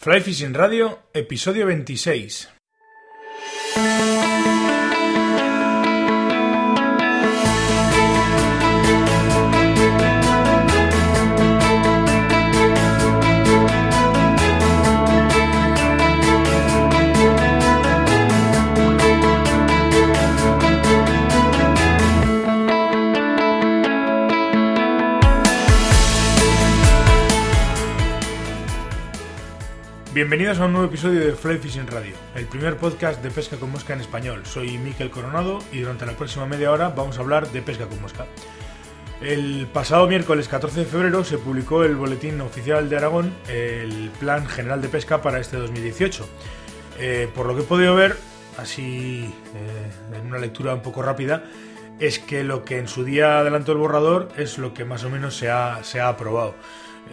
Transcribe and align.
Fly 0.00 0.20
Fishing 0.20 0.54
Radio, 0.54 1.08
episodio 1.12 1.64
26. 1.64 2.57
Bienvenidos 30.18 30.58
a 30.58 30.64
un 30.64 30.72
nuevo 30.72 30.88
episodio 30.88 31.20
de 31.20 31.32
Fly 31.32 31.58
Fishing 31.58 31.86
Radio, 31.86 32.12
el 32.34 32.46
primer 32.46 32.76
podcast 32.76 33.22
de 33.22 33.30
pesca 33.30 33.56
con 33.56 33.70
mosca 33.70 33.92
en 33.92 34.00
español. 34.00 34.44
Soy 34.44 34.76
Miquel 34.76 35.10
Coronado 35.10 35.60
y 35.70 35.78
durante 35.78 36.06
la 36.06 36.16
próxima 36.16 36.44
media 36.44 36.72
hora 36.72 36.88
vamos 36.88 37.16
a 37.16 37.20
hablar 37.20 37.48
de 37.52 37.62
pesca 37.62 37.86
con 37.86 38.02
mosca. 38.02 38.26
El 39.20 39.68
pasado 39.72 40.08
miércoles 40.08 40.48
14 40.48 40.80
de 40.80 40.86
febrero 40.86 41.22
se 41.22 41.38
publicó 41.38 41.84
el 41.84 41.94
boletín 41.94 42.40
oficial 42.40 42.88
de 42.88 42.96
Aragón, 42.96 43.32
el 43.46 44.10
Plan 44.18 44.44
General 44.48 44.82
de 44.82 44.88
Pesca 44.88 45.22
para 45.22 45.38
este 45.38 45.56
2018. 45.56 46.28
Eh, 46.98 47.30
por 47.32 47.46
lo 47.46 47.54
que 47.54 47.60
he 47.60 47.64
podido 47.64 47.94
ver, 47.94 48.16
así 48.56 49.32
eh, 49.54 50.16
en 50.18 50.26
una 50.26 50.38
lectura 50.38 50.74
un 50.74 50.82
poco 50.82 51.00
rápida, 51.00 51.44
es 52.00 52.18
que 52.18 52.42
lo 52.42 52.64
que 52.64 52.78
en 52.78 52.88
su 52.88 53.04
día 53.04 53.38
adelantó 53.38 53.70
el 53.70 53.78
borrador 53.78 54.30
es 54.36 54.58
lo 54.58 54.74
que 54.74 54.84
más 54.84 55.04
o 55.04 55.10
menos 55.10 55.36
se 55.36 55.48
ha, 55.48 55.84
se 55.84 56.00
ha 56.00 56.08
aprobado. 56.08 56.56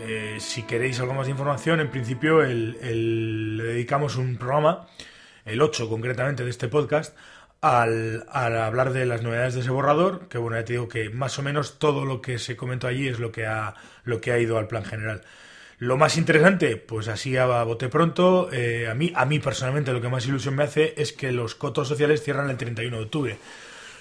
Eh, 0.02 0.38
si 0.40 0.64
queréis 0.64 1.00
algo 1.00 1.14
más 1.14 1.28
de 1.28 1.32
información, 1.32 1.80
en 1.80 1.90
principio 1.90 2.42
le 2.42 3.64
dedicamos 3.64 4.16
un 4.18 4.38
programa, 4.38 4.88
el 5.46 5.62
8 5.62 5.90
concretamente 5.90 6.44
de 6.44 6.50
este 6.50 6.68
podcast, 6.68 7.16
al, 7.62 8.26
hablar 8.30 8.94
de 8.94 9.06
las 9.06 9.24
novedades 9.24 9.56
de 9.56 9.62
ese 9.62 9.72
borrador, 9.72 10.28
que 10.28 10.38
bueno, 10.38 10.58
ya 10.58 10.66
te 10.66 10.74
digo 10.74 10.88
que 10.88 11.10
más 11.10 11.40
o 11.40 11.42
menos 11.42 11.80
todo 11.80 12.06
lo 12.06 12.22
que 12.22 12.38
se 12.38 12.56
comentó 12.56 12.88
allí 12.88 13.08
es 13.08 13.20
lo 13.20 13.32
que 13.32 13.48
ha, 13.48 13.74
lo 14.04 14.22
que 14.22 14.32
ha 14.32 14.40
ido 14.40 14.58
al 14.58 14.68
plan 14.68 14.86
general. 14.86 15.22
Lo 15.78 15.98
más 15.98 16.18
interesante, 16.18 16.78
pues 16.78 17.08
así 17.08 17.36
a 17.38 17.64
bote 17.64 17.90
pronto, 17.90 18.50
eh, 18.52 18.88
a, 18.88 18.94
mí, 18.94 19.12
a 19.16 19.26
mí 19.26 19.40
personalmente 19.40 19.92
lo 19.92 20.02
que 20.02 20.10
más 20.10 20.26
ilusión 20.26 20.56
me 20.56 20.64
hace 20.64 20.94
es 20.98 21.12
que 21.12 21.32
los 21.32 21.56
cotos 21.56 21.88
sociales 21.88 22.24
cierran 22.24 22.50
el 22.50 22.58
31 22.58 22.98
de 22.98 23.04
octubre. 23.04 23.38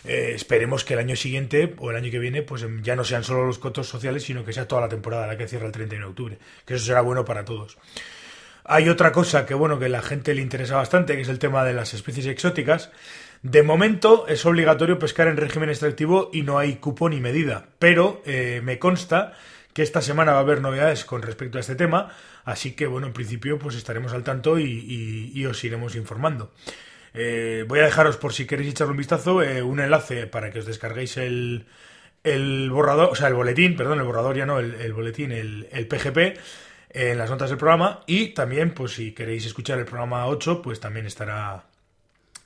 Eh, 0.05 0.33
esperemos 0.34 0.84
que 0.84 0.94
el 0.94 1.00
año 1.00 1.16
siguiente 1.16 1.74
o 1.78 1.91
el 1.91 1.97
año 1.97 2.10
que 2.10 2.19
viene 2.19 2.42
pues 2.42 2.64
ya 2.83 2.94
no 2.94 3.05
sean 3.05 3.24
solo 3.24 3.47
los 3.47 3.58
cotos 3.58 3.88
sociales, 3.88 4.22
sino 4.22 4.44
que 4.44 4.52
sea 4.52 4.69
toda 4.69 4.83
la 4.83 4.88
temporada 4.88 5.27
la 5.27 5.38
que 5.38 5.48
cierra 5.48 5.66
el 5.66 5.72
31 5.72 6.06
de 6.06 6.11
octubre, 6.11 6.38
que 6.66 6.74
eso 6.74 6.84
será 6.84 7.00
bueno 7.00 7.24
para 7.24 7.44
todos. 7.44 7.78
Hay 8.64 8.88
otra 8.88 9.12
cosa 9.12 9.44
que 9.46 9.55
bueno 9.55 9.78
que 9.78 9.86
a 9.86 9.91
la 9.91 10.02
gente 10.02 10.34
le 10.34 10.42
interesa 10.42 10.77
bastante, 10.77 11.16
que 11.16 11.22
es 11.22 11.28
el 11.28 11.38
tema 11.38 11.64
de 11.64 11.74
las 11.74 11.92
especies 11.94 12.27
exóticas. 12.27 12.91
De 13.42 13.62
momento 13.62 14.27
es 14.27 14.44
obligatorio 14.46 14.98
pescar 14.98 15.28
en 15.28 15.36
régimen 15.36 15.69
extractivo 15.69 16.30
y 16.33 16.42
no 16.42 16.58
hay 16.58 16.77
cupo 16.77 17.08
ni 17.11 17.20
medida, 17.20 17.66
pero 17.78 18.22
eh, 18.24 18.61
me 18.64 18.78
consta 18.78 19.33
que 19.74 19.83
esta 19.83 20.00
semana 20.00 20.33
va 20.33 20.39
a 20.39 20.42
haber 20.42 20.61
novedades 20.61 21.05
con 21.05 21.20
respecto 21.20 21.58
a 21.58 21.61
este 21.61 21.74
tema, 21.74 22.11
así 22.44 22.72
que 22.72 22.86
bueno, 22.86 23.08
en 23.08 23.12
principio 23.12 23.58
pues 23.58 23.74
estaremos 23.74 24.12
al 24.12 24.22
tanto 24.22 24.58
y 24.58 25.44
os 25.46 25.64
iremos 25.64 25.96
informando. 25.96 26.52
Eh, 27.14 27.64
voy 27.68 27.78
a 27.78 27.84
dejaros, 27.84 28.16
por 28.16 28.32
si 28.32 28.46
queréis 28.46 28.70
echarle 28.70 28.90
un 28.90 28.98
vistazo, 28.98 29.42
eh, 29.42 29.62
un 29.62 29.80
enlace 29.80 30.26
para 30.26 30.50
que 30.50 30.58
os 30.58 30.66
descarguéis 30.66 31.16
el, 31.16 31.66
el, 32.24 32.70
borrador, 32.70 33.10
o 33.10 33.14
sea, 33.14 33.28
el 33.28 33.34
boletín, 33.34 33.76
perdón, 33.76 34.00
el 34.00 34.04
borrador 34.04 34.36
ya 34.36 34.46
no, 34.46 34.58
el, 34.58 34.92
boletín, 34.92 35.30
el, 35.30 35.68
el, 35.70 35.86
PGP, 35.86 36.38
en 36.90 37.18
las 37.18 37.30
notas 37.30 37.50
del 37.50 37.58
programa. 37.58 38.00
Y 38.06 38.28
también, 38.28 38.74
pues 38.74 38.92
si 38.92 39.12
queréis 39.12 39.46
escuchar 39.46 39.78
el 39.78 39.84
programa 39.84 40.26
8, 40.26 40.60
pues 40.60 40.80
también 40.80 41.06
estará, 41.06 41.64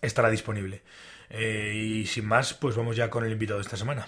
estará 0.02 0.30
disponible. 0.30 0.82
Eh, 1.30 1.72
y 1.74 2.06
sin 2.06 2.26
más, 2.26 2.54
pues 2.54 2.76
vamos 2.76 2.96
ya 2.96 3.10
con 3.10 3.24
el 3.24 3.32
invitado 3.32 3.58
de 3.58 3.62
esta 3.64 3.76
semana. 3.76 4.06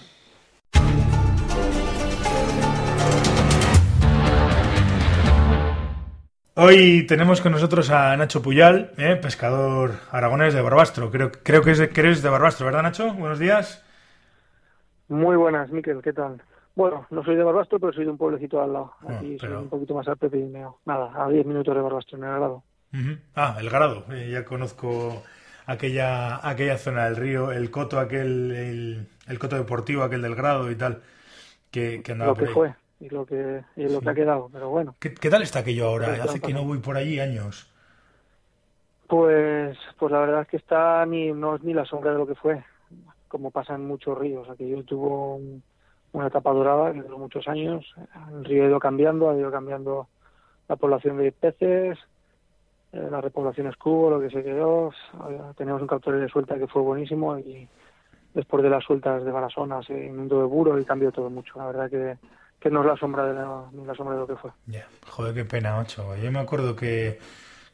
Hoy 6.53 7.05
tenemos 7.07 7.39
con 7.39 7.53
nosotros 7.53 7.89
a 7.91 8.15
Nacho 8.17 8.41
Puyal, 8.41 8.91
¿eh? 8.97 9.15
pescador 9.15 9.93
aragonés 10.11 10.53
de 10.53 10.61
Barbastro. 10.61 11.09
Creo, 11.09 11.31
creo 11.31 11.61
que, 11.61 11.71
es 11.71 11.77
de, 11.77 11.89
eres 11.95 12.21
de 12.21 12.29
Barbastro, 12.29 12.65
¿verdad, 12.65 12.83
Nacho? 12.83 13.13
Buenos 13.13 13.39
días. 13.39 13.81
Muy 15.07 15.37
buenas, 15.37 15.71
Miquel, 15.71 16.01
¿qué 16.01 16.11
tal? 16.11 16.41
Bueno, 16.75 17.07
no 17.09 17.23
soy 17.23 17.37
de 17.37 17.43
Barbastro, 17.43 17.79
pero 17.79 17.93
soy 17.93 18.03
de 18.03 18.11
un 18.11 18.17
pueblecito 18.17 18.61
al 18.61 18.73
lado. 18.73 18.93
Ah, 19.07 19.17
Aquí 19.17 19.39
soy 19.39 19.49
un 19.49 19.69
poquito 19.69 19.95
más 19.95 20.05
al 20.09 20.17
Pirineo. 20.17 20.79
Nada, 20.83 21.13
a 21.23 21.29
10 21.29 21.45
minutos 21.45 21.73
de 21.73 21.81
Barbastro, 21.81 22.17
en 22.17 22.25
el 22.25 22.29
Grado. 22.31 22.63
Ah, 23.33 23.55
el 23.57 23.69
Grado. 23.69 24.05
Eh, 24.11 24.29
ya 24.29 24.43
conozco 24.43 25.23
aquella 25.67 26.45
aquella 26.45 26.77
zona 26.77 27.05
del 27.05 27.15
río, 27.15 27.53
el 27.53 27.71
coto 27.71 27.97
aquel, 27.97 29.07
el, 29.25 29.39
coto 29.39 29.55
deportivo 29.55 30.03
aquel 30.03 30.21
del 30.21 30.35
Grado 30.35 30.69
y 30.69 30.75
tal, 30.75 31.01
que, 31.71 32.01
que 32.03 32.11
andaba 32.11 32.31
Lo 32.31 32.35
que 32.35 32.47
fue 32.47 32.73
y 33.01 33.09
lo 33.09 33.25
que 33.25 33.63
y 33.75 33.89
lo 33.89 33.99
que 33.99 34.09
ha 34.09 34.13
quedado 34.13 34.49
pero 34.51 34.69
bueno. 34.69 34.95
¿Qué, 34.99 35.09
tal 35.09 35.41
está 35.41 35.59
aquello 35.59 35.87
ahora 35.87 36.23
hace 36.23 36.39
que 36.39 36.53
no 36.53 36.63
voy 36.63 36.77
por 36.77 36.95
allí 36.95 37.19
años. 37.19 37.69
Pues 39.07 39.77
pues 39.97 40.11
la 40.11 40.19
verdad 40.19 40.41
es 40.41 40.47
que 40.47 40.57
está 40.57 41.05
ni 41.05 41.33
no 41.33 41.55
es 41.55 41.63
ni 41.63 41.73
la 41.73 41.85
sombra 41.85 42.11
de 42.11 42.17
lo 42.17 42.27
que 42.27 42.35
fue 42.35 42.63
como 43.27 43.51
pasa 43.51 43.75
en 43.75 43.85
muchos 43.85 44.17
ríos. 44.17 44.49
Aquello 44.49 44.83
tuvo 44.83 45.39
una 46.13 46.27
etapa 46.27 46.51
dorada 46.51 46.93
que 46.93 47.01
duró 47.01 47.17
muchos 47.17 47.47
años. 47.47 47.85
El 48.31 48.45
río 48.45 48.63
ha 48.63 48.67
ido 48.67 48.79
cambiando 48.79 49.29
ha 49.29 49.37
ido 49.37 49.51
cambiando 49.51 50.07
la 50.69 50.75
población 50.75 51.17
de 51.17 51.31
peces 51.31 51.97
eh, 52.93 53.07
la 53.09 53.21
repoblación 53.21 53.67
escubo 53.67 54.09
lo 54.09 54.19
que 54.19 54.29
se 54.29 54.43
quedó. 54.43 54.91
Tenemos 55.55 55.81
un 55.81 55.87
captor 55.87 56.19
de 56.19 56.27
suelta 56.27 56.57
que 56.57 56.67
fue 56.67 56.81
buenísimo 56.81 57.37
y 57.39 57.67
después 58.33 58.63
de 58.63 58.69
las 58.69 58.83
sueltas 58.83 59.23
de 59.23 59.31
Barasona 59.31 59.81
se 59.83 60.07
inundó 60.07 60.39
de 60.39 60.45
buro 60.45 60.77
y 60.77 60.85
cambió 60.85 61.11
todo 61.11 61.29
mucho. 61.29 61.53
La 61.57 61.67
verdad 61.67 61.89
que 61.89 62.17
que 62.61 62.69
no 62.69 62.81
es 62.81 62.85
la 62.87 62.95
sombra 62.95 63.25
de, 63.25 63.33
la, 63.33 63.95
sombra 63.95 64.13
de 64.13 64.21
lo 64.21 64.27
que 64.27 64.35
fue. 64.35 64.51
Ya, 64.67 64.87
joder, 65.09 65.33
qué 65.33 65.43
pena, 65.43 65.79
ocho. 65.79 66.15
Yo 66.15 66.31
me 66.31 66.39
acuerdo 66.39 66.75
que, 66.75 67.19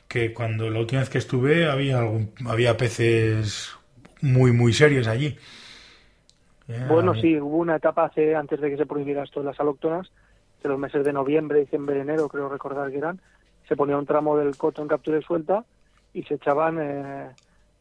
que 0.07 0.33
cuando 0.33 0.69
la 0.69 0.79
última 0.79 1.01
vez 1.01 1.09
que 1.09 1.17
estuve 1.17 1.69
había 1.69 1.99
algún, 1.99 2.31
había 2.47 2.77
peces 2.77 3.75
muy, 4.21 4.53
muy 4.53 4.71
serios 4.71 5.07
allí. 5.07 5.37
bueno, 6.87 7.13
sí, 7.15 7.37
hubo 7.37 7.57
una 7.57 7.75
etapa 7.75 8.05
hace, 8.05 8.33
antes 8.33 8.61
de 8.61 8.69
que 8.69 8.77
se 8.77 8.85
prohibieran 8.85 9.25
esto 9.25 9.41
de 9.41 9.47
las 9.47 9.59
alóctonas, 9.59 10.09
de 10.63 10.69
los 10.69 10.79
meses 10.79 11.03
de 11.03 11.11
noviembre, 11.11 11.59
diciembre, 11.59 11.99
enero, 11.99 12.29
creo 12.29 12.47
recordar 12.47 12.89
que 12.89 12.97
eran, 12.97 13.19
se 13.67 13.75
ponía 13.75 13.97
un 13.97 14.05
tramo 14.05 14.37
del 14.37 14.55
coto 14.55 14.81
en 14.81 14.87
captura 14.87 15.19
y 15.19 15.23
suelta 15.23 15.65
y 16.13 16.23
se 16.23 16.35
echaban 16.35 16.79
eh, 16.79 17.29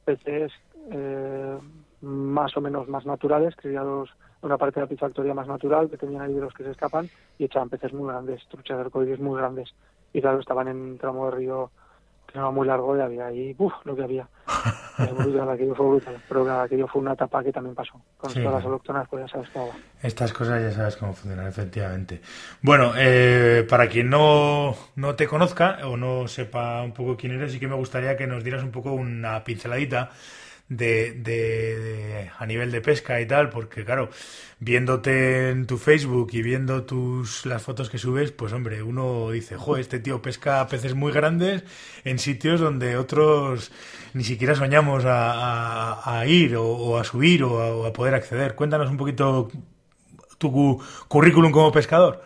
peces 0.05 0.50
eh, 0.91 1.56
más 2.00 2.56
o 2.56 2.60
menos 2.60 2.88
más 2.88 3.06
naturales, 3.06 3.54
criados 3.56 4.10
una 4.42 4.58
parte 4.58 4.80
de 4.80 4.86
la 4.86 4.88
piscifactoría 4.88 5.34
más 5.34 5.48
natural, 5.48 5.90
que 5.90 5.96
tenían 5.96 6.22
ahí 6.22 6.34
de 6.34 6.40
los 6.40 6.54
que 6.54 6.64
se 6.64 6.70
escapan, 6.70 7.08
y 7.38 7.44
echaban 7.44 7.68
peces 7.68 7.92
muy 7.92 8.08
grandes, 8.08 8.46
truchas 8.48 8.76
de 8.76 8.84
arcoíris 8.84 9.18
muy 9.18 9.38
grandes. 9.38 9.74
Y 10.12 10.20
claro, 10.20 10.40
estaban 10.40 10.68
en 10.68 10.76
un 10.76 10.98
tramo 10.98 11.26
de 11.26 11.36
río 11.36 11.70
que 12.26 12.38
no 12.38 12.46
era 12.46 12.50
muy 12.50 12.66
largo 12.66 12.96
y 12.96 13.00
había 13.00 13.26
ahí, 13.26 13.54
¡uf! 13.58 13.72
lo 13.84 13.96
que 13.96 14.02
había. 14.02 14.28
brutal, 15.18 15.50
aquello 15.50 15.74
fue 15.74 15.86
brutal. 15.86 16.16
Pero 16.28 16.44
claro, 16.44 16.62
aquello 16.62 16.86
fue 16.86 17.02
una 17.02 17.12
etapa 17.12 17.42
que 17.42 17.52
también 17.52 17.74
pasó. 17.74 18.00
Con 18.16 18.32
todas 18.32 18.52
las 18.52 18.64
autóctonas, 18.64 19.08
pues 19.08 19.24
ya 19.24 19.32
sabes 19.32 19.48
cómo 19.50 19.70
Estas 20.02 20.32
cosas 20.32 20.62
ya 20.62 20.72
sabes 20.72 20.96
cómo 20.96 21.12
funcionan, 21.12 21.46
efectivamente. 21.46 22.20
Bueno, 22.62 22.92
eh, 22.96 23.66
para 23.68 23.88
quien 23.88 24.10
no, 24.10 24.74
no 24.96 25.14
te 25.14 25.26
conozca 25.26 25.78
o 25.86 25.96
no 25.96 26.28
sepa 26.28 26.82
un 26.82 26.92
poco 26.92 27.16
quién 27.16 27.32
eres, 27.32 27.52
sí 27.52 27.60
que 27.60 27.68
me 27.68 27.76
gustaría 27.76 28.16
que 28.16 28.26
nos 28.26 28.42
dieras 28.42 28.62
un 28.62 28.70
poco 28.70 28.92
una 28.92 29.42
pinceladita 29.44 30.10
de, 30.69 31.12
de, 31.12 32.31
a 32.38 32.47
nivel 32.47 32.72
de 32.72 32.81
pesca 32.81 33.21
y 33.21 33.27
tal, 33.27 33.50
porque 33.50 33.84
claro, 33.84 34.09
viéndote 34.59 35.50
en 35.50 35.66
tu 35.66 35.77
Facebook 35.77 36.31
y 36.32 36.43
viendo 36.43 36.84
tus 36.84 37.47
las 37.47 37.62
fotos 37.62 37.88
que 37.91 37.99
subes, 37.99 38.32
pues 38.32 38.53
hombre, 38.53 38.82
uno 38.82 39.31
dice, 39.31 39.56
jo, 39.56 39.76
este 39.76 40.00
tío 40.00 40.22
pesca 40.22 40.66
peces 40.69 40.94
muy 40.94 41.12
grandes 41.12 41.65
en 42.05 42.19
sitios 42.19 42.60
donde 42.60 42.96
otros 42.96 43.70
ni 44.14 44.25
siquiera 44.25 44.55
soñamos 44.55 45.05
a, 45.05 46.19
a, 46.19 46.26
ir 46.26 46.56
o, 46.56 46.99
a 46.99 47.05
subir 47.05 47.44
o 47.44 47.87
a, 47.87 47.93
poder 47.93 48.14
acceder. 48.14 48.55
Cuéntanos 48.55 48.90
un 48.90 48.96
poquito 48.96 49.49
tu 50.38 50.81
currículum 51.08 51.52
como 51.52 51.70
pescador. 51.70 52.23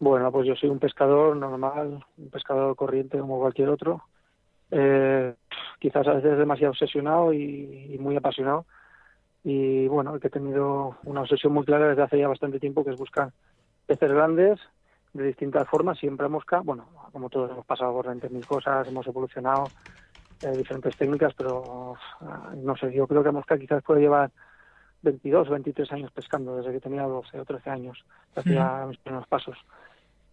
Bueno, 0.00 0.32
pues 0.32 0.46
yo 0.46 0.56
soy 0.56 0.70
un 0.70 0.78
pescador 0.78 1.36
normal, 1.36 2.04
un 2.16 2.30
pescador 2.30 2.74
corriente 2.74 3.18
como 3.18 3.38
cualquier 3.38 3.68
otro. 3.68 4.02
Eh, 4.70 5.34
quizás 5.80 6.06
a 6.06 6.14
veces 6.14 6.38
demasiado 6.38 6.70
obsesionado 6.70 7.32
y, 7.32 7.96
muy 7.98 8.16
apasionado. 8.16 8.66
Y 9.42 9.88
bueno, 9.88 10.20
que 10.20 10.28
he 10.28 10.30
tenido 10.30 10.98
una 11.04 11.22
obsesión 11.22 11.52
muy 11.52 11.64
clara 11.64 11.88
desde 11.88 12.02
hace 12.02 12.18
ya 12.18 12.28
bastante 12.28 12.60
tiempo, 12.60 12.84
que 12.84 12.90
es 12.90 12.98
buscar 12.98 13.32
peces 13.86 14.12
grandes 14.12 14.60
de 15.14 15.24
distintas 15.24 15.66
formas, 15.66 15.98
siempre 15.98 16.26
a 16.26 16.28
mosca. 16.28 16.60
Bueno, 16.60 16.86
como 17.10 17.30
todos 17.30 17.50
hemos 17.50 17.66
pasado 17.66 17.92
por 17.94 18.06
20.000 18.06 18.46
cosas, 18.46 18.86
hemos 18.86 19.06
evolucionado 19.06 19.64
eh, 20.42 20.52
diferentes 20.56 20.96
técnicas, 20.96 21.32
pero 21.34 21.94
ah, 22.20 22.52
no 22.54 22.76
sé, 22.76 22.92
yo 22.92 23.06
creo 23.06 23.22
que 23.22 23.30
a 23.30 23.32
mosca 23.32 23.58
quizás 23.58 23.82
puede 23.82 24.02
llevar 24.02 24.30
22 25.02 25.48
o 25.48 25.52
23 25.52 25.92
años 25.92 26.12
pescando, 26.12 26.56
desde 26.56 26.72
que 26.72 26.80
tenía 26.80 27.02
12 27.02 27.40
o 27.40 27.44
13 27.44 27.70
años, 27.70 28.04
hacía 28.36 28.84
mis 28.86 28.98
primeros 28.98 29.26
pasos. 29.26 29.56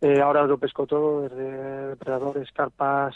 Eh, 0.01 0.21
ahora 0.21 0.43
lo 0.43 0.57
pesco 0.57 0.85
todo, 0.85 1.21
desde 1.21 1.87
depredadores, 1.87 2.51
carpas. 2.51 3.15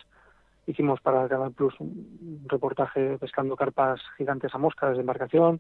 Hicimos 0.72 1.02
para 1.02 1.28
Canal 1.28 1.52
Plus 1.52 1.78
un 1.82 2.46
reportaje 2.48 3.18
pescando 3.18 3.58
carpas 3.58 4.00
gigantes 4.18 4.56
a 4.56 4.58
mosca 4.58 4.88
desde 4.88 5.02
embarcación. 5.02 5.60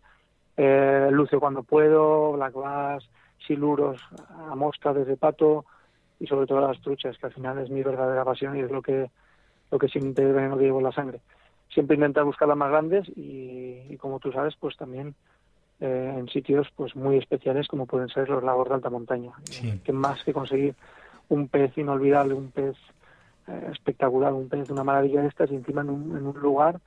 Eh, 0.55 1.09
lucio 1.11 1.37
cuando 1.37 1.63
puedo, 1.63 2.31
black 2.31 2.53
bass, 2.53 3.09
siluros 3.45 4.01
a 4.49 4.55
mosca 4.55 4.93
desde 4.93 5.17
pato 5.17 5.65
y 6.17 6.27
sobre 6.27 6.47
todo 6.47 6.61
las 6.61 6.79
truchas, 6.79 7.17
que 7.17 7.25
al 7.25 7.33
final 7.33 7.57
es 7.57 7.69
mi 7.69 7.83
verdadera 7.83 8.23
pasión 8.23 8.55
y 8.55 8.61
es 8.61 8.71
lo 8.71 8.81
que 8.81 9.11
lo 9.69 9.77
que 9.77 9.89
siempre 9.89 10.31
veneno 10.31 10.57
que 10.57 10.63
llevo 10.63 10.77
en 10.77 10.85
la 10.85 10.93
sangre. 10.93 11.19
Siempre 11.67 11.95
intento 11.95 12.23
buscar 12.23 12.47
las 12.47 12.55
más 12.55 12.71
grandes 12.71 13.11
y, 13.13 13.97
como 13.97 14.17
tú 14.19 14.31
sabes, 14.31 14.55
pues 14.57 14.77
también 14.77 15.13
eh, 15.81 16.15
en 16.17 16.29
sitios 16.29 16.69
pues 16.73 16.95
muy 16.95 17.17
especiales 17.17 17.67
como 17.67 17.85
pueden 17.85 18.07
ser 18.07 18.29
los 18.29 18.43
lagos 18.43 18.69
de 18.69 18.75
alta 18.75 18.89
montaña. 18.89 19.31
Que 19.83 19.91
más 19.91 20.23
que 20.23 20.31
conseguir 20.31 20.73
un 21.27 21.49
pez 21.49 21.77
inolvidable, 21.77 22.33
un 22.33 22.51
pez 22.51 22.77
eh, 23.47 23.69
espectacular, 23.71 24.33
un 24.33 24.49
pez, 24.49 24.69
una 24.69 24.83
maravilla 24.83 25.21
de 25.21 25.27
estas 25.27 25.51
y 25.51 25.55
encima 25.55 25.81
en 25.81 25.89
un, 25.89 26.17
en 26.17 26.25
un 26.25 26.39
lugar 26.39 26.79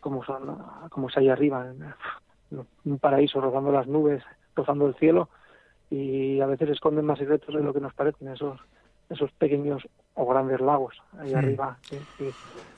como 0.00 0.22
son 0.24 0.58
como 0.90 1.08
es 1.08 1.16
ahí 1.16 1.28
arriba, 1.30 1.66
en 1.66 2.66
un 2.84 2.98
paraíso 2.98 3.40
rozando 3.40 3.72
las 3.72 3.86
nubes, 3.86 4.22
rozando 4.54 4.86
el 4.86 4.94
cielo 4.96 5.30
y 5.90 6.40
a 6.40 6.46
veces 6.46 6.68
esconden 6.70 7.06
más 7.06 7.18
secretos 7.18 7.54
de 7.54 7.62
lo 7.62 7.72
que 7.72 7.80
nos 7.80 7.94
parecen 7.94 8.28
esos 8.28 8.60
esos 9.08 9.30
pequeños 9.32 9.82
o 10.14 10.26
grandes 10.26 10.60
lagos 10.60 10.94
ahí 11.18 11.34
arriba. 11.34 11.76
¿sí? 11.82 11.98
Lo 12.18 12.26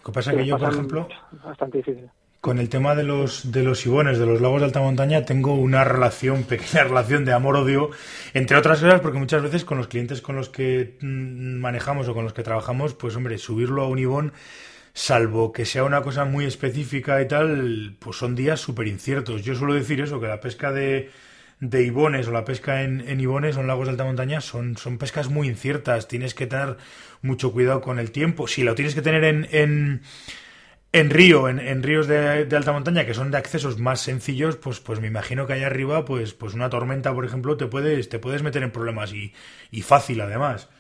que 0.05 0.12
pasa 0.12 0.32
es 0.32 0.37
que 0.38 0.46
yo, 0.46 0.58
por 0.58 0.73
ejemplo, 0.73 1.08
bastante 1.44 1.78
difícil. 1.78 2.11
Con 2.46 2.60
el 2.60 2.69
tema 2.69 2.94
de 2.94 3.02
los 3.02 3.50
de 3.50 3.64
los 3.64 3.84
ibones, 3.87 4.20
de 4.20 4.25
los 4.25 4.40
lagos 4.40 4.60
de 4.60 4.66
alta 4.66 4.78
montaña, 4.78 5.25
tengo 5.25 5.54
una 5.54 5.82
relación, 5.82 6.44
pequeña 6.48 6.84
relación 6.84 7.25
de 7.25 7.32
amor-odio, 7.32 7.90
entre 8.34 8.56
otras 8.56 8.78
cosas, 8.78 9.00
porque 9.00 9.19
muchas 9.19 9.43
veces 9.43 9.64
con 9.64 9.78
los 9.78 9.88
clientes 9.88 10.22
con 10.22 10.37
los 10.37 10.48
que 10.48 10.96
mm, 11.00 11.56
manejamos 11.58 12.06
o 12.06 12.14
con 12.14 12.22
los 12.22 12.34
que 12.34 12.44
trabajamos, 12.44 12.94
pues 12.94 13.16
hombre, 13.16 13.38
subirlo 13.38 13.82
a 13.82 13.88
un 13.88 13.98
ibón 13.98 14.32
salvo 14.93 15.52
que 15.52 15.64
sea 15.64 15.82
una 15.82 16.02
cosa 16.02 16.25
muy 16.25 16.44
específica 16.44 17.20
y 17.20 17.26
tal, 17.26 17.96
pues 17.98 18.16
son 18.16 18.37
días 18.37 18.60
súper 18.60 18.87
inciertos. 18.87 19.42
Yo 19.42 19.56
suelo 19.56 19.75
decir 19.75 20.00
eso, 20.00 20.20
que 20.20 20.28
la 20.28 20.38
pesca 20.38 20.70
de, 20.70 21.10
de 21.58 21.82
Ibones 21.82 22.28
o 22.28 22.31
la 22.31 22.44
pesca 22.44 22.84
en, 22.84 23.00
en 23.08 23.19
Ibones 23.19 23.56
o 23.56 23.60
en 23.60 23.66
lagos 23.66 23.87
de 23.88 23.90
alta 23.90 24.04
montaña 24.04 24.40
son, 24.40 24.76
son 24.76 24.99
pescas 24.99 25.31
muy 25.31 25.49
inciertas. 25.49 26.06
Tienes 26.06 26.32
que 26.32 26.46
tener 26.46 26.76
mucho 27.22 27.50
cuidado 27.50 27.81
con 27.81 27.99
el 27.99 28.12
tiempo. 28.12 28.46
Si 28.46 28.62
lo 28.62 28.76
tienes 28.76 28.94
que 28.94 29.02
tener 29.02 29.25
en, 29.25 29.49
en, 29.50 30.02
en 30.98 31.10
río, 31.10 31.48
en, 31.48 31.58
en 31.60 31.82
ríos 31.82 32.06
de, 32.06 32.48
alta 32.56 32.72
montaña 32.72 33.04
que 33.04 33.12
son 33.12 33.31
de 33.31 33.37
accesos 33.37 33.78
más 33.78 34.00
sencillos, 34.00 34.56
pues, 34.56 34.81
pues 34.81 35.00
me 35.00 35.08
imagino 35.08 35.46
que 35.46 35.52
allá 35.52 35.66
arriba, 35.66 36.04
pues, 36.04 36.32
pues 36.32 36.54
una 36.54 36.70
tormenta, 36.70 37.14
por 37.14 37.25
ejemplo, 37.25 37.56
te 37.56 37.66
puedes, 37.66 38.08
te 38.08 38.19
puedes 38.19 38.43
meter 38.43 38.62
en 38.62 38.72
problemas 38.72 39.12
y, 39.12 39.34
y 39.70 39.82
fácil 39.82 40.20
además. 40.22 40.70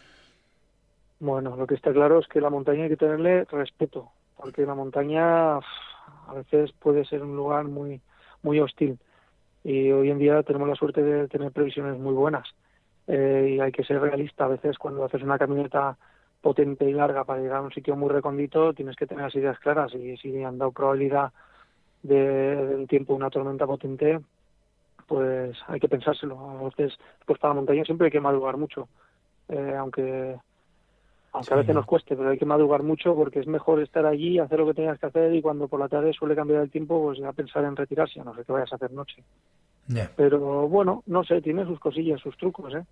Bueno, 1.20 1.56
lo 1.56 1.66
que 1.66 1.74
está 1.74 1.92
claro 1.92 2.18
es 2.18 2.26
que 2.28 2.40
la 2.40 2.50
montaña 2.50 2.84
hay 2.84 2.88
que 2.88 2.96
tenerle 2.96 3.44
respeto, 3.44 4.10
porque 4.36 4.64
la 4.64 4.74
montaña 4.74 5.56
a 5.56 6.34
veces 6.34 6.72
puede 6.72 7.04
ser 7.04 7.22
un 7.22 7.36
lugar 7.36 7.64
muy, 7.64 8.00
muy 8.42 8.60
hostil 8.60 8.98
y 9.64 9.90
hoy 9.90 10.10
en 10.10 10.18
día 10.18 10.42
tenemos 10.42 10.68
la 10.68 10.76
suerte 10.76 11.02
de 11.02 11.28
tener 11.28 11.52
previsiones 11.52 11.98
muy 11.98 12.14
buenas 12.14 12.48
eh, 13.06 13.56
y 13.56 13.60
hay 13.60 13.72
que 13.72 13.84
ser 13.84 14.00
realista 14.00 14.44
a 14.44 14.48
veces 14.48 14.78
cuando 14.78 15.04
haces 15.04 15.22
una 15.22 15.38
camioneta 15.38 15.98
potente 16.46 16.88
y 16.88 16.92
larga 16.92 17.24
para 17.24 17.40
llegar 17.40 17.56
a 17.56 17.62
un 17.62 17.72
sitio 17.72 17.96
muy 17.96 18.08
recondito 18.08 18.72
tienes 18.72 18.94
que 18.94 19.04
tener 19.04 19.24
las 19.24 19.34
ideas 19.34 19.58
claras. 19.58 19.92
Y 19.96 20.16
si 20.18 20.44
han 20.44 20.58
dado 20.58 20.70
probabilidad 20.70 21.32
de, 22.04 22.76
un 22.76 22.86
tiempo 22.86 23.14
una 23.14 23.30
tormenta 23.30 23.66
potente 23.66 24.20
pues 25.08 25.56
hay 25.66 25.80
que 25.80 25.88
pensárselo. 25.88 26.38
A 26.38 26.62
veces 26.62 26.96
pues 27.24 27.40
para 27.40 27.52
la 27.52 27.56
montaña 27.56 27.84
siempre 27.84 28.04
hay 28.04 28.12
que 28.12 28.20
madrugar 28.20 28.58
mucho. 28.58 28.86
Eh, 29.48 29.74
aunque 29.76 30.36
aunque 31.32 31.52
a 31.52 31.56
veces 31.56 31.74
nos 31.74 31.84
cueste, 31.84 32.14
pero 32.14 32.30
hay 32.30 32.38
que 32.38 32.46
madrugar 32.46 32.84
mucho 32.84 33.16
porque 33.16 33.40
es 33.40 33.48
mejor 33.48 33.82
estar 33.82 34.06
allí, 34.06 34.38
hacer 34.38 34.60
lo 34.60 34.66
que 34.66 34.74
tengas 34.74 35.00
que 35.00 35.06
hacer 35.06 35.34
y 35.34 35.42
cuando 35.42 35.66
por 35.66 35.80
la 35.80 35.88
tarde 35.88 36.12
suele 36.12 36.36
cambiar 36.36 36.62
el 36.62 36.70
tiempo, 36.70 37.02
pues 37.02 37.18
ya 37.18 37.32
pensar 37.32 37.64
en 37.64 37.74
retirarse, 37.74 38.20
a 38.20 38.24
no 38.24 38.36
sé 38.36 38.44
qué 38.44 38.52
vayas 38.52 38.72
a 38.72 38.76
hacer 38.76 38.92
noche. 38.92 39.24
Pero 40.16 40.68
bueno, 40.68 41.02
no 41.06 41.24
sé, 41.24 41.42
tiene 41.42 41.64
sus 41.64 41.80
cosillas, 41.80 42.20
sus 42.20 42.36
trucos, 42.36 42.72
¿eh? 42.72 42.84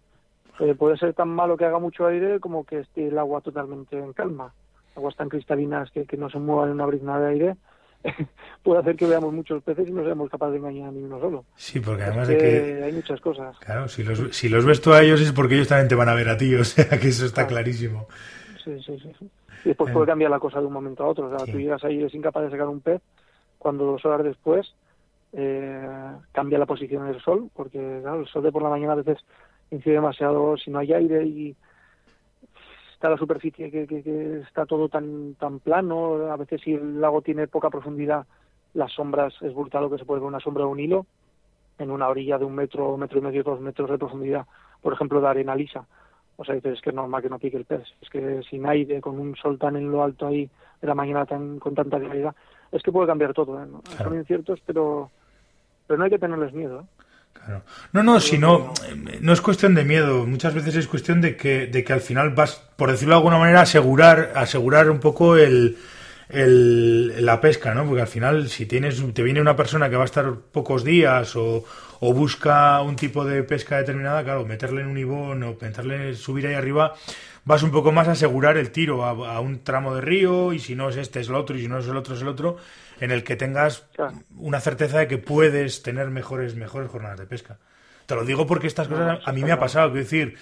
¿Eh? 0.60 0.74
Puede 0.74 0.96
ser 0.96 1.14
tan 1.14 1.28
malo 1.28 1.56
que 1.56 1.64
haga 1.64 1.78
mucho 1.78 2.06
aire 2.06 2.40
como 2.40 2.64
que 2.64 2.80
esté 2.80 3.08
el 3.08 3.18
agua 3.18 3.40
totalmente 3.40 3.98
en 3.98 4.12
calma. 4.12 4.52
Aguas 4.96 5.16
tan 5.16 5.28
cristalinas 5.28 5.90
que, 5.90 6.04
que 6.04 6.16
no 6.16 6.30
se 6.30 6.38
muevan 6.38 6.68
en 6.68 6.74
una 6.74 6.86
brizna 6.86 7.18
de 7.18 7.28
aire 7.28 7.56
puede 8.62 8.80
hacer 8.80 8.96
que 8.96 9.06
veamos 9.06 9.32
muchos 9.32 9.62
peces 9.62 9.88
y 9.88 9.92
no 9.92 10.04
seamos 10.04 10.30
capaces 10.30 10.52
de 10.52 10.58
engañar 10.58 10.88
a 10.88 10.92
ni 10.92 11.02
uno 11.02 11.18
solo. 11.20 11.44
Sí, 11.56 11.80
porque 11.80 12.02
además 12.02 12.28
de 12.28 12.38
que... 12.38 12.82
Hay 12.84 12.92
muchas 12.92 13.20
cosas. 13.20 13.58
Claro, 13.58 13.88
si 13.88 14.02
los, 14.02 14.36
si 14.36 14.48
los 14.48 14.64
ves 14.64 14.80
tú 14.80 14.92
a 14.92 15.02
ellos 15.02 15.20
es 15.20 15.32
porque 15.32 15.54
ellos 15.54 15.68
también 15.68 15.88
te 15.88 15.94
van 15.94 16.08
a 16.08 16.14
ver 16.14 16.28
a 16.28 16.36
ti, 16.36 16.54
o 16.54 16.64
sea 16.64 16.98
que 16.98 17.08
eso 17.08 17.26
está 17.26 17.46
clarísimo. 17.46 18.06
Sí, 18.62 18.78
sí, 18.84 18.98
sí. 18.98 19.30
Y 19.64 19.68
después 19.68 19.92
puede 19.92 20.06
cambiar 20.06 20.30
la 20.30 20.38
cosa 20.38 20.60
de 20.60 20.66
un 20.66 20.72
momento 20.72 21.04
a 21.04 21.08
otro. 21.08 21.26
O 21.26 21.36
sea, 21.36 21.50
tú 21.50 21.58
llegas 21.58 21.82
ahí 21.84 21.96
y 21.96 22.00
eres 22.00 22.14
incapaz 22.14 22.44
de 22.44 22.50
sacar 22.50 22.68
un 22.68 22.80
pez, 22.80 23.00
cuando 23.58 23.84
dos 23.84 24.04
horas 24.04 24.22
después 24.24 24.74
eh, 25.32 25.88
cambia 26.32 26.58
la 26.58 26.66
posición 26.66 27.06
del 27.06 27.20
sol, 27.22 27.48
porque 27.54 28.00
claro, 28.02 28.20
el 28.20 28.26
sol 28.26 28.42
de 28.42 28.52
por 28.52 28.62
la 28.62 28.68
mañana 28.68 28.92
a 28.92 28.96
veces 28.96 29.18
incide 29.70 29.94
demasiado 29.94 30.56
si 30.56 30.70
no 30.70 30.78
hay 30.78 30.92
aire 30.92 31.24
y 31.24 31.56
está 32.92 33.10
la 33.10 33.16
superficie 33.16 33.70
que, 33.70 33.86
que, 33.86 34.40
está 34.40 34.66
todo 34.66 34.88
tan 34.88 35.34
tan 35.34 35.60
plano, 35.60 36.30
a 36.30 36.36
veces 36.36 36.60
si 36.62 36.74
el 36.74 37.00
lago 37.00 37.22
tiene 37.22 37.46
poca 37.46 37.70
profundidad, 37.70 38.26
las 38.74 38.92
sombras 38.92 39.34
es 39.42 39.54
brutal 39.54 39.84
lo 39.84 39.90
que 39.90 39.98
se 39.98 40.04
puede 40.04 40.20
ver 40.20 40.28
una 40.28 40.40
sombra 40.40 40.64
de 40.64 40.70
un 40.70 40.80
hilo 40.80 41.06
en 41.78 41.90
una 41.90 42.08
orilla 42.08 42.38
de 42.38 42.44
un 42.44 42.54
metro, 42.54 42.96
metro 42.96 43.18
y 43.18 43.22
medio, 43.22 43.42
dos 43.42 43.60
metros 43.60 43.90
de 43.90 43.98
profundidad, 43.98 44.46
por 44.80 44.92
ejemplo, 44.92 45.20
de 45.20 45.28
arena 45.28 45.56
lisa. 45.56 45.86
O 46.36 46.44
sea, 46.44 46.54
dices, 46.54 46.74
es 46.74 46.80
que 46.80 46.90
es 46.90 46.96
normal 46.96 47.22
que 47.22 47.28
no 47.28 47.38
pique 47.38 47.56
el 47.56 47.64
pez. 47.64 47.82
Es 48.00 48.10
que 48.10 48.42
sin 48.48 48.66
aire, 48.66 49.00
con 49.00 49.18
un 49.18 49.36
sol 49.36 49.58
tan 49.58 49.76
en 49.76 49.90
lo 49.90 50.02
alto 50.02 50.26
ahí 50.26 50.48
de 50.80 50.86
la 50.86 50.94
mañana 50.94 51.26
tan, 51.26 51.58
con 51.58 51.74
tanta 51.74 51.98
claridad, 51.98 52.34
es 52.72 52.82
que 52.82 52.92
puede 52.92 53.06
cambiar 53.06 53.32
todo. 53.32 53.62
¿eh? 53.62 53.66
Son 53.98 54.14
inciertos, 54.14 54.60
pero, 54.66 55.10
pero 55.86 55.98
no 55.98 56.04
hay 56.04 56.10
que 56.10 56.18
tenerles 56.18 56.52
miedo. 56.52 56.80
¿eh? 56.80 57.03
No, 57.92 58.02
no, 58.02 58.20
si 58.20 58.38
no, 58.38 58.72
no 59.20 59.32
es 59.32 59.40
cuestión 59.40 59.74
de 59.74 59.84
miedo. 59.84 60.26
Muchas 60.26 60.54
veces 60.54 60.76
es 60.76 60.86
cuestión 60.86 61.20
de 61.20 61.36
que, 61.36 61.66
de 61.66 61.84
que 61.84 61.92
al 61.92 62.00
final 62.00 62.30
vas, 62.30 62.62
por 62.76 62.90
decirlo 62.90 63.14
de 63.14 63.18
alguna 63.18 63.38
manera, 63.38 63.62
asegurar, 63.62 64.32
asegurar 64.34 64.90
un 64.90 65.00
poco 65.00 65.36
el, 65.36 65.76
el, 66.28 67.24
la 67.24 67.40
pesca, 67.40 67.74
¿no? 67.74 67.84
Porque 67.84 68.02
al 68.02 68.08
final, 68.08 68.48
si 68.48 68.66
tienes, 68.66 69.02
te 69.14 69.22
viene 69.22 69.40
una 69.40 69.56
persona 69.56 69.90
que 69.90 69.96
va 69.96 70.02
a 70.02 70.06
estar 70.06 70.34
pocos 70.52 70.84
días 70.84 71.36
o, 71.36 71.64
o 72.00 72.12
busca 72.12 72.80
un 72.82 72.96
tipo 72.96 73.24
de 73.24 73.42
pesca 73.42 73.78
determinada, 73.78 74.24
claro, 74.24 74.44
meterle 74.44 74.82
en 74.82 74.88
un 74.88 74.98
ibón 74.98 75.42
o 75.42 75.56
meterle, 75.60 76.14
subir 76.14 76.46
ahí 76.46 76.54
arriba, 76.54 76.94
vas 77.44 77.62
un 77.62 77.70
poco 77.70 77.92
más 77.92 78.08
a 78.08 78.12
asegurar 78.12 78.56
el 78.56 78.70
tiro 78.70 79.04
a, 79.04 79.40
un 79.40 79.62
tramo 79.62 79.94
de 79.94 80.00
río 80.00 80.52
y 80.52 80.58
si 80.58 80.74
no 80.74 80.88
es 80.88 80.96
este 80.96 81.20
es 81.20 81.28
el 81.28 81.34
otro 81.34 81.56
y 81.56 81.62
si 81.62 81.68
no 81.68 81.78
es 81.78 81.86
el 81.86 81.96
otro 81.96 82.14
es 82.14 82.22
el 82.22 82.28
otro, 82.28 82.56
en 83.00 83.10
el 83.10 83.24
que 83.24 83.36
tengas 83.36 83.86
una 84.36 84.60
certeza 84.60 84.98
de 84.98 85.08
que 85.08 85.18
puedes 85.18 85.82
tener 85.82 86.08
mejores, 86.10 86.54
mejores 86.54 86.90
jornadas 86.90 87.18
de 87.18 87.26
pesca. 87.26 87.58
Te 88.06 88.14
lo 88.14 88.24
digo 88.24 88.46
porque 88.46 88.66
estas 88.66 88.88
cosas 88.88 89.20
a 89.24 89.32
mí 89.32 89.42
me 89.42 89.52
ha 89.52 89.58
pasado, 89.58 89.88
quiero 89.90 90.04
decir, 90.04 90.36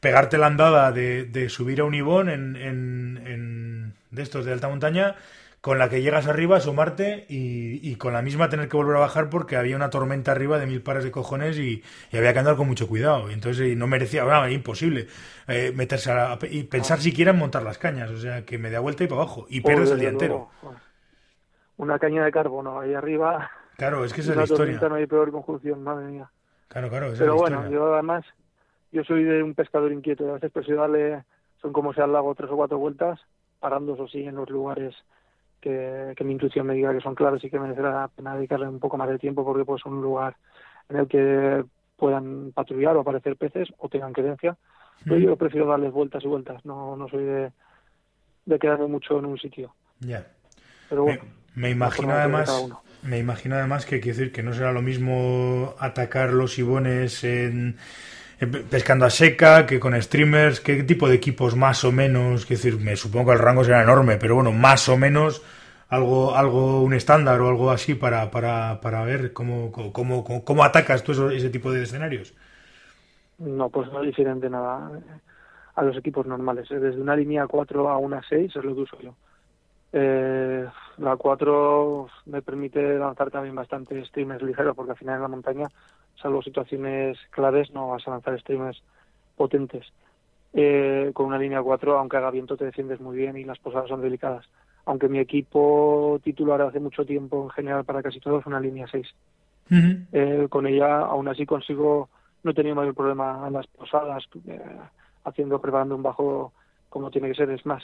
pegarte 0.00 0.38
la 0.38 0.46
andada 0.46 0.92
de, 0.92 1.24
de 1.24 1.48
subir 1.48 1.80
a 1.80 1.84
un 1.84 1.94
ibón 1.94 2.28
en, 2.28 2.56
en, 2.56 3.22
en, 3.26 3.94
de 4.10 4.22
estos 4.22 4.44
de 4.44 4.52
alta 4.52 4.68
montaña 4.68 5.16
con 5.64 5.78
la 5.78 5.88
que 5.88 6.02
llegas 6.02 6.26
arriba, 6.26 6.60
sumarte 6.60 7.24
y, 7.26 7.90
y, 7.90 7.96
con 7.96 8.12
la 8.12 8.20
misma 8.20 8.50
tener 8.50 8.68
que 8.68 8.76
volver 8.76 8.96
a 8.96 9.00
bajar 9.00 9.30
porque 9.30 9.56
había 9.56 9.76
una 9.76 9.88
tormenta 9.88 10.30
arriba 10.30 10.58
de 10.58 10.66
mil 10.66 10.82
pares 10.82 11.04
de 11.04 11.10
cojones 11.10 11.56
y, 11.56 11.82
y 12.12 12.16
había 12.18 12.34
que 12.34 12.40
andar 12.40 12.56
con 12.56 12.68
mucho 12.68 12.86
cuidado. 12.86 13.30
Entonces 13.30 13.74
no 13.74 13.86
merecía, 13.86 14.24
bueno, 14.24 14.46
imposible 14.50 15.06
eh, 15.48 15.72
meterse 15.74 16.12
a, 16.12 16.38
y 16.50 16.64
pensar 16.64 17.00
siquiera 17.00 17.30
en 17.30 17.38
montar 17.38 17.62
las 17.62 17.78
cañas. 17.78 18.10
O 18.10 18.18
sea, 18.18 18.44
que 18.44 18.58
me 18.58 18.70
da 18.70 18.80
vuelta 18.80 19.04
y 19.04 19.06
para 19.06 19.22
abajo 19.22 19.46
y 19.48 19.62
pierdes 19.62 19.90
el 19.92 20.00
día 20.00 20.10
entero. 20.10 20.50
Una 21.78 21.98
caña 21.98 22.26
de 22.26 22.30
carbono 22.30 22.80
ahí 22.80 22.92
arriba. 22.92 23.50
Claro, 23.78 24.04
es 24.04 24.12
que 24.12 24.20
esa 24.20 24.32
es 24.32 24.36
la 24.36 24.44
historia. 24.44 24.78
No 24.86 24.96
hay 24.96 25.06
peor 25.06 25.32
conjunción, 25.32 25.82
madre 25.82 26.04
mía. 26.04 26.30
Claro, 26.68 26.90
claro. 26.90 27.14
Pero 27.16 27.36
bueno, 27.36 27.70
yo 27.70 27.94
además, 27.94 28.26
yo 28.92 29.02
soy 29.02 29.24
de 29.24 29.42
un 29.42 29.54
pescador 29.54 29.92
inquieto. 29.92 30.28
A 30.28 30.38
veces 30.38 30.52
darle, 30.76 31.24
son 31.62 31.72
como 31.72 31.94
sea 31.94 32.04
el 32.04 32.12
lago, 32.12 32.34
tres 32.34 32.50
o 32.50 32.56
cuatro 32.56 32.76
vueltas, 32.76 33.18
parando 33.60 33.94
eso 33.94 34.06
sí 34.08 34.26
en 34.26 34.34
los 34.34 34.50
lugares 34.50 34.94
que, 35.64 36.24
mi 36.24 36.32
intuición 36.32 36.66
me 36.66 36.74
diga 36.74 36.92
que 36.92 37.00
son 37.00 37.14
claros 37.14 37.42
y 37.42 37.50
que 37.50 37.58
merecerá 37.58 37.90
la 37.90 38.08
pena 38.08 38.36
dedicarle 38.36 38.68
un 38.68 38.78
poco 38.78 38.96
más 38.96 39.08
de 39.08 39.18
tiempo 39.18 39.44
porque 39.44 39.64
pues 39.64 39.84
un 39.86 40.02
lugar 40.02 40.36
en 40.88 40.96
el 40.96 41.08
que 41.08 41.64
puedan 41.96 42.52
patrullar 42.52 42.96
o 42.96 43.00
aparecer 43.00 43.36
peces 43.36 43.68
o 43.78 43.88
tengan 43.88 44.12
creencia. 44.12 44.56
Pero 45.04 45.18
yo 45.18 45.36
prefiero 45.36 45.66
darles 45.66 45.92
vueltas 45.92 46.24
y 46.24 46.28
vueltas, 46.28 46.64
no, 46.64 46.96
no 46.96 47.08
soy 47.08 47.24
de, 47.24 47.52
de 48.46 48.58
quedarme 48.58 48.86
mucho 48.86 49.18
en 49.18 49.26
un 49.26 49.38
sitio. 49.38 49.74
Ya. 50.00 50.26
Pero 50.88 51.04
bueno, 51.04 51.22
me, 51.54 51.70
imagino 51.70 52.12
además 52.12 52.68
me 53.02 53.18
imagino 53.18 53.56
además 53.56 53.84
que 53.84 54.00
quiere 54.00 54.18
decir 54.18 54.32
que 54.32 54.42
no 54.42 54.52
será 54.52 54.72
lo 54.72 54.82
mismo 54.82 55.74
atacar 55.78 56.32
los 56.32 56.58
ibones 56.58 57.22
en 57.24 57.76
pescando 58.70 59.06
a 59.06 59.10
seca, 59.10 59.66
que 59.66 59.78
con 59.80 60.00
streamers, 60.00 60.60
qué 60.60 60.82
tipo 60.82 61.08
de 61.08 61.14
equipos 61.14 61.56
más 61.56 61.84
o 61.84 61.92
menos, 61.92 62.46
quiero 62.46 62.62
decir, 62.62 62.80
me 62.80 62.96
supongo 62.96 63.26
que 63.26 63.32
el 63.32 63.38
rango 63.38 63.64
será 63.64 63.82
enorme, 63.82 64.16
pero 64.16 64.34
bueno, 64.34 64.52
más 64.52 64.88
o 64.88 64.96
menos 64.96 65.42
algo, 65.88 66.34
algo 66.34 66.82
un 66.82 66.94
estándar 66.94 67.40
o 67.40 67.48
algo 67.48 67.70
así 67.70 67.94
para, 67.94 68.30
para, 68.30 68.80
para 68.80 69.04
ver 69.04 69.32
cómo, 69.32 69.70
cómo, 69.92 70.24
cómo, 70.44 70.64
atacas 70.64 71.04
tú 71.04 71.30
ese 71.30 71.50
tipo 71.50 71.70
de 71.70 71.82
escenarios. 71.82 72.34
No, 73.38 73.68
pues 73.68 73.90
no 73.92 74.00
es 74.00 74.06
diferente 74.06 74.48
nada. 74.48 74.90
a 75.74 75.82
los 75.82 75.96
equipos 75.96 76.26
normales. 76.26 76.68
Desde 76.68 77.00
una 77.00 77.16
línea 77.16 77.46
4 77.46 77.88
a 77.88 77.98
una 77.98 78.22
6 78.28 78.56
es 78.56 78.64
lo 78.64 78.74
que 78.74 78.80
uso 78.80 78.98
yo. 79.00 79.14
Eh, 79.92 80.66
la 80.98 81.16
4 81.16 82.08
me 82.26 82.42
permite 82.42 82.98
lanzar 82.98 83.30
también 83.30 83.54
bastante 83.54 84.04
streamers 84.04 84.42
ligeros, 84.42 84.74
porque 84.74 84.92
al 84.92 84.98
final 84.98 85.16
en 85.16 85.22
la 85.22 85.28
montaña, 85.28 85.68
salvo 86.20 86.42
situaciones 86.42 87.18
claves, 87.30 87.70
no 87.72 87.88
vas 87.88 88.06
a 88.06 88.12
lanzar 88.12 88.38
streamers 88.40 88.82
potentes. 89.36 89.86
Eh, 90.52 91.10
con 91.14 91.26
una 91.26 91.38
línea 91.38 91.60
4, 91.60 91.98
aunque 91.98 92.16
haga 92.16 92.30
viento, 92.30 92.56
te 92.56 92.64
defiendes 92.64 93.00
muy 93.00 93.16
bien 93.16 93.36
y 93.36 93.44
las 93.44 93.58
posadas 93.58 93.88
son 93.88 94.00
delicadas. 94.00 94.46
Aunque 94.86 95.08
mi 95.08 95.18
equipo 95.18 96.20
titular 96.22 96.62
hace 96.62 96.78
mucho 96.78 97.04
tiempo, 97.04 97.42
en 97.42 97.50
general, 97.50 97.84
para 97.84 98.02
casi 98.02 98.20
todos, 98.20 98.46
una 98.46 98.60
línea 98.60 98.86
6. 98.90 99.06
eh, 100.12 100.46
con 100.48 100.66
ella, 100.66 101.00
aún 101.00 101.26
así, 101.26 101.44
consigo, 101.44 102.08
no 102.42 102.50
he 102.52 102.54
tenido 102.54 102.76
mayor 102.76 102.94
problema 102.94 103.44
en 103.46 103.54
las 103.54 103.66
posadas, 103.66 104.24
eh, 104.46 104.60
haciendo, 105.24 105.60
preparando 105.60 105.96
un 105.96 106.02
bajo 106.02 106.52
como 106.88 107.10
tiene 107.10 107.28
que 107.28 107.34
ser. 107.34 107.50
Es 107.50 107.66
más, 107.66 107.82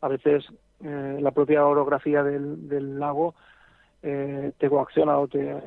a 0.00 0.08
veces 0.08 0.44
eh, 0.84 1.18
la 1.20 1.32
propia 1.32 1.66
orografía 1.66 2.22
del, 2.22 2.68
del 2.68 2.98
lago 2.98 3.34
te 4.02 4.70
coacciona 4.70 5.18
o 5.18 5.26
te 5.26 5.60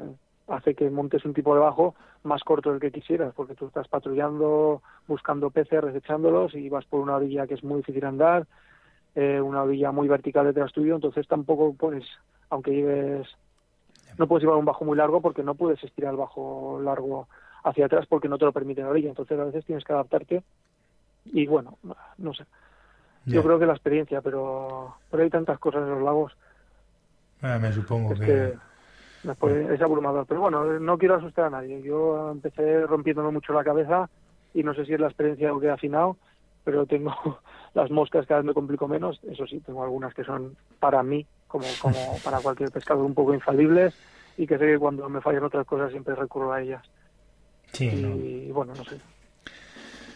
hace 0.50 0.75
que 0.75 0.89
montes 0.89 1.25
un 1.25 1.34
tipo 1.34 1.53
de 1.53 1.62
bajo 1.62 1.96
más 2.24 2.44
corto 2.44 2.72
del 2.72 2.79
que 2.79 2.91
quisieras, 2.91 3.34
porque 3.36 3.56
tú 3.56 3.68
estás 3.68 3.88
patrullando, 3.88 4.82
buscando 5.08 5.50
peces, 5.50 5.84
desechándolos 5.86 6.56
y 6.56 6.70
vas 6.70 6.86
por 6.86 7.00
una 7.00 7.15
orilla 7.15 7.48
que 7.48 7.53
es 7.53 7.63
muy 7.63 7.77
difícil 7.77 8.06
andar, 8.06 8.48
eh, 9.15 9.39
una 9.39 9.63
orilla 9.63 9.91
muy 9.91 10.08
vertical 10.08 10.46
detrás 10.46 10.74
tuyo, 10.74 10.96
entonces 10.96 11.27
tampoco 11.27 11.74
puedes, 11.74 12.06
aunque 12.50 12.72
lleves, 12.72 13.27
no 14.18 14.27
puedes 14.27 14.44
llevar 14.44 14.58
un 14.58 14.65
bajo 14.65 14.86
muy 14.86 14.98
largo 14.98 15.22
porque 15.22 15.44
no 15.44 15.56
puedes 15.56 15.84
estirar 15.84 16.12
el 16.12 16.18
bajo 16.18 16.79
largo 16.84 17.27
hacia 17.63 17.86
atrás 17.86 18.06
porque 18.08 18.29
no 18.29 18.38
te 18.38 18.46
lo 18.46 18.51
permite 18.51 18.82
la 18.82 18.89
orilla, 18.89 19.10
entonces 19.10 19.39
a 19.39 19.46
veces 19.46 19.65
tienes 19.65 19.84
que 19.84 19.94
adaptarte 19.94 20.44
y 21.25 21.46
bueno, 21.48 21.77
no 22.18 22.34
sé. 22.34 22.46
Yo 23.25 23.44
creo 23.44 23.60
que 23.60 23.68
la 23.68 23.74
experiencia, 23.74 24.22
pero, 24.22 24.96
pero 25.12 25.22
hay 25.22 25.29
tantas 25.29 25.60
cosas 25.60 25.84
en 25.84 25.89
los 25.89 26.01
lagos. 26.01 26.36
Me 27.41 27.72
supongo 27.72 28.13
es 28.13 28.20
que... 28.20 28.25
que 28.25 28.69
es 29.24 29.82
abrumador. 29.82 30.26
Pero 30.28 30.42
bueno, 30.42 30.80
no 30.80 30.98
quiero 30.98 31.16
asustar 31.16 31.46
a 31.46 31.50
nadie. 31.50 31.82
Yo 31.82 32.32
empecé 32.32 32.86
rompiéndome 32.86 33.32
mucho 33.32 33.54
la 33.54 33.64
cabeza 33.64 34.10
y 34.54 34.64
no 34.64 34.74
sé 34.74 34.86
si 34.86 34.94
es 34.94 35.00
la 35.00 35.08
experiencia 35.08 35.54
o 35.54 35.60
que 35.60 35.68
he 35.68 35.72
afinado, 35.72 36.18
pero 36.64 36.86
tengo 36.86 37.14
las 37.74 37.92
moscas 37.92 38.26
cada 38.26 38.42
vez 38.42 38.48
me 38.48 38.54
complico 38.54 38.88
menos. 38.88 39.20
Eso 39.30 39.46
sí, 39.46 39.60
tengo 39.60 39.84
algunas 39.84 40.14
que 40.14 40.24
son 40.24 40.56
para 40.80 41.04
mí, 41.04 41.26
como, 41.48 41.66
como 41.82 42.18
para 42.24 42.40
cualquier 42.40 42.72
pescador, 42.72 43.06
un 43.06 43.14
poco 43.14 43.34
infalibles 43.34 43.94
y 44.38 44.48
que 44.48 44.58
sé 44.58 44.66
que 44.66 44.80
cuando 44.80 45.10
me 45.10 45.22
fallan 45.22 45.44
otras 45.44 45.66
cosas 45.66 45.92
siempre 45.92 46.16
recurro 46.16 46.54
a 46.54 46.62
ellas. 46.62 46.84
Sí, 47.74 47.88
y 47.88 48.48
no. 48.48 48.54
bueno, 48.54 48.74
no 48.76 48.84
sé. 48.84 48.98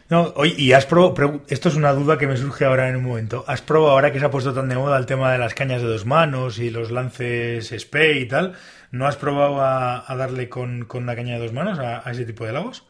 No, 0.09 0.33
oye, 0.35 0.53
y 0.57 0.73
has 0.73 0.85
probado, 0.85 1.41
esto 1.47 1.69
es 1.69 1.75
una 1.75 1.93
duda 1.93 2.17
que 2.17 2.27
me 2.27 2.37
surge 2.37 2.65
ahora 2.65 2.89
en 2.89 2.97
un 2.97 3.03
momento. 3.03 3.43
¿Has 3.47 3.61
probado 3.61 3.93
ahora 3.93 4.11
que 4.11 4.19
se 4.19 4.25
ha 4.25 4.31
puesto 4.31 4.53
tan 4.53 4.69
de 4.69 4.75
moda 4.75 4.97
el 4.97 5.05
tema 5.05 5.31
de 5.31 5.37
las 5.37 5.53
cañas 5.53 5.81
de 5.81 5.87
dos 5.87 6.05
manos 6.05 6.59
y 6.59 6.69
los 6.69 6.91
lances 6.91 7.73
spey 7.77 8.19
y 8.19 8.27
tal? 8.27 8.53
¿No 8.93 9.07
has 9.07 9.17
probado 9.17 9.59
a, 9.59 10.09
a 10.09 10.15
darle 10.15 10.49
con, 10.49 10.85
con, 10.85 11.07
la 11.07 11.15
caña 11.15 11.33
de 11.33 11.39
dos 11.39 11.51
manos 11.51 11.79
a, 11.79 12.07
a, 12.07 12.11
ese 12.11 12.25
tipo 12.25 12.45
de 12.45 12.53
lagos? 12.53 12.87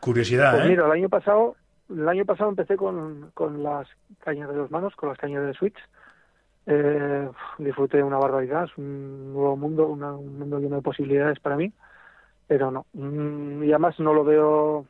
Curiosidad, 0.00 0.52
pues 0.52 0.64
¿eh? 0.64 0.68
Mira, 0.70 0.86
el 0.86 0.92
año 0.92 1.10
pasado, 1.10 1.54
el 1.90 2.08
año 2.08 2.24
pasado 2.24 2.48
empecé 2.48 2.78
con, 2.78 3.30
con 3.34 3.62
las 3.62 3.86
cañas 4.20 4.48
de 4.48 4.56
dos 4.56 4.70
manos, 4.70 4.96
con 4.96 5.10
las 5.10 5.18
cañas 5.18 5.44
de 5.44 5.52
switch. 5.52 5.76
Eh, 6.64 7.28
disfruté 7.58 8.02
una 8.02 8.16
barbaridad, 8.16 8.64
es 8.64 8.78
un 8.78 9.34
nuevo 9.34 9.54
mundo, 9.54 9.86
una, 9.86 10.14
un 10.14 10.38
mundo 10.38 10.58
lleno 10.58 10.76
de 10.76 10.82
posibilidades 10.82 11.38
para 11.40 11.56
mí, 11.56 11.70
pero 12.46 12.70
no. 12.70 12.86
Mm, 12.94 13.62
y 13.64 13.72
además 13.72 14.00
no 14.00 14.14
lo 14.14 14.24
veo 14.24 14.86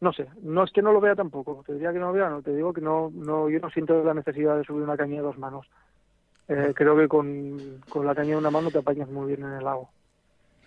no 0.00 0.12
sé, 0.12 0.26
no 0.42 0.64
es 0.64 0.72
que 0.72 0.82
no 0.82 0.92
lo 0.92 1.00
vea 1.00 1.14
tampoco, 1.14 1.62
te 1.64 1.74
diría 1.74 1.92
que 1.92 2.00
no 2.00 2.08
lo 2.08 2.12
vea, 2.12 2.28
no, 2.28 2.42
te 2.42 2.54
digo 2.54 2.72
que 2.72 2.80
no, 2.80 3.10
no, 3.14 3.48
yo 3.48 3.60
no 3.60 3.70
siento 3.70 4.02
la 4.02 4.14
necesidad 4.14 4.56
de 4.56 4.64
subir 4.64 4.82
una 4.82 4.96
caña 4.96 5.16
de 5.16 5.22
dos 5.22 5.38
manos. 5.38 5.66
Eh, 6.48 6.72
creo 6.74 6.96
que 6.96 7.08
con, 7.08 7.80
con 7.88 8.06
la 8.06 8.14
caña 8.14 8.30
de 8.30 8.36
una 8.36 8.50
mano 8.50 8.70
te 8.70 8.78
apañas 8.78 9.08
muy 9.08 9.28
bien 9.28 9.42
en 9.42 9.54
el 9.54 9.64
lago. 9.64 9.90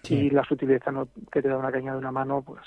Sí. 0.03 0.15
Y 0.15 0.29
la 0.29 0.43
sutileza 0.43 0.91
¿no? 0.91 1.07
que 1.31 1.41
te 1.41 1.50
da 1.50 1.57
una 1.57 1.71
caña 1.71 1.93
de 1.93 2.00
una 2.00 2.12
mano, 2.12 2.41
pues 2.41 2.62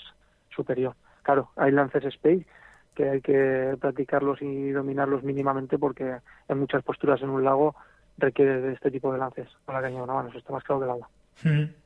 superior. 0.55 0.95
Claro, 1.23 1.51
hay 1.57 1.73
lances 1.73 2.05
space 2.05 2.47
que 2.95 3.09
hay 3.09 3.21
que 3.21 3.77
practicarlos 3.81 4.43
y 4.43 4.71
dominarlos 4.71 5.23
mínimamente 5.23 5.79
porque 5.79 6.17
en 6.49 6.59
muchas 6.59 6.83
posturas 6.83 7.23
en 7.23 7.31
un 7.31 7.43
lago 7.43 7.75
requiere 8.19 8.61
de 8.61 8.75
este 8.75 8.91
tipo 8.91 9.13
de 9.13 9.19
lances 9.19 9.49
con 9.65 9.75
la 9.75 9.81
caña 9.81 9.97
de 9.97 10.03
una 10.03 10.15
mano, 10.15 10.29
eso 10.29 10.39
está 10.39 10.53
más 10.53 10.65
claro 10.65 10.81
que 10.81 10.85
el 10.85 10.91
agua. 10.91 11.09
Mm. 11.43 11.83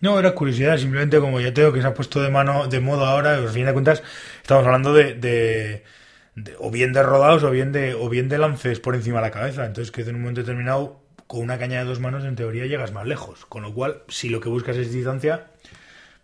No, 0.00 0.18
era 0.18 0.32
curiosidad, 0.32 0.76
simplemente 0.76 1.18
como 1.18 1.40
ya 1.40 1.52
tengo 1.52 1.72
que 1.72 1.80
se 1.80 1.86
ha 1.86 1.94
puesto 1.94 2.20
de 2.22 2.30
mano 2.30 2.68
de 2.68 2.80
modo 2.80 3.04
ahora, 3.04 3.34
al 3.34 3.48
fin 3.48 3.66
de 3.66 3.72
cuentas, 3.72 4.02
estamos 4.40 4.64
hablando 4.64 4.92
de, 4.92 5.14
de, 5.14 5.82
de, 6.44 6.56
o 6.58 6.70
bien 6.70 6.92
de 6.92 7.02
rodados 7.02 7.44
o 7.44 7.50
bien 7.50 7.72
de 7.72 7.94
o 7.94 8.08
bien 8.08 8.28
de 8.28 8.38
lances 8.38 8.80
por 8.80 8.94
encima 8.94 9.18
de 9.18 9.26
la 9.26 9.30
cabeza. 9.30 9.66
Entonces 9.66 9.90
que 9.90 10.02
en 10.02 10.16
un 10.16 10.22
momento 10.22 10.40
determinado, 10.40 11.00
con 11.26 11.40
una 11.40 11.58
caña 11.58 11.80
de 11.80 11.84
dos 11.84 12.00
manos, 12.00 12.24
en 12.24 12.36
teoría 12.36 12.66
llegas 12.66 12.92
más 12.92 13.06
lejos. 13.06 13.46
Con 13.46 13.62
lo 13.62 13.72
cual, 13.72 14.02
si 14.08 14.28
lo 14.28 14.40
que 14.40 14.48
buscas 14.48 14.76
es 14.76 14.92
distancia, 14.92 15.46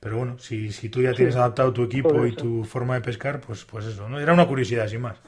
pero 0.01 0.19
bueno, 0.19 0.39
si, 0.39 0.73
si 0.73 0.89
tú 0.89 1.03
ya 1.03 1.13
tienes 1.13 1.37
adaptado 1.37 1.73
tu 1.73 1.85
equipo 1.85 2.27
y 2.27 2.35
tu 2.35 2.65
forma 2.65 2.95
de 2.95 3.01
pescar, 3.01 3.41
pues, 3.41 3.65
pues 3.65 3.87
eso, 3.87 4.09
¿no? 4.09 4.21
Era 4.21 4.33
una 4.33 4.47
curiosidad, 4.47 4.87
sin 4.87 5.03
más. 5.03 5.21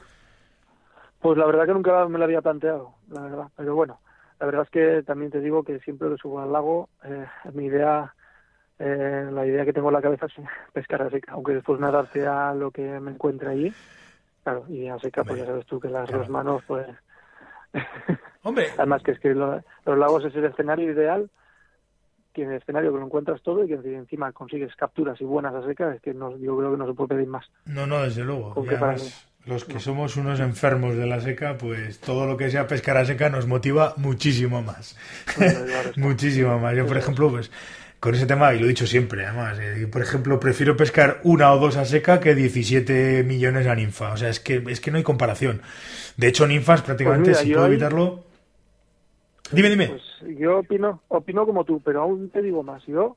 Pues 1.19 1.37
la 1.37 1.45
verdad 1.45 1.65
que 1.65 1.73
nunca 1.73 2.07
me 2.07 2.17
lo 2.17 2.23
había 2.23 2.41
planteado, 2.41 2.93
la 3.09 3.21
verdad. 3.21 3.47
Pero 3.55 3.75
bueno, 3.75 3.99
la 4.39 4.45
verdad 4.45 4.63
es 4.63 4.69
que 4.69 5.03
también 5.03 5.31
te 5.31 5.41
digo 5.41 5.63
que 5.63 5.79
siempre 5.79 6.09
que 6.09 6.17
subo 6.17 6.39
al 6.39 6.51
lago, 6.51 6.89
eh, 7.03 7.25
mi 7.53 7.65
idea 7.65 8.13
eh, 8.79 9.29
la 9.31 9.45
idea 9.45 9.65
que 9.65 9.73
tengo 9.73 9.87
en 9.89 9.95
la 9.95 10.01
cabeza 10.01 10.27
es 10.27 10.33
pescar 10.73 11.01
a 11.01 11.09
seca, 11.09 11.33
aunque 11.33 11.53
después 11.53 11.79
nadarte 11.79 12.25
a 12.27 12.53
lo 12.53 12.71
que 12.71 12.99
me 12.99 13.11
encuentre 13.11 13.49
allí. 13.49 13.73
Claro, 14.47 14.65
y 14.69 14.87
a 14.87 14.97
seca, 14.97 15.25
pues 15.25 15.39
ya 15.39 15.45
sabes 15.45 15.65
tú 15.65 15.77
que 15.77 15.89
las 15.89 16.07
claro. 16.07 16.19
dos 16.19 16.29
manos, 16.29 16.63
pues. 16.65 16.87
Hombre. 18.43 18.67
Además, 18.77 19.03
que 19.03 19.11
es 19.11 19.19
que 19.19 19.33
lo, 19.33 19.61
los 19.85 19.97
lagos 19.97 20.23
es 20.23 20.33
el 20.37 20.45
escenario 20.45 20.89
ideal, 20.89 21.29
que 22.31 22.43
en 22.43 22.51
el 22.51 22.61
escenario 22.61 22.93
que 22.93 22.99
lo 22.99 23.05
encuentras 23.05 23.41
todo 23.41 23.65
y 23.65 23.67
que 23.67 23.73
encima 23.73 24.31
consigues 24.31 24.73
capturas 24.77 25.19
y 25.19 25.25
buenas 25.25 25.53
a 25.53 25.65
seca, 25.65 25.93
es 25.93 26.01
que 26.01 26.13
no, 26.13 26.37
yo 26.37 26.57
creo 26.57 26.71
que 26.71 26.77
no 26.77 26.87
se 26.87 26.93
puede 26.93 27.09
pedir 27.09 27.27
más. 27.27 27.45
No, 27.65 27.85
no, 27.85 28.03
desde 28.03 28.23
luego. 28.23 28.53
Además, 28.57 29.29
los 29.45 29.65
que 29.65 29.81
somos 29.81 30.15
unos 30.15 30.39
enfermos 30.39 30.95
de 30.95 31.07
la 31.07 31.19
seca, 31.19 31.57
pues 31.57 31.99
todo 31.99 32.25
lo 32.25 32.37
que 32.37 32.49
sea 32.49 32.67
pescar 32.67 32.95
a 32.95 33.03
seca 33.03 33.27
nos 33.27 33.47
motiva 33.47 33.95
muchísimo 33.97 34.61
más. 34.61 34.97
muchísimo 35.97 36.57
más. 36.57 36.73
Yo, 36.73 36.87
por 36.87 36.95
ejemplo, 36.95 37.29
pues 37.29 37.51
con 37.99 38.13
ese 38.13 38.27
tema, 38.27 38.53
y 38.53 38.59
lo 38.59 38.65
he 38.65 38.69
dicho 38.69 38.85
siempre, 38.85 39.25
además, 39.25 39.57
eh, 39.59 39.87
por 39.91 40.01
ejemplo, 40.01 40.39
prefiero 40.39 40.77
pescar 40.77 41.19
una 41.23 41.51
o 41.51 41.59
dos 41.59 41.77
a 41.77 41.85
seca 41.85 42.19
que 42.19 42.35
17 42.35 43.23
millones 43.23 43.65
a 43.65 43.75
ninfa. 43.75 44.13
O 44.13 44.17
sea, 44.17 44.29
es 44.29 44.39
que, 44.39 44.63
es 44.69 44.79
que 44.79 44.91
no 44.91 44.97
hay 44.97 45.03
comparación. 45.03 45.61
De 46.15 46.27
hecho, 46.27 46.47
ninfas 46.47 46.83
prácticamente, 46.83 47.31
pues 47.31 47.43
mira, 47.43 47.47
si 47.47 47.53
puedo 47.53 47.65
evitarlo. 47.65 48.23
Dime, 49.51 49.69
dime. 49.69 49.87
Pues 49.87 50.37
yo 50.37 50.59
opino, 50.59 51.01
opino 51.07 51.45
como 51.45 51.63
tú, 51.63 51.81
pero 51.81 52.01
aún 52.03 52.29
te 52.29 52.41
digo 52.41 52.61
más. 52.61 52.85
Yo, 52.85 53.15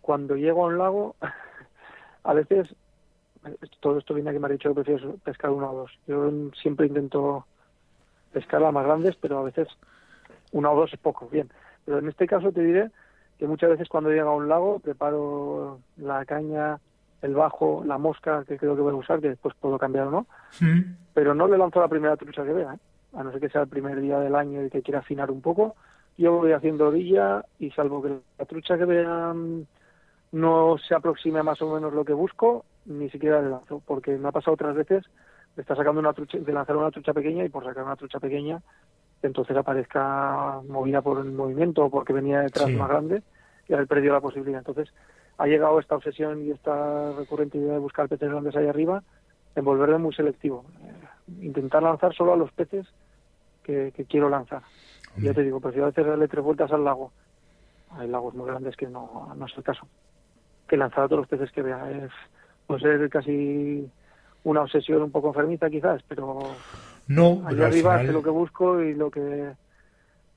cuando 0.00 0.34
llego 0.34 0.64
a 0.64 0.68
un 0.68 0.78
lago, 0.78 1.16
a 2.24 2.32
veces, 2.32 2.74
todo 3.80 3.98
esto 3.98 4.14
viene 4.14 4.30
a 4.30 4.32
que 4.32 4.38
me 4.38 4.46
ha 4.46 4.50
dicho 4.50 4.70
que 4.70 4.82
prefiero 4.82 5.16
pescar 5.18 5.50
una 5.50 5.70
o 5.70 5.76
dos. 5.76 5.98
Yo 6.06 6.30
siempre 6.62 6.86
intento 6.86 7.44
pescar 8.32 8.62
las 8.62 8.72
más 8.72 8.86
grandes, 8.86 9.16
pero 9.16 9.40
a 9.40 9.42
veces 9.42 9.68
una 10.52 10.70
o 10.70 10.76
dos 10.76 10.92
es 10.94 11.00
poco, 11.00 11.28
bien. 11.28 11.50
Pero 11.84 11.98
en 11.98 12.08
este 12.08 12.26
caso 12.26 12.50
te 12.50 12.62
diré 12.62 12.90
que 13.40 13.48
muchas 13.48 13.70
veces 13.70 13.88
cuando 13.88 14.10
llego 14.10 14.28
a 14.28 14.36
un 14.36 14.50
lago 14.50 14.80
preparo 14.80 15.80
la 15.96 16.26
caña, 16.26 16.78
el 17.22 17.34
bajo, 17.34 17.82
la 17.86 17.96
mosca 17.96 18.44
que 18.46 18.58
creo 18.58 18.76
que 18.76 18.82
voy 18.82 18.92
a 18.92 18.96
usar, 18.96 19.18
que 19.18 19.30
después 19.30 19.54
puedo 19.58 19.78
cambiar 19.78 20.08
o 20.08 20.10
no, 20.10 20.26
mm. 20.60 20.80
pero 21.14 21.34
no 21.34 21.48
le 21.48 21.56
lanzo 21.56 21.80
la 21.80 21.88
primera 21.88 22.18
trucha 22.18 22.44
que 22.44 22.52
vea, 22.52 22.74
¿eh? 22.74 22.78
a 23.14 23.24
no 23.24 23.32
ser 23.32 23.40
que 23.40 23.48
sea 23.48 23.62
el 23.62 23.68
primer 23.68 23.98
día 23.98 24.20
del 24.20 24.34
año 24.34 24.62
y 24.62 24.68
que 24.68 24.82
quiera 24.82 24.98
afinar 24.98 25.30
un 25.30 25.40
poco, 25.40 25.74
yo 26.18 26.36
voy 26.36 26.52
haciendo 26.52 26.88
orilla 26.88 27.42
y 27.58 27.70
salvo 27.70 28.02
que 28.02 28.18
la 28.38 28.44
trucha 28.44 28.76
que 28.76 28.84
vea 28.84 29.34
no 30.32 30.76
se 30.86 30.94
aproxime 30.94 31.42
más 31.42 31.62
o 31.62 31.74
menos 31.74 31.94
lo 31.94 32.04
que 32.04 32.12
busco, 32.12 32.66
ni 32.84 33.08
siquiera 33.08 33.40
le 33.40 33.48
lanzo, 33.48 33.82
porque 33.86 34.18
me 34.18 34.28
ha 34.28 34.32
pasado 34.32 34.52
otras 34.52 34.76
veces 34.76 35.02
de 35.56 35.62
estar 35.62 35.78
sacando 35.78 35.98
una 35.98 36.12
trucha, 36.12 36.36
de 36.36 36.52
lanzar 36.52 36.76
una 36.76 36.90
trucha 36.90 37.14
pequeña 37.14 37.42
y 37.42 37.48
por 37.48 37.64
sacar 37.64 37.84
una 37.84 37.96
trucha 37.96 38.20
pequeña 38.20 38.60
entonces 39.22 39.56
aparezca 39.56 40.60
movida 40.68 41.02
por 41.02 41.18
el 41.18 41.32
movimiento 41.32 41.84
o 41.84 41.90
porque 41.90 42.12
venía 42.12 42.40
detrás 42.40 42.66
sí. 42.66 42.74
más 42.74 42.88
grande 42.88 43.22
y 43.68 43.74
haber 43.74 43.86
perdido 43.86 44.14
la 44.14 44.20
posibilidad. 44.20 44.58
Entonces 44.58 44.92
ha 45.38 45.46
llegado 45.46 45.78
esta 45.78 45.96
obsesión 45.96 46.44
y 46.44 46.50
esta 46.50 47.12
recurrente 47.12 47.58
idea 47.58 47.74
de 47.74 47.78
buscar 47.78 48.08
peces 48.08 48.30
grandes 48.30 48.56
ahí 48.56 48.66
arriba 48.66 49.02
en 49.54 49.64
volverme 49.64 49.98
muy 49.98 50.14
selectivo. 50.14 50.64
Eh, 50.82 51.46
intentar 51.46 51.82
lanzar 51.82 52.14
solo 52.14 52.32
a 52.32 52.36
los 52.36 52.52
peces 52.52 52.86
que, 53.62 53.92
que 53.94 54.04
quiero 54.04 54.28
lanzar. 54.28 54.62
Mm. 55.16 55.24
Ya 55.24 55.34
te 55.34 55.42
digo, 55.42 55.60
prefiero 55.60 55.86
a 55.86 55.90
veces 55.90 56.06
darle 56.06 56.28
tres 56.28 56.44
vueltas 56.44 56.70
al 56.72 56.84
lago. 56.84 57.12
Hay 57.92 58.08
lagos 58.08 58.34
muy 58.34 58.46
grandes 58.46 58.76
que 58.76 58.86
no, 58.86 59.32
no 59.36 59.46
es 59.46 59.52
el 59.56 59.64
caso. 59.64 59.86
Que 60.68 60.76
lanzar 60.76 61.04
a 61.04 61.08
todos 61.08 61.20
los 61.20 61.28
peces 61.28 61.50
que 61.52 61.62
vea. 61.62 61.90
Es, 61.90 62.12
puede 62.66 62.80
ser 62.80 63.10
casi 63.10 63.90
una 64.44 64.62
obsesión 64.62 65.02
un 65.02 65.10
poco 65.10 65.28
enfermiza 65.28 65.68
quizás, 65.68 66.02
pero 66.08 66.38
no, 67.06 67.42
allá 67.46 67.66
arriba 67.66 67.98
final... 67.98 68.06
es 68.06 68.12
lo 68.12 68.22
que 68.22 68.30
busco 68.30 68.82
y 68.82 68.94
lo 68.94 69.10
que 69.10 69.52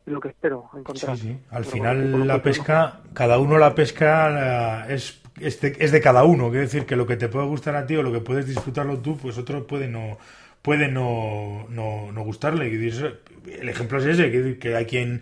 lo 0.05 0.19
que 0.19 0.29
espero 0.29 0.69
encontrar. 0.75 1.17
Sí, 1.17 1.27
sí. 1.27 1.39
Al 1.49 1.63
pero 1.63 1.71
final 1.71 2.09
bueno, 2.09 2.25
la 2.25 2.41
pesca, 2.41 2.99
no. 3.05 3.13
cada 3.13 3.39
uno 3.39 3.57
la 3.57 3.73
pesca 3.73 4.29
la, 4.29 4.85
es 4.89 5.21
es 5.39 5.61
de, 5.61 5.75
es 5.79 5.91
de 5.91 6.01
cada 6.01 6.23
uno. 6.23 6.49
Quiero 6.49 6.61
decir 6.61 6.85
que 6.85 6.95
lo 6.95 7.07
que 7.07 7.15
te 7.15 7.29
puede 7.29 7.47
gustar 7.47 7.75
a 7.75 7.85
ti 7.85 7.95
o 7.95 8.03
lo 8.03 8.11
que 8.11 8.19
puedes 8.19 8.45
disfrutarlo 8.45 8.99
tú, 8.99 9.17
pues 9.17 9.37
otro 9.37 9.65
puede 9.65 9.87
no 9.87 10.17
puede 10.63 10.87
no, 10.87 11.67
no, 11.69 12.11
no 12.11 12.23
gustarle. 12.23 12.67
El 12.67 13.69
ejemplo 13.69 13.99
es 13.99 14.05
ese, 14.05 14.57
que, 14.57 14.75
hay 14.75 14.85
quien, 14.85 15.21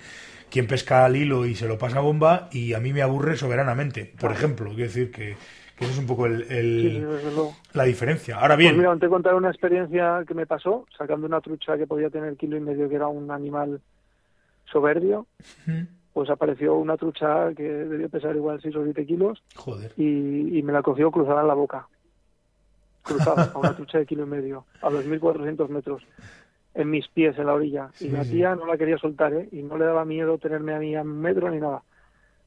quien 0.49 0.67
pesca 0.67 1.03
al 1.03 1.17
hilo 1.17 1.45
y 1.45 1.55
se 1.55 1.67
lo 1.67 1.77
pasa 1.77 1.97
a 1.97 2.01
bomba 2.01 2.47
y 2.51 2.73
a 2.73 2.79
mí 2.79 2.93
me 2.93 3.01
aburre 3.01 3.35
soberanamente, 3.35 4.13
por 4.19 4.31
ejemplo. 4.31 4.69
Quiero 4.69 4.83
decir 4.83 5.11
que, 5.11 5.35
que 5.81 5.85
eso 5.85 5.95
es 5.95 5.99
un 5.99 6.07
poco 6.07 6.25
el, 6.25 7.07
la 7.73 7.83
diferencia. 7.83 8.37
Ahora 8.37 8.55
bien... 8.55 8.75
Pues 8.75 8.87
mira, 8.87 8.95
te 8.97 9.09
contar 9.09 9.35
una 9.35 9.49
experiencia 9.49 10.23
que 10.27 10.33
me 10.33 10.45
pasó, 10.45 10.85
sacando 10.97 11.27
una 11.27 11.41
trucha 11.41 11.77
que 11.77 11.87
podía 11.87 12.09
tener 12.09 12.37
kilo 12.37 12.57
y 12.57 12.61
medio, 12.61 12.87
que 12.87 12.95
era 12.95 13.07
un 13.07 13.31
animal 13.31 13.81
soberbio. 14.71 15.27
Pues 16.13 16.29
apareció 16.29 16.75
una 16.75 16.97
trucha 16.97 17.53
que 17.55 17.63
debió 17.63 18.09
pesar 18.09 18.35
igual 18.35 18.59
6 18.61 18.75
o 18.75 18.83
7 18.83 19.05
kilos. 19.05 19.43
Joder. 19.55 19.93
Y, 19.97 20.57
y 20.57 20.63
me 20.63 20.73
la 20.73 20.81
cogió 20.81 21.11
cruzada 21.11 21.41
en 21.41 21.47
la 21.47 21.53
boca 21.53 21.87
cruzada 23.03 23.51
a 23.53 23.57
una 23.57 23.75
trucha 23.75 23.99
de 23.99 24.05
kilo 24.05 24.23
y 24.23 24.27
medio, 24.27 24.65
a 24.81 24.89
2.400 24.89 25.69
metros, 25.69 26.03
en 26.73 26.89
mis 26.89 27.07
pies 27.09 27.37
en 27.37 27.47
la 27.47 27.53
orilla. 27.53 27.89
y 27.99 28.09
la 28.09 28.23
tía 28.23 28.55
no 28.55 28.65
la 28.65 28.77
quería 28.77 28.97
soltar, 28.97 29.33
¿eh? 29.33 29.49
Y 29.51 29.61
no 29.63 29.77
le 29.77 29.85
daba 29.85 30.05
miedo 30.05 30.37
tenerme 30.37 30.73
a 30.73 30.79
mí 30.79 30.95
a 30.95 31.01
un 31.01 31.19
metro 31.19 31.49
ni 31.49 31.59
nada. 31.59 31.83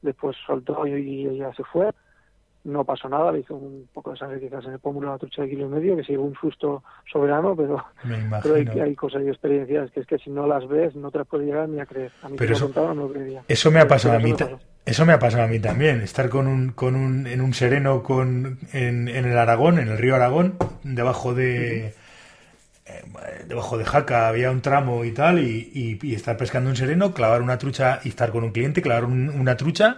Después 0.01 0.35
soltó 0.45 0.85
y, 0.87 1.27
ella 1.27 1.53
se 1.55 1.63
fue. 1.63 1.91
No 2.65 2.83
pasó 2.83 3.07
nada, 3.07 3.31
le 3.31 3.39
hizo 3.39 3.55
un 3.55 3.87
poco 3.93 4.11
de 4.11 4.17
sangre 4.17 4.39
quizás 4.39 4.65
en 4.65 4.73
el 4.73 4.79
pómulo 4.79 5.09
a 5.09 5.11
la 5.13 5.17
trucha 5.17 5.43
de 5.43 5.49
kilo 5.49 5.65
y 5.65 5.69
medio, 5.69 5.95
que 5.95 6.03
se 6.03 6.17
un 6.17 6.35
susto 6.35 6.83
soberano, 7.11 7.55
pero, 7.55 7.83
pero 8.43 8.55
hay, 8.55 8.67
hay, 8.79 8.95
cosas 8.95 9.23
y 9.23 9.29
experiencias 9.29 9.91
que 9.91 10.01
es 10.01 10.07
que 10.07 10.17
si 10.17 10.29
no 10.29 10.47
las 10.47 10.67
ves 10.67 10.95
no 10.95 11.11
te 11.11 11.19
las 11.19 11.27
puedes 11.27 11.47
llegar 11.47 11.69
ni 11.69 11.79
a 11.79 11.85
creer. 11.85 12.11
A 12.23 12.29
mí 12.29 12.35
pero 12.37 12.53
eso, 12.53 12.71
no 12.93 13.07
creería. 13.09 13.43
Eso 13.47 13.71
me 13.71 13.79
ha 13.79 13.87
pasado 13.87 14.15
a 14.15 14.19
mí. 14.19 14.33
Eso 14.85 15.05
me 15.05 15.13
ha 15.13 15.19
pasado 15.19 15.43
a 15.43 15.47
mí 15.47 15.59
también, 15.59 16.01
estar 16.01 16.29
con 16.29 16.47
un, 16.47 16.71
con 16.71 16.95
un, 16.95 17.25
en 17.25 17.41
un 17.41 17.53
sereno 17.53 18.03
con, 18.03 18.59
en, 18.73 19.07
en 19.07 19.25
el 19.25 19.37
Aragón, 19.37 19.79
en 19.79 19.87
el 19.87 19.97
río 19.97 20.15
Aragón, 20.15 20.57
debajo 20.83 21.33
de, 21.33 21.93
eh, 22.87 23.03
debajo 23.47 23.79
de 23.79 23.85
Jaca 23.85 24.27
había 24.27 24.51
un 24.51 24.61
tramo 24.61 25.03
y 25.05 25.11
tal, 25.11 25.39
y, 25.39 25.97
y, 26.01 26.13
estar 26.13 26.37
pescando 26.37 26.69
un 26.69 26.75
sereno, 26.75 27.15
clavar 27.15 27.41
una 27.41 27.57
trucha 27.57 27.99
y 28.03 28.09
estar 28.09 28.31
con 28.31 28.43
un 28.43 28.51
cliente, 28.51 28.83
clavar 28.83 29.05
una 29.05 29.57
trucha, 29.57 29.97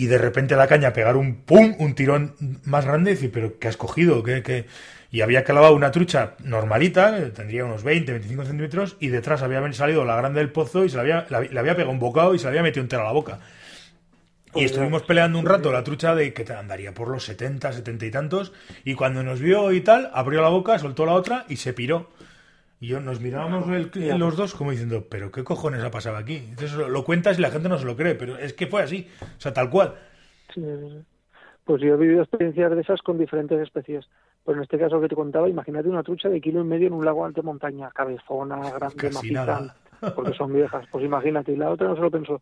y 0.00 0.06
de 0.06 0.16
repente 0.16 0.56
la 0.56 0.66
caña 0.66 0.94
pegar 0.94 1.18
un 1.18 1.42
pum, 1.42 1.74
un 1.78 1.94
tirón 1.94 2.34
más 2.64 2.86
grande, 2.86 3.10
y 3.10 3.14
decir, 3.16 3.30
pero 3.30 3.58
¿qué 3.58 3.68
has 3.68 3.76
cogido? 3.76 4.22
¿Qué, 4.22 4.42
qué? 4.42 4.64
Y 5.10 5.20
había 5.20 5.44
clavado 5.44 5.74
una 5.74 5.90
trucha 5.90 6.36
normalita, 6.42 7.30
tendría 7.32 7.66
unos 7.66 7.82
20, 7.82 8.12
25 8.12 8.46
centímetros, 8.46 8.96
y 8.98 9.08
detrás 9.08 9.42
había 9.42 9.60
salido 9.74 10.06
la 10.06 10.16
grande 10.16 10.40
del 10.40 10.52
pozo 10.52 10.86
y 10.86 10.88
se 10.88 10.96
le 10.96 11.02
había, 11.02 11.26
le 11.28 11.60
había 11.60 11.76
pegado 11.76 11.92
un 11.92 11.98
bocado 11.98 12.34
y 12.34 12.38
se 12.38 12.44
le 12.44 12.48
había 12.48 12.62
metido 12.62 12.82
entero 12.82 13.02
a 13.02 13.04
la 13.04 13.12
boca. 13.12 13.40
Y 14.54 14.64
estuvimos 14.64 15.02
peleando 15.02 15.38
un 15.38 15.44
rato 15.44 15.70
la 15.70 15.84
trucha 15.84 16.14
de 16.14 16.32
que 16.32 16.44
te 16.44 16.54
andaría 16.54 16.94
por 16.94 17.08
los 17.08 17.24
70, 17.24 17.70
70 17.70 18.06
y 18.06 18.10
tantos. 18.10 18.52
Y 18.84 18.94
cuando 18.94 19.22
nos 19.22 19.38
vio 19.38 19.70
y 19.70 19.82
tal, 19.82 20.10
abrió 20.14 20.40
la 20.40 20.48
boca, 20.48 20.78
soltó 20.78 21.04
la 21.04 21.12
otra 21.12 21.44
y 21.46 21.56
se 21.56 21.74
piró. 21.74 22.08
Y 22.80 22.88
yo 22.88 23.00
nos 23.00 23.20
mirábamos 23.20 23.66
los 23.68 24.36
dos 24.36 24.54
como 24.54 24.70
diciendo, 24.70 25.04
¿pero 25.08 25.30
qué 25.30 25.44
cojones 25.44 25.84
ha 25.84 25.90
pasado 25.90 26.16
aquí? 26.16 26.36
Entonces 26.36 26.72
lo 26.74 27.04
cuentas 27.04 27.38
y 27.38 27.42
la 27.42 27.50
gente 27.50 27.68
no 27.68 27.78
se 27.78 27.84
lo 27.84 27.94
cree, 27.94 28.14
pero 28.14 28.38
es 28.38 28.54
que 28.54 28.66
fue 28.66 28.82
así, 28.82 29.06
o 29.20 29.40
sea, 29.40 29.52
tal 29.52 29.68
cual. 29.68 29.94
Pues 31.64 31.82
yo 31.82 31.94
he 31.94 31.96
vivido 31.96 32.22
experiencias 32.22 32.74
de 32.74 32.80
esas 32.80 33.02
con 33.02 33.18
diferentes 33.18 33.60
especies. 33.60 34.08
Pues 34.42 34.56
en 34.56 34.62
este 34.62 34.78
caso 34.78 35.00
que 35.00 35.08
te 35.08 35.14
contaba, 35.14 35.48
imagínate 35.48 35.88
una 35.90 36.02
trucha 36.02 36.30
de 36.30 36.40
kilo 36.40 36.62
y 36.62 36.64
medio 36.64 36.86
en 36.86 36.94
un 36.94 37.04
lago 37.04 37.24
ante 37.24 37.42
montaña, 37.42 37.90
cabezona, 37.90 38.70
grande, 38.70 39.10
maciza, 39.10 39.76
porque 40.16 40.32
son 40.32 40.54
viejas. 40.54 40.86
Pues 40.90 41.04
imagínate, 41.04 41.52
y 41.52 41.56
la 41.56 41.70
otra 41.70 41.88
no 41.88 41.96
se 41.96 42.00
lo 42.00 42.10
pensó 42.10 42.40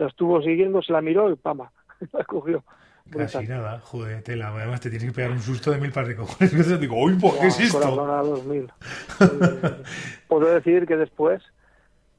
la 0.00 0.06
estuvo 0.06 0.40
siguiendo, 0.42 0.82
se 0.82 0.92
la 0.92 1.02
miró 1.02 1.30
y 1.30 1.36
pama, 1.36 1.70
la 2.12 2.24
cogió. 2.24 2.64
Casi 3.10 3.46
nada, 3.46 3.80
joder, 3.80 4.22
tela. 4.22 4.48
Además 4.48 4.80
te 4.80 4.90
tienes 4.90 5.08
que 5.08 5.14
pegar 5.14 5.32
un 5.32 5.40
susto 5.40 5.70
de 5.70 5.78
mil 5.78 5.92
para 5.92 6.06
recoger. 6.06 6.36
Entonces 6.50 6.80
digo, 6.80 7.02
uy, 7.02 7.14
¿por 7.14 7.38
qué 7.38 7.48
es 7.48 7.60
esto? 7.60 7.78
A 7.78 8.22
dos 8.22 8.44
mil. 8.44 8.70
Eh, 9.20 9.82
puedo 10.28 10.46
decir 10.54 10.86
que 10.86 10.96
después, 10.96 11.42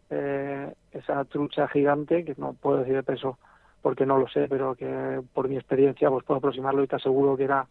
eh, 0.09 0.73
esa 0.91 1.23
trucha 1.25 1.67
gigante, 1.67 2.23
que 2.25 2.35
no 2.37 2.53
puedo 2.53 2.79
decir 2.79 2.95
de 2.95 3.03
peso 3.03 3.37
porque 3.81 4.05
no 4.05 4.17
lo 4.17 4.27
sé, 4.27 4.47
pero 4.47 4.75
que 4.75 5.21
por 5.33 5.47
mi 5.49 5.55
experiencia 5.55 6.09
pues 6.09 6.23
puedo 6.25 6.37
aproximarlo 6.37 6.83
y 6.83 6.87
te 6.87 6.97
aseguro 6.97 7.35
que 7.35 7.45
era 7.45 7.65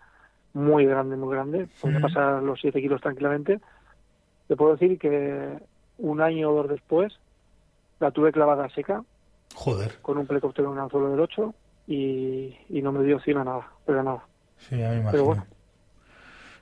muy 0.55 0.85
grande, 0.87 1.17
muy 1.17 1.33
grande. 1.33 1.69
Podía 1.81 2.01
pasar 2.01 2.43
los 2.43 2.61
7 2.61 2.81
kilos 2.81 3.01
tranquilamente. 3.01 3.61
Te 4.49 4.57
puedo 4.57 4.73
decir 4.73 4.99
que 4.99 5.59
un 5.99 6.21
año 6.21 6.51
o 6.51 6.55
dos 6.55 6.69
después 6.69 7.13
la 8.01 8.11
tuve 8.11 8.33
clavada 8.33 8.69
seca 8.71 9.05
Joder. 9.55 9.99
Con 10.01 10.19
un 10.19 10.27
helicóptero 10.29 10.69
en 10.69 10.73
un 10.75 10.79
anzuelo 10.79 11.11
del 11.11 11.21
8 11.21 11.55
y, 11.91 12.57
y 12.69 12.81
no 12.83 12.93
me 12.93 13.03
dio 13.03 13.19
cima 13.19 13.43
nada, 13.43 13.67
pero 13.85 14.03
nada. 14.05 14.25
Sí, 14.59 14.81
a 14.81 14.91
mí 14.91 15.03
me 15.03 15.11
Pero 15.11 15.25
bueno. 15.25 15.47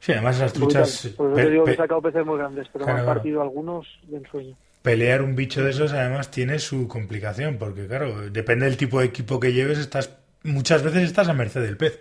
Sí, 0.00 0.12
además 0.12 0.36
esas 0.36 0.54
truchas... 0.54 1.12
Por 1.16 1.32
eso 1.32 1.36
te 1.36 1.50
digo 1.50 1.64
que 1.64 1.72
he 1.72 1.76
sacado 1.76 2.00
peces 2.00 2.24
muy 2.24 2.38
grandes, 2.38 2.66
pero 2.72 2.86
me 2.86 2.92
han 2.92 3.04
partido 3.04 3.42
algunos 3.42 3.86
de 4.04 4.16
ensueño. 4.16 4.56
Pelear 4.80 5.20
un 5.20 5.36
bicho 5.36 5.62
de 5.62 5.70
esos 5.70 5.92
además 5.92 6.30
tiene 6.30 6.58
su 6.58 6.88
complicación, 6.88 7.58
porque 7.58 7.86
claro, 7.86 8.30
depende 8.30 8.64
del 8.64 8.78
tipo 8.78 9.00
de 9.00 9.06
equipo 9.06 9.38
que 9.38 9.52
lleves, 9.52 9.78
estás 9.78 10.16
muchas 10.44 10.82
veces 10.82 11.02
estás 11.02 11.28
a 11.28 11.34
merced 11.34 11.60
del 11.60 11.76
pez. 11.76 12.00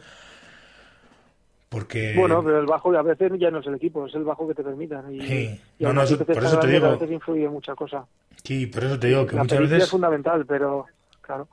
Porque... 1.68 2.14
Bueno, 2.16 2.42
pero 2.42 2.62
el 2.62 2.66
bajo 2.66 2.96
a 2.96 3.02
veces 3.02 3.34
ya 3.38 3.52
no 3.52 3.60
es 3.60 3.68
el 3.68 3.76
equipo, 3.76 4.06
es 4.06 4.16
el 4.16 4.24
bajo 4.24 4.48
que 4.48 4.54
te 4.54 4.64
permitan. 4.64 5.14
Y, 5.14 5.22
sí. 5.22 5.62
no, 5.80 5.92
no, 5.92 6.04
por 6.06 6.44
eso 6.44 6.60
te 6.60 6.68
digo. 6.68 6.86
A 6.86 6.92
veces 6.92 7.12
influye 7.12 7.50
mucha 7.50 7.76
cosa. 7.76 8.06
Sí, 8.42 8.68
por 8.68 8.86
eso 8.86 8.98
te 8.98 9.08
digo 9.08 9.26
que 9.26 9.36
la 9.36 9.42
muchas 9.42 9.60
veces... 9.60 9.84
es 9.84 9.90
fundamental, 9.90 10.46
pero 10.46 10.86
claro. 11.20 11.50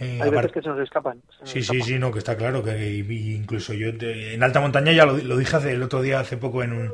Eh, 0.00 0.18
Hay 0.22 0.30
veces 0.30 0.52
que 0.52 0.62
se 0.62 0.68
nos 0.68 0.80
escapan. 0.80 1.20
sí, 1.44 1.62
sí, 1.62 1.80
sí, 1.82 1.98
no, 1.98 2.10
que 2.10 2.18
está 2.18 2.36
claro. 2.36 2.64
que 2.64 2.88
Incluso 2.88 3.74
yo 3.74 3.90
en 4.00 4.42
alta 4.42 4.60
montaña 4.60 4.92
ya 4.92 5.04
lo, 5.06 5.36
dije 5.36 5.56
hace, 5.56 5.72
el 5.72 5.82
otro 5.82 6.02
día, 6.02 6.20
hace 6.20 6.36
poco, 6.36 6.62
en 6.62 6.72
un 6.72 6.92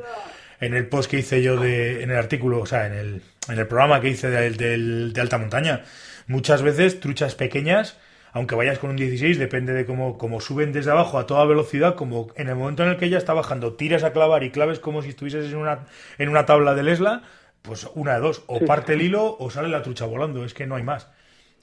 en 0.59 0.73
el 0.73 0.87
post 0.87 1.09
que 1.09 1.19
hice 1.19 1.43
yo 1.43 1.55
de, 1.55 2.01
en 2.01 2.09
el 2.09 2.17
artículo, 2.17 2.59
o 2.59 2.65
sea, 2.65 2.87
en 2.87 2.93
el, 2.93 3.21
en 3.47 3.59
el 3.59 3.67
programa 3.67 4.01
que 4.01 4.09
hice 4.09 4.29
de, 4.29 4.49
de 4.49 5.21
alta 5.21 5.37
montaña. 5.37 5.83
Muchas 6.27 6.63
veces 6.63 6.99
truchas 6.99 7.35
pequeñas 7.35 7.97
aunque 8.33 8.53
vayas 8.53 8.77
con 8.77 8.91
un 8.91 8.95
16, 8.95 9.39
depende 9.39 9.73
de 9.73 9.85
cómo, 9.85 10.19
cómo, 10.19 10.41
suben 10.41 10.71
desde 10.71 10.91
abajo 10.91 11.17
a 11.17 11.25
toda 11.25 11.43
velocidad, 11.45 11.95
como 11.95 12.27
en 12.35 12.49
el 12.49 12.55
momento 12.55 12.83
en 12.83 12.89
el 12.89 12.97
que 12.97 13.05
ella 13.05 13.17
está 13.17 13.33
bajando, 13.33 13.73
tiras 13.73 14.03
a 14.03 14.13
clavar 14.13 14.43
y 14.43 14.51
claves 14.51 14.79
como 14.79 15.01
si 15.01 15.09
estuvieses 15.09 15.51
en 15.51 15.57
una, 15.57 15.87
en 16.19 16.29
una 16.29 16.45
tabla 16.45 16.75
de 16.75 16.83
Lesla, 16.83 17.23
pues 17.63 17.89
una 17.95 18.13
de 18.13 18.19
dos, 18.19 18.43
o 18.45 18.59
parte 18.59 18.93
el 18.93 19.01
hilo 19.01 19.35
o 19.39 19.49
sale 19.49 19.69
la 19.69 19.81
trucha 19.81 20.05
volando, 20.05 20.45
es 20.45 20.53
que 20.53 20.67
no 20.67 20.75
hay 20.75 20.83
más. 20.83 21.09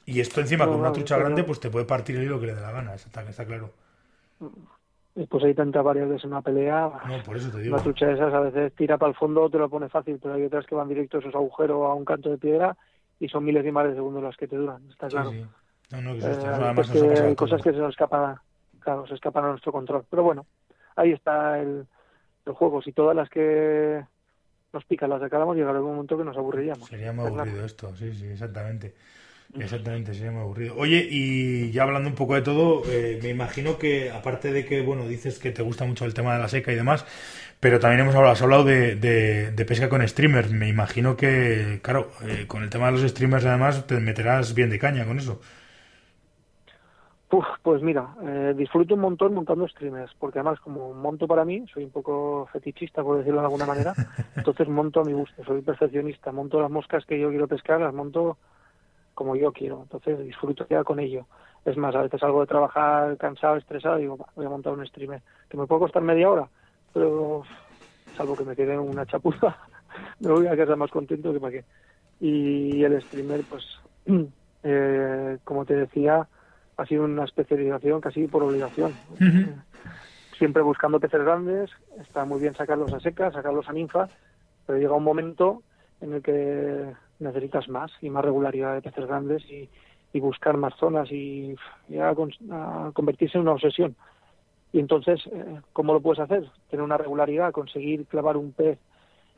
Y 0.06 0.20
esto 0.20 0.40
encima 0.40 0.66
con 0.66 0.76
una 0.76 0.92
trucha 0.92 1.16
grande, 1.16 1.44
pues 1.44 1.60
te 1.60 1.70
puede 1.70 1.86
partir 1.86 2.16
el 2.16 2.24
hilo 2.24 2.38
que 2.38 2.46
le 2.46 2.54
dé 2.54 2.60
la 2.60 2.72
gana, 2.72 2.94
está, 2.94 3.22
está 3.22 3.44
claro. 3.44 3.70
Pues 5.28 5.44
hay 5.44 5.54
tantas 5.54 5.84
variables 5.84 6.22
en 6.24 6.30
una 6.30 6.42
pelea. 6.42 6.90
No, 7.06 7.22
por 7.22 7.36
eso 7.36 7.50
te 7.50 7.60
digo. 7.60 7.74
Una 7.74 7.82
trucha 7.82 8.06
de 8.06 8.14
esas 8.14 8.34
a 8.34 8.40
veces 8.40 8.74
tira 8.74 8.98
para 8.98 9.10
el 9.10 9.16
fondo, 9.16 9.48
te 9.48 9.58
lo 9.58 9.68
pone 9.68 9.88
fácil, 9.88 10.18
pero 10.20 10.34
hay 10.34 10.44
otras 10.44 10.66
que 10.66 10.74
van 10.74 10.88
directos 10.88 11.24
a 11.24 11.28
esos 11.28 11.34
agujeros 11.34 11.88
a 11.88 11.94
un 11.94 12.04
canto 12.04 12.30
de 12.30 12.38
piedra 12.38 12.76
y 13.20 13.28
son 13.28 13.44
miles 13.44 13.64
y 13.64 13.70
miles 13.70 13.90
de 13.90 13.94
segundos 13.94 14.22
las 14.22 14.36
que 14.36 14.48
te 14.48 14.56
duran, 14.56 14.82
está 14.90 15.08
claro. 15.08 15.30
No, 15.90 16.02
no, 16.02 16.14
que, 16.14 16.18
eh, 16.18 17.20
hay 17.22 17.36
cosas 17.36 17.62
que 17.62 17.70
se 17.70 17.78
nos 17.78 17.90
escapan, 17.90 18.36
claro, 18.80 19.06
se 19.06 19.14
escapan 19.14 19.44
a 19.44 19.50
nuestro 19.50 19.70
control. 19.70 20.04
Pero 20.10 20.24
bueno, 20.24 20.46
ahí 20.96 21.12
está 21.12 21.60
el, 21.60 21.86
el 22.46 22.52
juego. 22.52 22.82
Si 22.82 22.92
todas 22.92 23.14
las 23.14 23.28
que 23.28 24.02
nos 24.72 24.84
pican 24.84 25.10
las 25.10 25.20
sacáramos, 25.20 25.56
llegará 25.56 25.80
un 25.80 25.94
momento 25.94 26.18
que 26.18 26.24
nos 26.24 26.36
aburriríamos. 26.36 26.88
Sería 26.88 27.12
muy 27.12 27.26
aburrido 27.26 27.64
esto, 27.64 27.94
sí, 27.94 28.12
sí, 28.12 28.26
exactamente. 28.26 28.94
Exactamente, 29.58 30.14
sería 30.14 30.32
muy 30.32 30.40
aburrido. 30.40 30.74
Oye, 30.76 31.06
y 31.08 31.70
ya 31.70 31.84
hablando 31.84 32.08
un 32.08 32.14
poco 32.14 32.34
de 32.34 32.42
todo, 32.42 32.82
eh, 32.86 33.20
me 33.22 33.28
imagino 33.28 33.78
que, 33.78 34.10
aparte 34.10 34.52
de 34.52 34.64
que, 34.64 34.82
bueno, 34.82 35.06
dices 35.06 35.38
que 35.38 35.52
te 35.52 35.62
gusta 35.62 35.84
mucho 35.84 36.04
el 36.04 36.14
tema 36.14 36.34
de 36.34 36.40
la 36.40 36.48
seca 36.48 36.72
y 36.72 36.74
demás, 36.74 37.06
pero 37.60 37.78
también 37.78 38.00
hemos 38.00 38.14
hablado, 38.14 38.32
has 38.32 38.42
hablado 38.42 38.64
de, 38.64 38.96
de, 38.96 39.64
pesca 39.64 39.88
con 39.88 40.06
streamers. 40.06 40.50
Me 40.50 40.68
imagino 40.68 41.16
que, 41.16 41.80
claro, 41.82 42.10
eh, 42.26 42.46
con 42.46 42.62
el 42.62 42.70
tema 42.70 42.86
de 42.86 42.92
los 42.92 43.10
streamers 43.10 43.44
además 43.44 43.86
te 43.86 44.00
meterás 44.00 44.54
bien 44.54 44.70
de 44.70 44.78
caña 44.78 45.06
con 45.06 45.18
eso 45.18 45.40
pues 47.62 47.82
mira, 47.82 48.14
eh, 48.22 48.54
disfruto 48.56 48.94
un 48.94 49.00
montón 49.00 49.34
montando 49.34 49.66
streamers, 49.66 50.12
porque 50.18 50.38
además 50.38 50.60
como 50.60 50.92
monto 50.92 51.26
para 51.26 51.44
mí, 51.44 51.64
soy 51.72 51.84
un 51.84 51.90
poco 51.90 52.48
fetichista 52.52 53.02
por 53.02 53.18
decirlo 53.18 53.40
de 53.40 53.46
alguna 53.46 53.66
manera, 53.66 53.94
entonces 54.36 54.68
monto 54.68 55.00
a 55.00 55.04
mi 55.04 55.12
gusto, 55.12 55.42
soy 55.44 55.62
perfeccionista, 55.62 56.32
monto 56.32 56.60
las 56.60 56.70
moscas 56.70 57.04
que 57.06 57.18
yo 57.18 57.30
quiero 57.30 57.48
pescar, 57.48 57.80
las 57.80 57.94
monto 57.94 58.36
como 59.14 59.36
yo 59.36 59.52
quiero, 59.52 59.82
entonces 59.82 60.18
disfruto 60.20 60.66
ya 60.68 60.84
con 60.84 61.00
ello. 61.00 61.26
Es 61.64 61.76
más, 61.76 61.94
a 61.94 62.02
veces 62.02 62.20
salgo 62.20 62.40
de 62.40 62.46
trabajar 62.46 63.16
cansado, 63.16 63.56
estresado, 63.56 63.98
y 63.98 64.02
digo, 64.02 64.18
voy 64.34 64.46
a 64.46 64.50
montar 64.50 64.72
un 64.74 64.86
streamer, 64.86 65.22
que 65.48 65.56
me 65.56 65.66
puede 65.66 65.80
costar 65.80 66.02
media 66.02 66.28
hora, 66.28 66.48
pero 66.92 67.42
salvo 68.16 68.36
que 68.36 68.44
me 68.44 68.54
quede 68.54 68.78
una 68.78 69.06
chapuza, 69.06 69.56
me 70.20 70.30
voy 70.30 70.46
a 70.46 70.56
quedar 70.56 70.76
más 70.76 70.90
contento 70.90 71.32
que 71.32 71.40
para 71.40 71.52
qué. 71.52 71.64
Y 72.20 72.84
el 72.84 73.00
streamer, 73.02 73.42
pues, 73.48 73.64
eh, 74.62 75.38
como 75.44 75.64
te 75.64 75.74
decía, 75.74 76.26
ha 76.76 76.86
sido 76.86 77.04
una 77.04 77.24
especialización 77.24 78.00
casi 78.00 78.26
por 78.26 78.42
obligación. 78.42 78.92
Siempre 80.36 80.62
buscando 80.62 80.98
peces 80.98 81.22
grandes, 81.22 81.70
está 82.00 82.24
muy 82.24 82.40
bien 82.40 82.54
sacarlos 82.54 82.92
a 82.92 83.00
seca, 83.00 83.30
sacarlos 83.30 83.68
a 83.68 83.72
ninfa, 83.72 84.08
pero 84.66 84.78
llega 84.78 84.94
un 84.94 85.04
momento 85.04 85.62
en 86.00 86.14
el 86.14 86.22
que 86.22 86.92
necesitas 87.18 87.68
más 87.68 87.92
y 88.00 88.10
más 88.10 88.24
regularidad 88.24 88.74
de 88.74 88.82
peces 88.82 89.06
grandes 89.06 89.42
y, 89.50 89.68
buscar 90.20 90.56
más 90.56 90.72
zonas 90.76 91.10
y 91.10 91.56
ya 91.88 92.10
a, 92.10 92.90
convertirse 92.92 93.36
en 93.36 93.42
una 93.42 93.52
obsesión. 93.52 93.96
Y 94.72 94.78
entonces, 94.78 95.20
eh, 95.26 95.60
¿cómo 95.72 95.92
lo 95.92 96.00
puedes 96.00 96.20
hacer? 96.20 96.48
Tener 96.70 96.84
una 96.84 96.96
regularidad, 96.96 97.50
conseguir 97.50 98.06
clavar 98.06 98.36
un 98.36 98.52
pez 98.52 98.78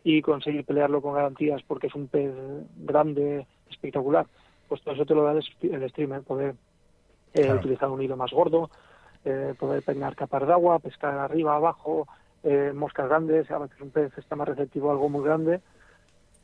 y 0.04 0.20
conseguir 0.20 0.66
pelearlo 0.66 1.00
con 1.00 1.14
garantías 1.14 1.62
porque 1.66 1.86
es 1.86 1.94
un 1.94 2.08
pez 2.08 2.30
grande, 2.76 3.46
espectacular. 3.70 4.26
Pues 4.68 4.82
todo 4.82 4.94
eso 4.94 5.06
te 5.06 5.14
lo 5.14 5.22
da 5.24 5.32
el 5.32 5.88
streamer, 5.88 6.22
poder 6.22 6.54
eh, 7.32 7.52
utilizar 7.52 7.88
un 7.88 8.02
hilo 8.02 8.16
más 8.16 8.30
gordo, 8.30 8.70
eh, 9.24 9.54
poder 9.58 9.82
peinar 9.82 10.14
capas 10.14 10.46
de 10.46 10.52
agua, 10.52 10.78
pescar 10.78 11.18
arriba, 11.18 11.56
abajo, 11.56 12.06
eh, 12.42 12.72
moscas 12.74 13.08
grandes, 13.08 13.50
a 13.50 13.58
veces 13.58 13.80
un 13.80 13.90
pez 13.90 14.16
está 14.18 14.36
más 14.36 14.46
receptivo 14.46 14.90
a 14.90 14.92
algo 14.92 15.08
muy 15.08 15.24
grande 15.24 15.60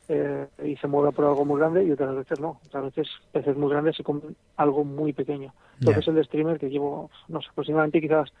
eh, 0.09 0.47
y 0.63 0.75
se 0.77 0.87
mueve 0.87 1.11
por 1.11 1.25
algo 1.25 1.45
muy 1.45 1.59
grande 1.59 1.83
y 1.83 1.91
otras 1.91 2.15
veces 2.15 2.39
no, 2.39 2.59
otras 2.65 2.83
veces 2.85 3.07
peces 3.31 3.55
muy 3.55 3.69
grandes 3.69 3.95
se 3.95 4.03
comen 4.03 4.35
algo 4.57 4.83
muy 4.83 5.13
pequeño. 5.13 5.53
Entonces 5.79 6.07
el 6.07 6.23
streamer 6.25 6.59
que 6.59 6.69
llevo, 6.69 7.09
no 7.29 7.41
sé, 7.41 7.47
aproximadamente 7.49 8.01
quizás 8.01 8.31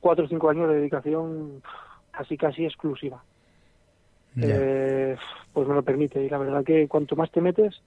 cuatro 0.00 0.24
o 0.24 0.28
cinco 0.28 0.48
años 0.50 0.68
de 0.68 0.76
dedicación 0.76 1.62
casi 2.10 2.36
casi 2.36 2.64
exclusiva. 2.64 3.22
Eh, 4.40 5.16
pues 5.52 5.66
me 5.66 5.74
lo 5.74 5.82
permite 5.82 6.22
y 6.22 6.28
la 6.28 6.38
verdad 6.38 6.64
que 6.64 6.86
cuanto 6.86 7.16
más 7.16 7.32
te 7.32 7.40
metes 7.40 7.82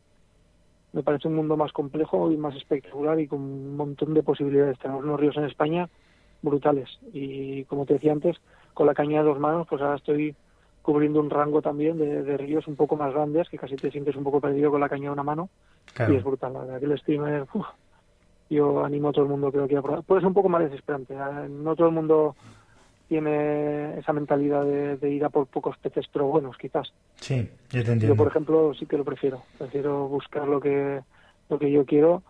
me 0.91 1.01
parece 1.01 1.29
un 1.29 1.35
mundo 1.35 1.55
más 1.55 1.71
complejo 1.71 2.29
y 2.31 2.37
más 2.37 2.55
espectacular 2.55 3.19
y 3.19 3.27
con 3.27 3.41
un 3.41 3.77
montón 3.77 4.13
de 4.13 4.21
posibilidades. 4.21 4.77
Tenemos 4.79 5.03
unos 5.03 5.19
ríos 5.19 5.37
en 5.37 5.45
España 5.45 5.89
brutales 6.41 6.89
y 7.13 7.63
como 7.65 7.85
te 7.85 7.93
decía 7.93 8.11
antes, 8.11 8.37
con 8.73 8.85
la 8.85 8.93
caña 8.93 9.19
de 9.19 9.29
dos 9.29 9.39
manos, 9.39 9.65
pues 9.67 9.81
ahora 9.81 9.95
estoy 9.95 10.35
cubriendo 10.83 11.21
un 11.21 11.29
rango 11.29 11.61
también 11.61 11.97
de, 11.97 12.37
ríos 12.37 12.67
un 12.67 12.75
poco 12.75 12.95
más 12.95 13.13
grandes, 13.13 13.49
que 13.49 13.57
casi 13.57 13.75
te 13.77 13.89
sientes 13.89 14.15
un 14.15 14.23
poco 14.23 14.39
perdido 14.39 14.69
con 14.69 14.81
la 14.81 14.89
caña 14.89 15.05
de 15.05 15.13
una 15.13 15.23
mano. 15.23 15.49
Y 16.07 16.15
es 16.15 16.23
brutal, 16.23 16.53
la 16.53 16.59
verdad 16.59 16.79
que 16.79 16.85
el 16.85 16.99
streamer, 16.99 17.45
yo 18.49 18.83
animo 18.83 19.09
a 19.09 19.11
todo 19.13 19.23
el 19.23 19.31
mundo 19.31 19.51
creo 19.51 19.67
que 19.67 19.77
a 19.77 19.81
probar. 19.81 20.03
Puede 20.03 20.21
ser 20.21 20.27
un 20.27 20.33
poco 20.33 20.49
más 20.49 20.61
desesperante, 20.61 21.15
¿eh? 21.15 21.49
no 21.49 21.75
todo 21.75 21.87
el 21.87 21.93
mundo 21.93 22.35
tiene 23.07 23.97
esa 23.97 24.11
mentalidad 24.11 24.65
de, 24.65 25.09
ir 25.09 25.23
a 25.23 25.29
por 25.29 25.47
pocos 25.47 25.77
peces, 25.77 26.05
pero 26.11 26.25
buenos 26.27 26.57
quizás. 26.57 26.91
Sí, 27.15 27.49
yo 27.69 27.83
te 27.83 27.91
entiendo. 27.91 28.07
Yo, 28.07 28.15
por 28.15 28.27
ejemplo, 28.27 28.73
sí 28.73 28.85
que 28.85 28.97
lo 28.97 29.05
prefiero. 29.05 29.43
Prefiero 29.57 30.07
buscar 30.07 30.47
lo 30.47 30.59
que, 30.59 31.01
lo 31.49 31.59
que 31.59 31.71
yo 31.71 31.85
quiero, 31.85 32.23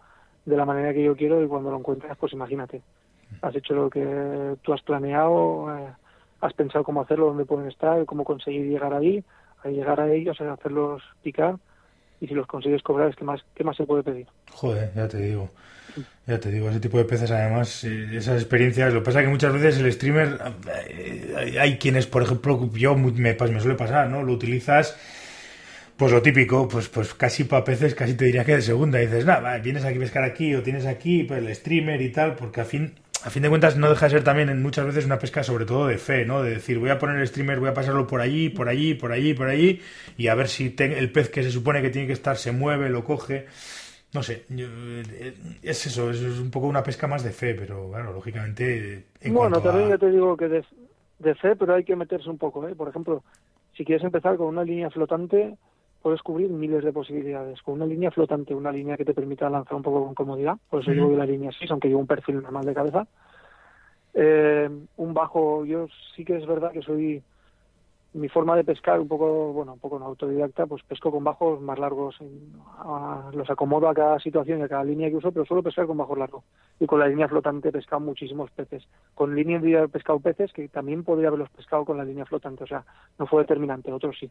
de 0.46 0.58
la 0.58 0.66
manera 0.66 0.94
que 0.94 1.04
yo 1.04 1.16
quiero, 1.16 1.44
y 1.44 1.48
cuando 1.48 1.72
lo 1.72 1.78
encuentras, 1.78 2.18
pues 2.18 2.34
imagínate. 2.34 2.82
Has 3.42 3.56
hecho 3.56 3.74
lo 3.74 3.90
que 3.90 4.58
tú 4.62 4.74
has 4.74 4.82
planeado, 4.82 5.76
eh, 5.76 5.88
has 6.44 6.54
pensado 6.54 6.84
cómo 6.84 7.02
hacerlo, 7.02 7.28
dónde 7.28 7.46
pueden 7.46 7.70
estar, 7.70 8.06
cómo 8.06 8.24
conseguir 8.24 8.68
llegar 8.68 8.94
ahí, 8.94 9.24
a 9.64 9.70
llegar 9.70 10.00
a 10.02 10.12
ellos, 10.12 10.40
a 10.42 10.54
hacerlos 10.54 11.02
picar 11.24 11.56
y 12.20 12.28
si 12.28 12.34
los 12.34 12.48
consigues 12.48 12.82
cobrar 12.82 13.10
es 13.10 13.16
que 13.16 13.24
más 13.24 13.44
qué 13.56 13.64
más 13.64 13.76
se 13.76 13.86
puede 13.86 14.04
pedir. 14.04 14.28
Joder, 14.52 14.92
ya 14.94 15.08
te 15.08 15.18
digo. 15.18 15.50
Ya 16.26 16.40
te 16.40 16.50
digo, 16.50 16.70
ese 16.70 16.80
tipo 16.80 16.98
de 16.98 17.06
peces 17.06 17.30
además, 17.30 17.84
eh, 17.84 18.08
esas 18.14 18.42
experiencias, 18.42 18.94
lo 18.94 19.02
que 19.02 19.06
pasa 19.06 19.20
es 19.20 19.26
que 19.26 19.32
muchas 19.32 19.54
veces 19.54 19.78
el 19.78 19.92
streamer, 19.92 20.40
eh, 20.90 21.58
hay 21.60 21.78
quienes, 21.78 22.08
por 22.08 22.24
ejemplo, 22.24 22.70
yo 22.74 22.96
me, 22.96 23.12
me 23.12 23.60
suele 23.60 23.76
pasar, 23.76 24.10
¿no? 24.10 24.24
Lo 24.24 24.34
utilizas, 24.34 24.98
pues 25.98 26.12
lo 26.12 26.22
típico, 26.22 26.68
pues 26.68 26.88
pues 26.88 27.14
casi 27.14 27.44
para 27.44 27.64
peces, 27.64 27.94
casi 27.94 28.16
te 28.16 28.26
diría 28.26 28.44
que 28.46 28.56
de 28.56 28.62
segunda, 28.62 29.02
y 29.02 29.06
dices, 29.06 29.26
nada, 29.26 29.58
vienes 29.60 29.86
aquí 29.86 29.98
a 29.98 30.00
pescar 30.00 30.24
aquí 30.24 30.56
o 30.56 30.64
tienes 30.64 30.86
aquí 30.86 31.26
pues, 31.26 31.44
el 31.44 31.54
streamer 31.54 32.02
y 32.02 32.12
tal, 32.12 32.36
porque 32.36 32.62
a 32.62 32.66
fin 32.66 32.96
a 33.26 33.30
fin 33.30 33.42
de 33.42 33.50
cuentas 33.50 33.78
no 33.78 33.90
deja 33.90 34.06
de 34.08 34.12
ser 34.12 34.24
también 34.24 34.62
muchas 34.62 34.86
veces 34.86 35.06
una 35.06 35.18
pesca 35.18 35.44
sobre 35.44 35.66
todo 35.66 35.88
de 35.88 35.98
fe, 35.98 36.26
¿no? 36.26 36.44
De 36.44 36.52
decir, 36.52 36.78
voy 36.78 36.90
a 36.90 37.00
poner 37.00 37.18
el 37.18 37.28
streamer, 37.28 37.60
voy 37.60 37.70
a 37.70 37.74
pasarlo 37.74 38.06
por 38.06 38.20
allí, 38.20 38.50
por 38.50 38.68
allí, 38.68 38.94
por 38.94 39.12
allí, 39.12 39.34
por 39.34 39.48
allí, 39.48 39.80
y 40.18 40.28
a 40.28 40.36
ver 40.36 40.50
si 40.50 40.76
el 40.78 41.12
pez 41.12 41.30
que 41.30 41.44
se 41.44 41.52
supone 41.52 41.82
que 41.82 41.90
tiene 41.90 42.08
que 42.08 42.14
estar 42.14 42.36
se 42.36 42.52
mueve, 42.52 42.90
lo 42.90 43.04
coge. 43.04 43.46
No 44.14 44.22
sé, 44.22 44.46
eh, 44.52 45.34
es 45.64 45.88
eso, 45.88 46.12
es 46.12 46.22
un 46.22 46.52
poco 46.52 46.68
una 46.68 46.84
pesca 46.84 47.08
más 47.08 47.24
de 47.24 47.32
fe, 47.32 47.56
pero 47.56 47.88
bueno, 47.88 48.12
lógicamente... 48.12 49.06
bueno, 49.26 49.60
también 49.60 49.90
ya 49.90 49.98
te 49.98 50.12
digo 50.12 50.38
que 50.38 50.50
de, 50.50 50.64
de, 51.20 51.36
fe, 51.36 51.56
pero 51.56 51.74
hay 51.76 51.84
que 51.84 51.96
meterse 51.96 52.30
un 52.30 52.38
poco, 52.38 52.68
¿eh? 52.68 52.76
Por 52.76 52.90
ejemplo, 52.90 53.24
si 53.76 53.86
quieres 53.86 54.04
empezar 54.04 54.38
con 54.38 54.48
una 54.48 54.64
línea 54.64 54.92
flotante, 54.92 55.56
puedes 56.04 56.22
cubrir 56.22 56.50
miles 56.50 56.84
de 56.84 56.92
posibilidades. 56.92 57.62
Con 57.62 57.76
una 57.76 57.86
línea 57.86 58.12
flotante, 58.12 58.54
una 58.54 58.72
línea 58.72 58.98
que 58.98 59.06
te 59.06 59.14
permita 59.14 59.50
lanzar 59.50 59.76
un 59.76 59.82
poco 59.82 60.04
con 60.06 60.14
comodidad, 60.14 60.58
por 60.70 60.82
eso 60.82 60.92
llevo 60.92 61.16
la 61.16 61.26
línea 61.26 61.52
6, 61.58 61.72
aunque 61.72 61.88
llevo 61.88 62.02
un 62.02 62.08
perfil 62.08 62.42
normal 62.44 62.66
de 62.66 62.74
cabeza. 62.74 63.08
Eh, 64.14 64.70
un 64.98 65.14
bajo, 65.14 65.66
yo 65.66 65.88
sí 66.16 66.26
que 66.26 66.36
es 66.36 66.46
verdad 66.46 66.72
que 66.72 66.82
soy 66.82 67.24
mi 68.14 68.30
forma 68.30 68.56
de 68.56 68.64
pescar 68.64 69.00
un 69.00 69.08
poco, 69.08 69.54
bueno, 69.54 69.74
un 69.74 69.80
poco 69.80 69.98
no 69.98 70.06
autodidacta, 70.06 70.66
pues 70.68 70.84
pesco 70.84 71.12
con 71.12 71.24
bajos 71.24 71.60
más 71.62 71.80
largos, 71.80 72.16
los 73.34 73.50
acomodo 73.50 73.90
a 73.90 73.94
cada 73.94 74.20
situación 74.20 74.60
y 74.60 74.64
a 74.64 74.68
cada 74.68 74.84
línea 74.84 75.10
que 75.10 75.16
uso, 75.16 75.32
pero 75.32 75.46
suelo 75.46 75.64
pescar 75.64 75.88
con 75.88 75.98
bajos 75.98 76.18
largos. 76.18 76.44
Y 76.80 76.86
con 76.86 77.00
la 77.00 77.08
línea 77.08 77.28
flotante 77.28 77.70
he 77.70 77.72
pescado 77.72 78.02
muchísimos 78.02 78.52
peces. 78.52 78.88
Con 79.16 79.36
línea 79.36 79.60
he 79.64 79.88
pescado 79.88 80.20
peces 80.20 80.54
que 80.54 80.68
también 80.68 81.04
podría 81.04 81.30
haberlos 81.30 81.50
pescado 81.50 81.86
con 81.86 81.98
la 81.98 82.06
línea 82.06 82.26
flotante, 82.26 82.64
o 82.64 82.68
sea, 82.68 82.84
no 83.18 83.26
fue 83.26 83.42
determinante, 83.42 83.92
otros 83.92 84.16
sí. 84.20 84.30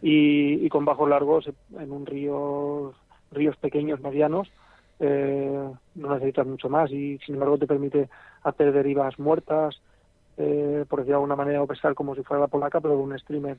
Y, 0.00 0.64
y, 0.64 0.68
con 0.68 0.84
bajos 0.84 1.08
largos 1.08 1.50
en 1.78 1.92
un 1.92 2.04
río, 2.06 2.92
ríos 3.30 3.56
pequeños, 3.56 4.00
medianos, 4.00 4.50
eh, 5.04 5.70
no 5.96 6.14
necesitas 6.14 6.46
mucho 6.46 6.68
más 6.68 6.90
y 6.92 7.18
sin 7.26 7.34
embargo 7.34 7.58
te 7.58 7.66
permite 7.66 8.08
hacer 8.44 8.72
derivas 8.72 9.18
muertas, 9.18 9.80
eh, 10.36 10.84
por 10.88 11.00
decir 11.00 11.10
de 11.10 11.16
alguna 11.16 11.36
manera, 11.36 11.62
o 11.62 11.66
pescar 11.66 11.94
como 11.94 12.14
si 12.14 12.22
fuera 12.22 12.40
la 12.40 12.48
polaca, 12.48 12.80
pero 12.80 12.98
un 12.98 13.18
streamer 13.18 13.58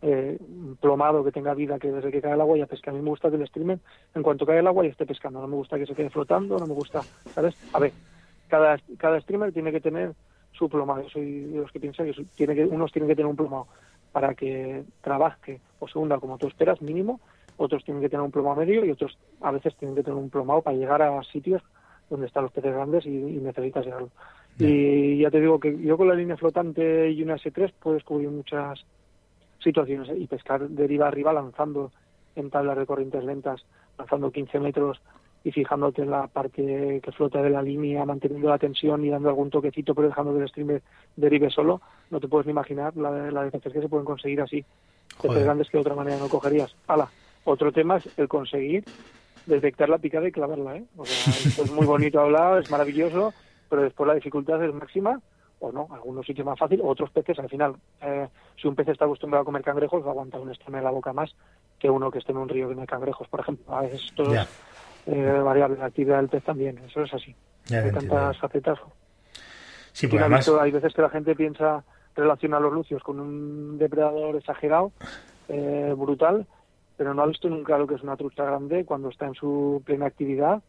eh, 0.00 0.38
plomado 0.80 1.24
que 1.24 1.32
tenga 1.32 1.54
vida 1.54 1.78
que 1.78 1.90
desde 1.90 2.12
que 2.12 2.20
cae 2.20 2.34
el 2.34 2.40
agua 2.40 2.56
ya 2.56 2.66
pesca. 2.66 2.90
A 2.90 2.94
mí 2.94 3.00
me 3.00 3.10
gusta 3.10 3.30
que 3.30 3.36
el 3.36 3.46
streamer, 3.48 3.78
en 4.14 4.22
cuanto 4.22 4.46
cae 4.46 4.58
el 4.58 4.66
agua, 4.66 4.84
ya 4.84 4.90
esté 4.90 5.06
pescando. 5.06 5.40
No 5.40 5.48
me 5.48 5.56
gusta 5.56 5.78
que 5.78 5.86
se 5.86 5.94
quede 5.94 6.10
flotando, 6.10 6.58
no 6.58 6.66
me 6.66 6.74
gusta, 6.74 7.02
¿sabes? 7.34 7.56
A 7.72 7.78
ver, 7.80 7.92
cada, 8.48 8.78
cada 8.96 9.20
streamer 9.20 9.52
tiene 9.52 9.72
que 9.72 9.80
tener 9.80 10.14
su 10.52 10.68
plomado. 10.68 11.02
Yo 11.02 11.08
soy 11.10 11.42
de 11.44 11.58
los 11.58 11.72
que 11.72 11.80
piensan 11.80 12.06
que, 12.06 12.24
tiene 12.36 12.54
que 12.54 12.64
unos 12.64 12.92
tienen 12.92 13.08
que 13.08 13.16
tener 13.16 13.28
un 13.28 13.36
plomado 13.36 13.66
para 14.12 14.34
que 14.34 14.84
trabaje 15.00 15.60
o 15.80 15.88
segunda 15.88 16.18
como 16.18 16.38
tú 16.38 16.46
esperas, 16.46 16.80
mínimo. 16.80 17.20
Otros 17.56 17.84
tienen 17.84 18.00
que 18.00 18.08
tener 18.08 18.24
un 18.24 18.30
plomado 18.30 18.56
medio 18.56 18.84
y 18.84 18.90
otros 18.92 19.18
a 19.40 19.50
veces 19.50 19.74
tienen 19.76 19.96
que 19.96 20.04
tener 20.04 20.16
un 20.16 20.30
plomado 20.30 20.62
para 20.62 20.76
llegar 20.76 21.02
a 21.02 21.22
sitios 21.24 21.62
donde 22.08 22.26
están 22.26 22.44
los 22.44 22.52
peces 22.52 22.72
grandes 22.72 23.04
y, 23.04 23.10
y 23.10 23.40
necesitas 23.40 23.84
llegarlo. 23.84 24.10
Y 24.58 25.18
ya 25.18 25.30
te 25.30 25.40
digo 25.40 25.60
que 25.60 25.76
yo 25.78 25.96
con 25.96 26.08
la 26.08 26.14
línea 26.14 26.36
flotante 26.36 27.10
y 27.10 27.22
una 27.22 27.36
S3 27.36 27.72
puedes 27.78 28.02
cubrir 28.02 28.28
muchas 28.28 28.84
situaciones 29.62 30.08
y 30.16 30.26
pescar 30.26 30.68
deriva 30.68 31.08
arriba 31.08 31.32
lanzando 31.32 31.92
en 32.34 32.50
tablas 32.50 32.76
de 32.76 32.86
corrientes 32.86 33.24
lentas, 33.24 33.64
lanzando 33.98 34.30
15 34.30 34.60
metros 34.60 35.00
y 35.44 35.52
fijándote 35.52 36.02
en 36.02 36.10
la 36.10 36.26
parte 36.26 37.00
que 37.02 37.12
flota 37.12 37.40
de 37.42 37.50
la 37.50 37.62
línea, 37.62 38.04
manteniendo 38.04 38.48
la 38.48 38.58
tensión 38.58 39.04
y 39.04 39.10
dando 39.10 39.28
algún 39.28 39.50
toquecito, 39.50 39.94
pero 39.94 40.08
dejando 40.08 40.34
que 40.34 40.42
el 40.42 40.48
streamer 40.48 40.82
derive 41.16 41.50
solo, 41.50 41.80
no 42.10 42.20
te 42.20 42.28
puedes 42.28 42.46
ni 42.46 42.50
imaginar 42.50 42.96
la, 42.96 43.30
la 43.30 43.50
que 43.50 43.70
se 43.70 43.88
pueden 43.88 44.04
conseguir 44.04 44.40
así. 44.40 44.64
Peces 45.22 45.44
grandes 45.44 45.68
que 45.68 45.78
de 45.78 45.82
otra 45.82 45.94
manera 45.94 46.18
no 46.18 46.28
cogerías. 46.28 46.74
Ala, 46.86 47.08
otro 47.44 47.72
tema 47.72 47.96
es 47.96 48.08
el 48.18 48.28
conseguir 48.28 48.84
detectar 49.46 49.88
la 49.88 49.98
picada 49.98 50.28
y 50.28 50.32
clavarla, 50.32 50.76
¿eh? 50.76 50.84
O 50.96 51.04
sea, 51.04 51.64
es 51.64 51.72
muy 51.72 51.86
bonito 51.86 52.20
hablar, 52.20 52.60
es 52.60 52.70
maravilloso, 52.70 53.32
pero 53.68 53.82
después 53.82 54.06
la 54.06 54.14
dificultad 54.14 54.62
es 54.62 54.72
máxima 54.74 55.20
o 55.60 55.72
no, 55.72 55.88
algunos 55.92 56.24
sitios 56.24 56.46
más 56.46 56.58
fácil, 56.58 56.80
otros 56.84 57.10
peces 57.10 57.38
al 57.38 57.48
final, 57.48 57.74
eh, 58.00 58.28
si 58.60 58.68
un 58.68 58.76
pez 58.76 58.88
está 58.88 59.04
acostumbrado 59.04 59.42
a 59.42 59.44
comer 59.44 59.62
cangrejos, 59.62 60.02
va 60.02 60.08
a 60.08 60.10
aguantar 60.10 60.40
un 60.40 60.54
streamer 60.54 60.78
en 60.78 60.84
la 60.84 60.90
boca 60.90 61.12
más 61.12 61.34
que 61.78 61.90
uno 61.90 62.10
que 62.10 62.18
esté 62.18 62.32
en 62.32 62.38
un 62.38 62.48
río 62.48 62.68
que 62.68 62.74
no 62.74 62.82
hay 62.82 62.86
cangrejos, 62.86 63.26
por 63.28 63.40
ejemplo. 63.40 63.74
A 63.74 63.82
veces 63.82 64.04
esto 64.04 64.32
es 64.32 64.48
eh, 65.06 65.40
variable, 65.44 65.76
la 65.78 65.86
actividad 65.86 66.18
del 66.18 66.28
pez 66.28 66.44
también, 66.44 66.78
eso 66.78 67.02
es 67.02 67.12
así. 67.12 67.34
hay 67.70 67.92
tantas 67.92 68.38
facetas. 68.38 68.78
Sí, 69.92 70.06
pues 70.06 70.20
además... 70.20 70.48
hay 70.60 70.70
veces 70.70 70.94
que 70.94 71.02
la 71.02 71.10
gente 71.10 71.34
piensa, 71.34 71.82
relaciona 72.14 72.58
a 72.58 72.60
los 72.60 72.72
lucios 72.72 73.02
con 73.02 73.18
un 73.18 73.78
depredador 73.78 74.36
exagerado, 74.36 74.92
eh, 75.48 75.92
brutal, 75.96 76.46
pero 76.96 77.14
no 77.14 77.22
ha 77.22 77.26
visto 77.26 77.48
nunca 77.48 77.78
lo 77.78 77.86
que 77.86 77.94
es 77.94 78.02
una 78.02 78.16
trucha 78.16 78.44
grande 78.44 78.84
cuando 78.84 79.08
está 79.08 79.26
en 79.26 79.34
su 79.34 79.82
plena 79.84 80.06
actividad, 80.06 80.62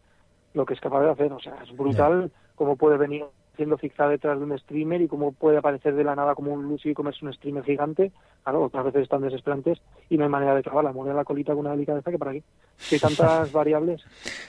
lo 0.53 0.65
que 0.65 0.73
es 0.73 0.79
capaz 0.79 1.01
de 1.01 1.11
hacer. 1.11 1.33
O 1.33 1.39
sea, 1.39 1.57
es 1.63 1.75
brutal 1.75 2.31
cómo 2.59 2.75
puede 2.75 2.97
venir 2.97 3.23
haciendo 3.53 3.77
zigzag 3.77 4.09
detrás 4.09 4.37
de 4.37 4.43
un 4.43 4.59
streamer 4.59 5.01
y 5.01 5.07
cómo 5.07 5.31
puede 5.31 5.57
aparecer 5.57 5.95
de 5.95 6.03
la 6.03 6.13
nada 6.13 6.35
como 6.35 6.51
un 6.51 6.63
lucio 6.63 6.91
y 6.91 6.93
comerse 6.93 7.25
un 7.25 7.33
streamer 7.33 7.63
gigante. 7.63 8.11
Claro, 8.43 8.63
otras 8.63 8.83
veces 8.83 9.03
están 9.03 9.21
desesperantes 9.21 9.79
y 10.09 10.17
no 10.17 10.25
hay 10.25 10.29
manera 10.29 10.55
de 10.55 10.61
clavarla. 10.61 10.91
Mueve 10.91 11.13
la 11.13 11.23
colita 11.23 11.53
con 11.53 11.61
una 11.61 11.71
delicadeza 11.71 12.11
que 12.11 12.17
por 12.17 12.27
aquí. 12.27 12.43
hay 12.91 12.99
tantas 12.99 13.51
variables. 13.53 14.01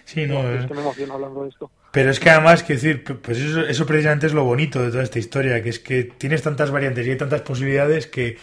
Sí, 0.05 0.27
no, 0.27 0.41
es 0.51 0.67
que 0.67 0.75
me 0.75 0.81
emociono 0.81 1.15
hablando 1.15 1.45
de 1.45 1.51
esto. 1.51 1.71
Pero 1.93 2.11
es 2.11 2.19
que 2.19 2.31
además, 2.31 2.65
que 2.65 2.73
decir, 2.73 3.05
pues 3.05 3.39
eso, 3.39 3.61
eso 3.61 3.87
precisamente 3.87 4.27
es 4.27 4.35
lo 4.35 4.45
bonito 4.45 4.83
de 4.83 4.91
toda 4.91 5.05
esta 5.05 5.21
historia, 5.21 5.63
que 5.63 5.69
es 5.69 5.79
que 5.79 6.03
tienes 6.03 6.43
tantas 6.43 6.73
variantes 6.73 7.07
y 7.07 7.11
hay 7.11 7.17
tantas 7.17 7.43
posibilidades 7.43 8.09
que 8.09 8.39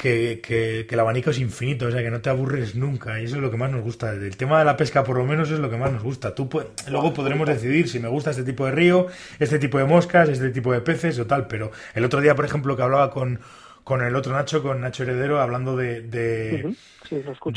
que, 0.00 0.40
que, 0.42 0.86
el 0.88 1.00
abanico 1.00 1.28
es 1.28 1.38
infinito, 1.38 1.86
o 1.86 1.90
sea, 1.90 2.02
que 2.02 2.10
no 2.10 2.22
te 2.22 2.30
aburres 2.30 2.74
nunca, 2.74 3.20
y 3.20 3.26
eso 3.26 3.36
es 3.36 3.42
lo 3.42 3.50
que 3.50 3.58
más 3.58 3.70
nos 3.70 3.82
gusta. 3.82 4.12
El 4.12 4.34
tema 4.38 4.58
de 4.58 4.64
la 4.64 4.74
pesca, 4.74 5.04
por 5.04 5.18
lo 5.18 5.26
menos, 5.26 5.50
es 5.50 5.58
lo 5.58 5.68
que 5.68 5.76
más 5.76 5.92
nos 5.92 6.02
gusta. 6.02 6.34
Tú 6.34 6.48
luego 6.88 7.12
podremos 7.12 7.46
decidir 7.46 7.86
si 7.86 8.00
me 8.00 8.08
gusta 8.08 8.30
este 8.30 8.42
tipo 8.42 8.64
de 8.64 8.72
río, 8.72 9.08
este 9.38 9.58
tipo 9.58 9.76
de 9.76 9.84
moscas, 9.84 10.30
este 10.30 10.48
tipo 10.48 10.72
de 10.72 10.80
peces 10.80 11.18
o 11.18 11.26
tal, 11.26 11.48
pero 11.48 11.70
el 11.94 12.02
otro 12.02 12.22
día, 12.22 12.34
por 12.34 12.46
ejemplo, 12.46 12.76
que 12.76 12.82
hablaba 12.82 13.10
con, 13.10 13.40
con 13.90 14.04
el 14.04 14.14
otro 14.14 14.32
Nacho, 14.32 14.62
con 14.62 14.80
Nacho 14.80 15.02
Heredero, 15.02 15.40
hablando 15.40 15.74
de, 15.76 16.02
de, 16.02 16.76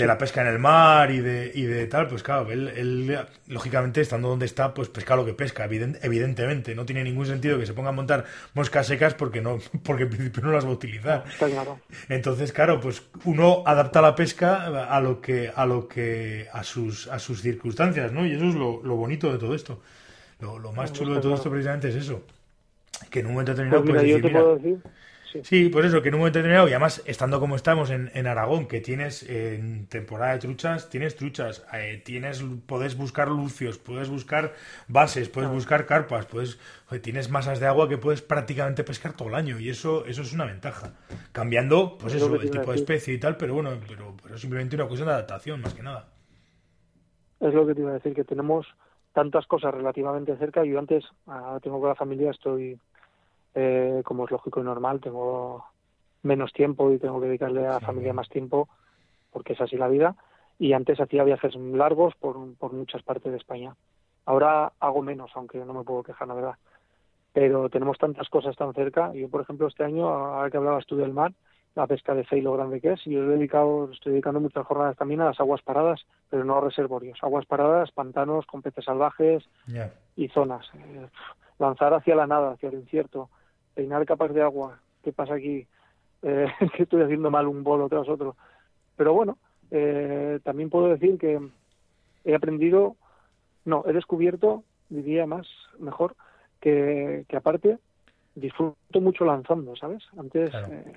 la 0.04 0.18
pesca 0.18 0.42
en 0.42 0.48
el 0.48 0.58
mar 0.58 1.12
y 1.12 1.20
de, 1.20 1.52
y 1.54 1.62
de 1.62 1.86
tal, 1.86 2.08
pues 2.08 2.24
claro, 2.24 2.50
él, 2.50 3.16
lógicamente 3.46 4.02
estando 4.02 4.30
donde 4.30 4.48
está, 4.48 4.74
pues 4.74 4.90
pesca 4.90 5.16
lo 5.16 5.28
que 5.28 5.34
pesca, 5.36 5.66
evidentemente. 5.66 6.74
No 6.74 6.88
tiene 6.88 7.04
ningún 7.04 7.28
sentido 7.28 7.60
que 7.60 7.68
se 7.68 7.74
ponga 7.74 7.90
a 7.90 7.92
montar 7.92 8.26
moscas 8.56 8.88
secas 8.88 9.14
porque 9.14 9.42
no, 9.42 9.60
porque 9.84 10.04
en 10.04 10.10
principio 10.10 10.42
no 10.42 10.54
las 10.54 10.66
va 10.66 10.70
a 10.70 10.74
utilizar. 10.74 11.24
Entonces, 12.10 12.52
claro, 12.52 12.80
pues 12.80 13.04
uno 13.26 13.62
adapta 13.68 14.02
la 14.02 14.16
pesca 14.16 14.88
a 14.88 15.00
lo 15.02 15.22
que, 15.22 15.52
a 15.56 15.68
lo 15.68 15.88
que, 15.88 16.48
a 16.52 16.64
sus, 16.64 17.10
a 17.10 17.20
sus 17.20 17.44
circunstancias, 17.44 18.12
¿no? 18.12 18.26
Y 18.26 18.34
eso 18.34 18.46
es 18.46 18.56
lo, 18.56 18.96
bonito 18.96 19.32
de 19.32 19.38
todo 19.38 19.54
esto. 19.54 19.82
Lo, 20.40 20.72
más 20.72 20.94
chulo 20.94 21.14
de 21.14 21.22
todo 21.22 21.36
esto 21.36 21.52
precisamente 21.52 21.90
es 21.90 21.96
eso. 21.96 22.24
Que 23.12 23.20
en 23.20 23.28
un 23.28 23.34
momento 23.34 23.52
determinado 23.52 23.86
pues 23.86 24.02
decir, 24.02 24.82
Sí. 25.42 25.70
pues 25.70 25.86
eso, 25.86 26.02
que 26.02 26.10
en 26.10 26.16
un 26.16 26.20
momento 26.20 26.40
determinado, 26.40 26.68
y 26.68 26.72
además 26.72 27.02
estando 27.06 27.40
como 27.40 27.56
estamos 27.56 27.90
en, 27.90 28.12
en 28.14 28.28
Aragón, 28.28 28.68
que 28.68 28.82
tienes 28.82 29.24
en 29.24 29.88
temporada 29.88 30.34
de 30.34 30.40
truchas, 30.40 30.90
tienes 30.90 31.16
truchas, 31.16 31.66
eh, 31.74 32.02
tienes, 32.04 32.44
puedes 32.66 32.96
buscar 32.96 33.30
lucios, 33.30 33.78
puedes 33.78 34.10
buscar 34.10 34.54
bases, 34.88 35.30
puedes 35.30 35.50
buscar 35.50 35.86
carpas, 35.86 36.26
puedes, 36.26 36.60
tienes 37.02 37.30
masas 37.30 37.60
de 37.60 37.68
agua 37.68 37.90
que 37.90 37.98
puedes 37.98 38.22
prácticamente 38.22 38.84
pescar 38.84 39.14
todo 39.14 39.30
el 39.30 39.36
año, 39.36 39.60
y 39.60 39.70
eso, 39.70 40.06
eso 40.06 40.22
es 40.22 40.34
una 40.34 40.46
ventaja. 40.46 40.94
Cambiando, 41.32 41.98
pues 41.98 42.14
eso, 42.14 42.34
el 42.36 42.52
tipo 42.52 42.72
de 42.72 42.76
especie 42.76 43.14
y 43.14 43.18
tal, 43.18 43.38
pero 43.38 43.56
bueno, 43.56 43.72
pero, 43.88 44.16
pero 44.22 44.38
simplemente 44.38 44.76
una 44.76 44.86
cuestión 44.86 45.08
de 45.08 45.16
adaptación, 45.16 45.62
más 45.62 45.74
que 45.74 45.84
nada. 45.84 46.08
Es 47.40 47.54
lo 47.54 47.68
que 47.68 47.76
te 47.76 47.82
iba 47.82 47.90
a 47.90 47.96
decir, 47.96 48.14
que 48.14 48.24
tenemos 48.24 48.68
tantas 49.14 49.46
cosas 49.48 49.74
relativamente 49.74 50.36
cerca. 50.38 50.64
Yo 50.64 50.80
antes, 50.80 51.04
ahora 51.26 51.60
tengo 51.60 51.80
con 51.80 51.90
la 51.90 51.96
familia, 51.96 52.32
estoy 52.32 52.80
eh, 53.56 54.02
como 54.04 54.26
es 54.26 54.32
lógico 54.32 54.60
y 54.60 54.64
normal, 54.64 55.00
tengo 55.00 55.66
menos 56.24 56.54
tiempo 56.54 56.92
y 56.92 57.00
tengo 57.00 57.20
que 57.20 57.28
dedicarle 57.28 57.68
a 57.68 57.74
la 57.74 57.80
familia 57.80 58.14
más 58.14 58.30
tiempo, 58.30 58.70
porque 59.32 59.54
es 59.54 59.62
así 59.62 59.78
la 59.78 59.88
vida. 59.88 60.16
Y 60.60 60.74
antes 60.74 61.00
hacía 61.00 61.24
viajes 61.24 61.56
largos 61.56 62.16
por, 62.16 62.56
por 62.56 62.74
muchas 62.74 63.04
partes 63.04 63.32
de 63.32 63.38
España. 63.38 63.76
Ahora 64.26 64.72
hago 64.80 65.02
menos, 65.02 65.32
aunque 65.36 65.58
no 65.60 65.74
me 65.74 65.84
puedo 65.84 66.04
quejar, 66.04 66.28
la 66.28 66.34
verdad. 66.34 66.56
Pero 67.34 67.70
tenemos 67.70 67.98
tantas 67.98 68.30
cosas 68.30 68.56
tan 68.56 68.74
cerca. 68.74 69.14
Yo, 69.14 69.28
por 69.30 69.42
ejemplo, 69.42 69.68
este 69.68 69.84
año, 69.84 70.08
ahora 70.08 70.50
que 70.50 70.58
hablabas 70.58 70.86
tú 70.86 70.96
del 70.96 71.12
mar, 71.12 71.34
la 71.76 71.88
pesca 71.88 72.14
de 72.14 72.24
fe 72.24 72.42
lo 72.42 72.54
grande 72.54 72.80
que 72.80 72.94
es, 72.94 73.08
y 73.08 73.12
yo 73.12 73.24
he 73.24 73.28
dedicado, 73.28 73.90
estoy 73.92 74.14
dedicando 74.14 74.40
muchas 74.40 74.66
jornadas 74.66 74.96
también 74.96 75.22
a 75.22 75.26
las 75.26 75.40
aguas 75.40 75.62
paradas, 75.64 76.06
pero 76.30 76.46
no 76.46 76.58
a 76.58 76.62
reservorios. 76.62 77.18
Aguas 77.24 77.46
paradas, 77.46 77.92
pantanos 77.92 78.46
con 78.46 78.62
peces 78.62 78.86
salvajes 78.86 79.44
y 80.16 80.28
zonas. 80.30 80.70
Eh, 80.76 81.08
lanzar 81.58 81.94
hacia 81.94 82.16
la 82.16 82.28
nada, 82.28 82.52
hacia 82.52 82.70
el 82.70 82.76
incierto, 82.76 83.30
peinar 83.74 84.06
capas 84.06 84.34
de 84.34 84.42
agua, 84.42 84.80
¿qué 85.04 85.12
pasa 85.12 85.36
aquí? 85.36 85.68
Eh, 86.22 86.48
que 86.78 86.84
estoy 86.84 87.02
haciendo 87.02 87.30
mal 87.32 87.48
un 87.48 87.64
bolo 87.64 87.90
tras 87.90 88.08
otro. 88.08 88.36
Pero 88.96 89.14
bueno, 89.14 89.38
eh, 89.72 90.40
también 90.44 90.70
puedo 90.70 90.88
decir 90.88 91.18
que 91.18 91.40
he 92.26 92.36
aprendido, 92.36 92.96
no, 93.66 93.84
he 93.88 93.94
descubierto, 93.94 94.64
diría 94.90 95.26
más, 95.26 95.48
mejor, 95.80 96.16
que, 96.60 97.26
que 97.28 97.38
aparte 97.38 97.78
disfruto 98.36 99.02
mucho 99.02 99.26
lanzando, 99.26 99.76
¿sabes? 99.76 100.04
Antes 100.18 100.54
eh, 100.54 100.94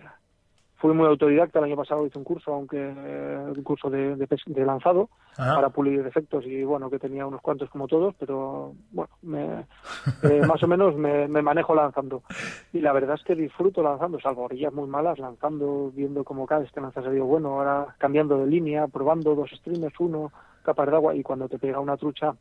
fui 0.77 0.93
muy 0.93 1.07
autodidacta, 1.07 1.59
el 1.59 1.67
año 1.67 1.77
pasado 1.77 2.07
hice 2.07 2.19
un 2.19 2.25
curso, 2.25 2.53
aunque 2.53 2.77
un 2.77 3.63
curso 3.63 3.89
de, 3.89 4.15
de, 4.17 4.65
lanzado 4.65 5.09
para 5.37 5.71
pulir 5.71 6.07
efectos 6.07 6.45
y 6.47 6.65
bueno, 6.65 6.91
que 6.91 6.99
tenía 6.99 7.27
unos 7.27 7.41
cuantos 7.41 7.71
como 7.71 7.89
todos, 7.89 8.15
pero 8.19 8.75
bueno, 8.91 9.11
me, 9.23 9.67
eh, 10.23 10.43
más 10.47 10.63
o 10.63 10.67
menos 10.67 10.95
me, 10.97 11.29
manejo 11.29 11.75
lanzando. 11.75 12.23
Y 12.73 12.81
la 12.81 12.93
verdad 12.93 13.17
es 13.17 13.25
que 13.25 13.35
disfruto 13.35 13.83
lanzando, 13.83 14.21
salvo 14.21 14.45
orillas 14.45 14.73
muy 14.73 14.87
malas, 14.87 15.19
lanzando, 15.19 15.91
viendo 15.95 16.25
cómo 16.25 16.47
cada 16.47 16.65
este 16.65 16.81
lanza 16.81 17.01
ha 17.01 17.05
salido 17.05 17.25
bueno, 17.25 17.59
ahora 17.59 17.95
cambiando 17.99 18.39
de 18.39 18.47
línea, 18.47 18.87
probando 18.87 19.35
dos 19.35 19.51
streamers, 19.51 19.99
uno, 19.99 20.31
capas 20.63 20.89
de 20.89 20.97
agua 20.97 21.15
y 21.15 21.23
cuando 21.23 21.49
te 21.49 21.59
pega 21.59 21.81
una 21.81 21.97
trucha 21.97 22.35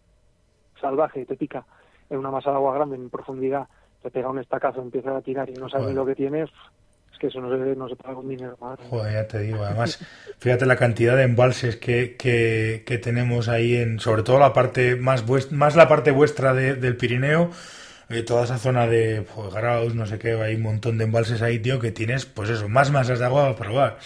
salvaje 0.81 1.21
y 1.21 1.25
te 1.25 1.37
pica 1.37 1.65
en 2.09 2.17
una 2.17 2.31
masa 2.31 2.49
de 2.51 2.57
agua 2.57 2.75
grande 2.75 2.97
en 2.97 3.09
profundidad, 3.09 3.67
te 4.01 4.11
pega 4.11 4.29
un 4.29 4.39
estacazo, 4.39 4.81
empieza 4.81 5.15
a 5.15 5.21
tirar 5.21 5.49
y 5.49 5.53
no 5.53 5.69
sabes 5.69 5.95
lo 5.95 6.05
que 6.05 6.15
tienes, 6.15 6.49
es 7.15 7.19
que 7.19 7.27
eso 7.27 7.41
no 7.41 7.49
se, 7.49 7.75
no 7.75 7.87
se 7.87 7.95
paga 7.95 8.15
con 8.15 8.27
dinero. 8.27 8.57
Joder, 8.89 9.13
ya 9.13 9.27
te 9.27 9.39
digo. 9.39 9.63
Además, 9.63 9.99
fíjate 10.37 10.65
la 10.65 10.75
cantidad 10.75 11.15
de 11.15 11.23
embalses 11.23 11.77
que, 11.77 12.15
que, 12.17 12.97
tenemos 12.97 13.47
ahí, 13.47 13.75
en 13.75 13.99
sobre 13.99 14.23
todo 14.23 14.39
la 14.39 14.53
parte 14.53 14.95
más, 14.95 15.23
más 15.51 15.75
la 15.75 15.87
parte 15.87 16.11
vuestra 16.11 16.53
del 16.53 16.97
Pirineo. 16.97 17.49
Eh, 18.09 18.21
toda 18.21 18.43
esa 18.43 18.59
zona 18.59 18.85
de 18.85 19.25
pues, 19.33 19.51
Graus, 19.51 19.95
no 19.95 20.05
sé 20.05 20.19
qué, 20.19 20.33
hay 20.33 20.55
un 20.55 20.61
montón 20.61 20.99
de 20.99 21.05
embalses 21.05 21.41
ahí, 21.41 21.57
tío, 21.57 21.79
que 21.79 21.91
tienes, 21.91 22.27
pues 22.27 22.49
eso, 22.51 22.69
más 22.69 22.91
masas 22.91 23.17
de 23.17 23.25
agua 23.25 23.55
para 23.55 23.55
probar. 23.55 23.99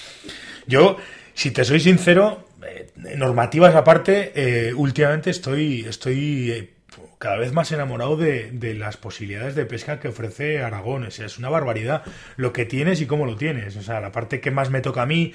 Yo, 0.68 0.96
si 1.34 1.52
te 1.52 1.66
soy 1.66 1.82
sincero, 1.82 2.46
eh, 2.66 2.88
normativas 3.18 3.76
aparte, 3.76 4.32
eh, 4.36 4.74
últimamente 4.74 5.32
estoy, 5.32 5.82
estoy 5.82 6.70
cada 7.18 7.38
vez 7.38 7.54
más 7.54 7.72
enamorado 7.72 8.18
de, 8.18 8.52
de, 8.52 8.74
las 8.74 8.98
posibilidades 8.98 9.56
de 9.56 9.66
pesca 9.66 10.00
que 10.00 10.08
ofrece 10.08 10.62
Aragón. 10.62 11.04
O 11.04 11.12
sea, 11.12 11.26
es 11.26 11.38
una 11.38 11.50
barbaridad 11.50 12.04
lo 12.38 12.54
que 12.54 12.66
tienes 12.66 13.02
y 13.02 13.06
cómo 13.06 13.26
lo 13.26 13.36
tienes. 13.36 13.76
O 13.76 13.82
sea, 13.82 14.00
la 14.02 14.12
parte 14.12 14.42
que 14.42 14.52
más 14.52 14.70
me 14.70 14.82
toca 14.82 15.04
a 15.04 15.06
mí 15.06 15.34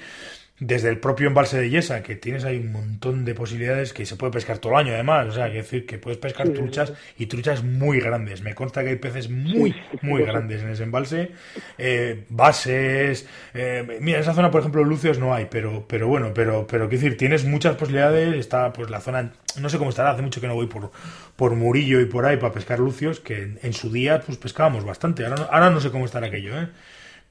desde 0.57 0.87
el 0.87 0.99
propio 0.99 1.27
embalse 1.27 1.59
de 1.59 1.69
Yesa, 1.69 2.01
que 2.01 2.15
tienes 2.15 2.45
ahí 2.45 2.57
un 2.57 2.71
montón 2.71 3.25
de 3.25 3.35
posibilidades 3.35 3.91
que 3.91 4.05
se 4.05 4.15
puede 4.15 4.31
pescar 4.31 4.57
todo 4.59 4.73
el 4.73 4.79
año 4.79 4.93
además, 4.93 5.27
o 5.27 5.31
sea, 5.33 5.51
que 5.51 5.57
decir 5.57 5.85
que 5.85 5.97
puedes 5.97 6.17
pescar 6.17 6.47
truchas 6.49 6.93
y 7.17 7.25
truchas 7.25 7.61
muy 7.63 7.99
grandes. 7.99 8.41
Me 8.41 8.55
consta 8.55 8.81
que 8.81 8.91
hay 8.91 8.95
peces 8.95 9.29
muy, 9.29 9.75
muy 10.01 10.23
grandes 10.23 10.63
en 10.63 10.69
ese 10.69 10.83
embalse, 10.83 11.31
eh, 11.77 12.23
bases, 12.29 13.27
eh, 13.53 13.99
mira, 13.99 14.17
en 14.17 14.21
esa 14.21 14.33
zona, 14.33 14.49
por 14.49 14.61
ejemplo, 14.61 14.83
lucios 14.85 15.19
no 15.19 15.33
hay, 15.33 15.47
pero, 15.49 15.85
pero 15.89 16.07
bueno, 16.07 16.31
pero, 16.33 16.65
pero 16.65 16.87
quiero 16.87 17.01
decir, 17.01 17.17
tienes 17.17 17.43
muchas 17.43 17.75
posibilidades, 17.75 18.35
está 18.35 18.71
pues 18.71 18.89
la 18.89 19.01
zona, 19.01 19.33
no 19.59 19.69
sé 19.69 19.77
cómo 19.77 19.89
estará, 19.89 20.11
hace 20.11 20.21
mucho 20.21 20.39
que 20.39 20.47
no 20.47 20.55
voy 20.55 20.67
por, 20.67 20.89
por 21.35 21.53
Murillo 21.55 21.99
y 21.99 22.05
por 22.05 22.25
ahí 22.25 22.37
para 22.37 22.53
pescar 22.53 22.79
lucios, 22.79 23.19
que 23.19 23.57
en, 23.61 23.73
su 23.73 23.91
día 23.91 24.21
pues 24.21 24.37
pescábamos 24.37 24.85
bastante, 24.85 25.25
ahora 25.25 25.35
no, 25.35 25.47
ahora 25.51 25.69
no 25.69 25.81
sé 25.81 25.91
cómo 25.91 26.05
estará 26.05 26.27
aquello, 26.27 26.57
¿eh? 26.57 26.69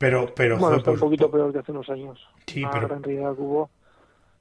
Pero, 0.05 0.27
pero, 0.37 0.59
bueno, 0.59 0.77
está 0.77 0.91
un 0.91 0.99
poquito 0.99 1.31
peor 1.31 1.51
que 1.51 1.61
hace 1.61 1.73
unos 1.73 1.89
años. 1.89 2.29
Sí, 2.47 2.63
pero. 2.71 2.95
En 2.95 3.03
realidad 3.03 3.35
hubo. 3.39 3.71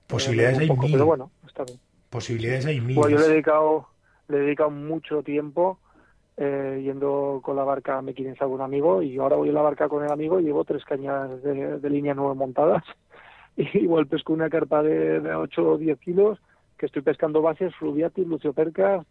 Posibilidades 0.07 0.59
hay 0.59 0.69
mil. 0.69 0.91
Pero 0.91 1.05
bueno, 1.05 1.31
está 1.47 1.63
bien. 1.63 1.79
Posibilidades 2.09 2.65
hay 2.65 2.81
mil. 2.81 2.97
Bueno, 2.97 3.15
yo 3.15 3.19
le 3.19 3.27
he 3.27 3.29
dedicado, 3.29 3.87
le 4.27 4.37
he 4.37 4.39
dedicado 4.41 4.71
mucho 4.71 5.23
tiempo 5.23 5.79
eh, 6.35 6.81
yendo 6.83 7.39
con 7.41 7.55
la 7.55 7.63
barca 7.63 7.97
a 7.97 8.01
Mequinenza 8.01 8.43
con 8.43 8.55
un 8.55 8.61
amigo 8.61 9.01
y 9.01 9.17
ahora 9.17 9.37
voy 9.37 9.47
en 9.47 9.55
la 9.55 9.61
barca 9.61 9.87
con 9.87 10.03
el 10.03 10.11
amigo 10.11 10.37
y 10.37 10.43
llevo 10.43 10.65
tres 10.65 10.83
cañas 10.83 11.41
de, 11.41 11.89
línea 11.89 12.13
nueva 12.13 12.33
montadas 12.33 12.83
y 13.55 13.65
igual 13.77 14.07
pesco 14.07 14.33
una 14.33 14.49
carpa 14.49 14.83
de, 14.83 15.21
de 15.21 15.33
8 15.33 15.63
o 15.65 15.77
10 15.77 15.97
kilos 15.99 16.39
que 16.77 16.87
estoy 16.87 17.03
pescando 17.03 17.41
bases, 17.41 17.73
fluviatis, 17.75 18.27
lucioperca, 18.27 19.05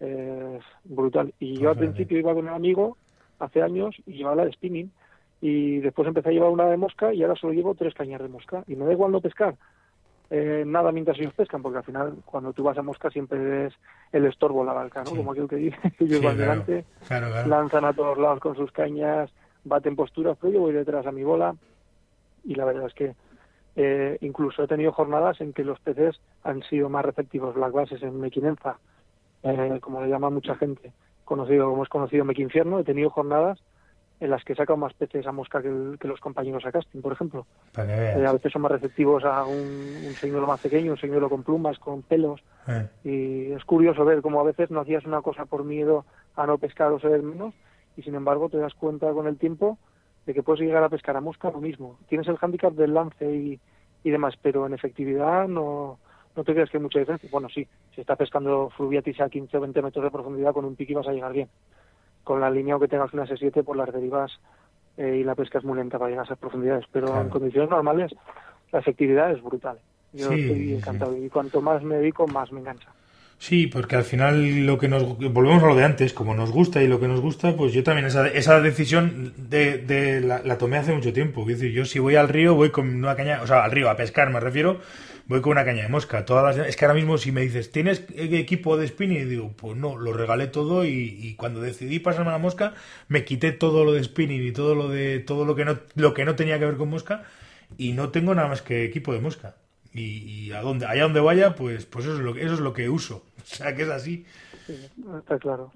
eh, 0.00 0.60
brutal. 0.84 1.34
Y 1.38 1.58
yo 1.58 1.68
al 1.68 1.76
principio 1.76 2.18
iba 2.18 2.32
con 2.32 2.48
el 2.48 2.54
amigo 2.54 2.96
hace 3.38 3.60
años 3.60 3.94
y 4.06 4.14
llevaba 4.14 4.36
la 4.36 4.44
de 4.46 4.52
spinning 4.52 4.90
y 5.40 5.78
después 5.78 6.08
empecé 6.08 6.30
a 6.30 6.32
llevar 6.32 6.50
una 6.50 6.66
de 6.66 6.76
mosca 6.76 7.14
y 7.14 7.22
ahora 7.22 7.36
solo 7.36 7.52
llevo 7.52 7.74
tres 7.74 7.94
cañas 7.94 8.20
de 8.20 8.28
mosca. 8.28 8.64
Y 8.66 8.76
me 8.76 8.84
da 8.84 8.92
igual 8.92 9.12
no 9.12 9.20
pescar 9.20 9.54
eh, 10.30 10.64
nada 10.66 10.92
mientras 10.92 11.18
ellos 11.18 11.32
pescan 11.32 11.62
porque 11.62 11.78
al 11.78 11.84
final 11.84 12.16
cuando 12.26 12.52
tú 12.52 12.62
vas 12.62 12.76
a 12.76 12.82
mosca 12.82 13.08
siempre 13.08 13.66
es 13.66 13.74
el 14.12 14.26
estorbo 14.26 14.62
la 14.62 14.74
barca 14.74 15.02
¿no? 15.02 15.12
como 15.12 15.32
aquel 15.32 15.48
que 15.48 15.56
dice 15.56 15.78
ellos 16.00 16.22
van 16.22 16.36
delante 16.36 16.84
lanzan 17.46 17.86
a 17.86 17.94
todos 17.94 18.18
lados 18.18 18.38
con 18.40 18.54
sus 18.54 18.70
cañas 18.70 19.30
baten 19.64 19.96
posturas 19.96 20.36
pero 20.38 20.52
yo 20.52 20.60
voy 20.60 20.72
detrás 20.72 21.06
a 21.06 21.12
mi 21.12 21.24
bola. 21.24 21.54
Y 22.44 22.54
la 22.54 22.64
verdad 22.64 22.86
es 22.86 22.94
que 22.94 23.14
eh, 23.76 24.18
incluso 24.20 24.62
he 24.62 24.68
tenido 24.68 24.92
jornadas 24.92 25.40
en 25.40 25.52
que 25.52 25.64
los 25.64 25.80
peces 25.80 26.20
han 26.42 26.62
sido 26.64 26.88
más 26.88 27.04
receptivos 27.04 27.56
las 27.56 27.72
bases 27.72 28.02
en 28.02 28.20
Mequinenza 28.20 28.78
eh, 29.42 29.78
como 29.80 30.02
le 30.02 30.08
llama 30.08 30.30
mucha 30.30 30.56
gente 30.56 30.92
conocido 31.24 31.70
como 31.70 31.82
es 31.82 31.88
conocido 31.88 32.24
Mequinfierno. 32.24 32.78
He 32.80 32.84
tenido 32.84 33.10
jornadas 33.10 33.62
en 34.20 34.30
las 34.30 34.44
que 34.44 34.54
saca 34.54 34.74
más 34.74 34.94
peces 34.94 35.26
a 35.26 35.32
mosca 35.32 35.62
que, 35.62 35.68
los 35.68 36.20
compañeros 36.20 36.64
a 36.66 36.72
casting, 36.72 37.00
por 37.00 37.12
ejemplo. 37.12 37.46
Eh, 37.76 38.24
a 38.26 38.32
veces 38.32 38.52
son 38.52 38.62
más 38.62 38.72
receptivos 38.72 39.24
a 39.24 39.44
un, 39.44 40.02
un 40.06 40.14
señuelo 40.14 40.46
más 40.46 40.60
pequeño, 40.60 40.92
un 40.92 40.98
señuelo 40.98 41.30
con 41.30 41.44
plumas, 41.44 41.78
con 41.78 42.02
pelos. 42.02 42.42
Eh. 42.66 42.88
Y 43.04 43.52
es 43.52 43.64
curioso 43.64 44.04
ver 44.04 44.20
cómo 44.20 44.40
a 44.40 44.44
veces 44.44 44.70
no 44.70 44.80
hacías 44.80 45.04
una 45.04 45.22
cosa 45.22 45.44
por 45.44 45.64
miedo 45.64 46.04
a 46.34 46.46
no 46.46 46.58
pescar 46.58 46.90
o 46.92 46.98
ser 46.98 47.22
menos, 47.22 47.54
y 47.96 48.02
sin 48.02 48.14
embargo 48.14 48.48
te 48.48 48.58
das 48.58 48.74
cuenta 48.74 49.10
con 49.12 49.26
el 49.26 49.38
tiempo 49.38 49.78
de 50.26 50.34
que 50.34 50.42
puedes 50.42 50.60
llegar 50.60 50.82
a 50.82 50.88
pescar 50.88 51.16
a 51.16 51.20
mosca 51.20 51.50
lo 51.50 51.60
mismo. 51.60 51.98
Tienes 52.08 52.28
el 52.28 52.36
hándicap 52.38 52.74
del 52.74 52.94
lance 52.94 53.24
y, 53.32 53.60
y 54.02 54.10
demás, 54.10 54.34
pero 54.42 54.66
en 54.66 54.74
efectividad 54.74 55.46
no, 55.46 55.98
no 56.36 56.44
te 56.44 56.52
creas 56.54 56.70
que 56.70 56.76
hay 56.76 56.82
mucha 56.82 56.98
diferencia. 56.98 57.28
Bueno, 57.32 57.48
sí, 57.48 57.66
si 57.94 58.00
estás 58.00 58.18
pescando 58.18 58.68
fluviatis 58.76 59.20
a 59.20 59.28
15 59.28 59.56
o 59.56 59.60
20 59.60 59.82
metros 59.82 60.04
de 60.04 60.10
profundidad 60.10 60.52
con 60.52 60.64
un 60.64 60.74
piqui 60.74 60.94
vas 60.94 61.06
a 61.06 61.12
llegar 61.12 61.32
bien 61.32 61.48
con 62.28 62.42
la 62.42 62.50
línea 62.50 62.78
que 62.78 62.88
tengas 62.88 63.14
una 63.14 63.24
S7 63.24 63.64
por 63.64 63.74
las 63.74 63.90
derivas 63.90 64.30
eh, 64.98 65.16
y 65.18 65.24
la 65.24 65.34
pesca 65.34 65.56
es 65.56 65.64
muy 65.64 65.78
lenta 65.78 65.98
para 65.98 66.10
llegar 66.10 66.24
a 66.24 66.26
esas 66.26 66.38
profundidades, 66.38 66.84
pero 66.92 67.18
en 67.18 67.30
condiciones 67.30 67.70
normales 67.70 68.14
la 68.70 68.80
efectividad 68.80 69.32
es 69.32 69.42
brutal. 69.42 69.78
Yo 70.12 70.30
estoy 70.30 70.74
encantado 70.74 71.16
y 71.16 71.30
cuanto 71.30 71.62
más 71.62 71.82
me 71.82 71.96
dedico, 71.96 72.26
más 72.26 72.52
me 72.52 72.60
engancha. 72.60 72.90
Sí, 73.38 73.66
porque 73.66 73.96
al 73.96 74.02
final 74.02 74.66
lo 74.66 74.76
que 74.76 74.88
nos 74.88 75.16
volvemos 75.16 75.62
a 75.62 75.68
lo 75.68 75.74
de 75.74 75.84
antes, 75.84 76.12
como 76.12 76.34
nos 76.34 76.50
gusta 76.50 76.82
y 76.82 76.86
lo 76.86 77.00
que 77.00 77.08
nos 77.08 77.22
gusta, 77.22 77.56
pues 77.56 77.72
yo 77.72 77.82
también 77.82 78.06
esa, 78.06 78.28
esa 78.28 78.60
decisión 78.60 79.32
de, 79.38 79.78
de 79.78 80.20
la, 80.20 80.58
tomé 80.58 80.76
hace 80.76 80.92
mucho 80.92 81.14
tiempo. 81.14 81.42
Es 81.42 81.58
decir, 81.58 81.72
yo 81.72 81.86
si 81.86 81.98
voy 81.98 82.16
al 82.16 82.28
río 82.28 82.54
voy 82.54 82.68
con 82.68 82.94
una 82.94 83.16
caña, 83.16 83.40
o 83.42 83.46
sea, 83.46 83.64
al 83.64 83.70
río 83.70 83.88
a 83.88 83.96
pescar 83.96 84.28
me 84.30 84.40
refiero, 84.40 84.80
voy 85.28 85.40
con 85.40 85.52
una 85.52 85.64
caña 85.64 85.84
de 85.84 85.88
mosca. 85.88 86.24
Todas 86.24 86.56
las, 86.56 86.66
es 86.66 86.76
que 86.76 86.84
ahora 86.84 86.94
mismo 86.94 87.18
si 87.18 87.30
me 87.30 87.42
dices, 87.42 87.70
¿tienes 87.70 88.04
equipo 88.16 88.76
de 88.76 88.88
spinning? 88.88 89.28
digo, 89.28 89.52
pues 89.56 89.76
no, 89.76 89.96
lo 89.96 90.12
regalé 90.12 90.48
todo 90.48 90.84
y, 90.84 91.16
y, 91.20 91.34
cuando 91.36 91.60
decidí 91.60 92.00
pasarme 92.00 92.30
a 92.30 92.32
la 92.32 92.38
mosca 92.38 92.74
me 93.08 93.24
quité 93.24 93.52
todo 93.52 93.84
lo 93.84 93.92
de 93.92 94.02
spinning 94.02 94.46
y 94.46 94.52
todo 94.52 94.74
lo 94.74 94.88
de 94.88 95.20
todo 95.20 95.44
lo 95.44 95.54
que 95.54 95.64
no 95.64 95.78
lo 95.94 96.14
que 96.14 96.24
no 96.24 96.34
tenía 96.34 96.58
que 96.58 96.66
ver 96.66 96.76
con 96.76 96.90
mosca 96.90 97.24
y 97.76 97.92
no 97.92 98.08
tengo 98.10 98.34
nada 98.34 98.48
más 98.48 98.62
que 98.62 98.84
equipo 98.84 99.12
de 99.12 99.20
mosca. 99.20 99.56
Y, 99.92 100.52
a 100.52 100.60
donde, 100.60 100.86
allá 100.86 101.02
donde 101.02 101.20
vaya, 101.20 101.54
pues, 101.54 101.84
pues 101.86 102.04
eso, 102.04 102.14
es 102.14 102.20
lo, 102.20 102.36
eso 102.36 102.54
es 102.54 102.60
lo 102.60 102.72
que 102.72 102.88
uso. 102.88 103.24
O 103.38 103.50
sea, 103.50 103.74
que 103.74 103.82
es 103.82 103.88
así. 103.88 104.26
está 105.18 105.38
claro. 105.38 105.72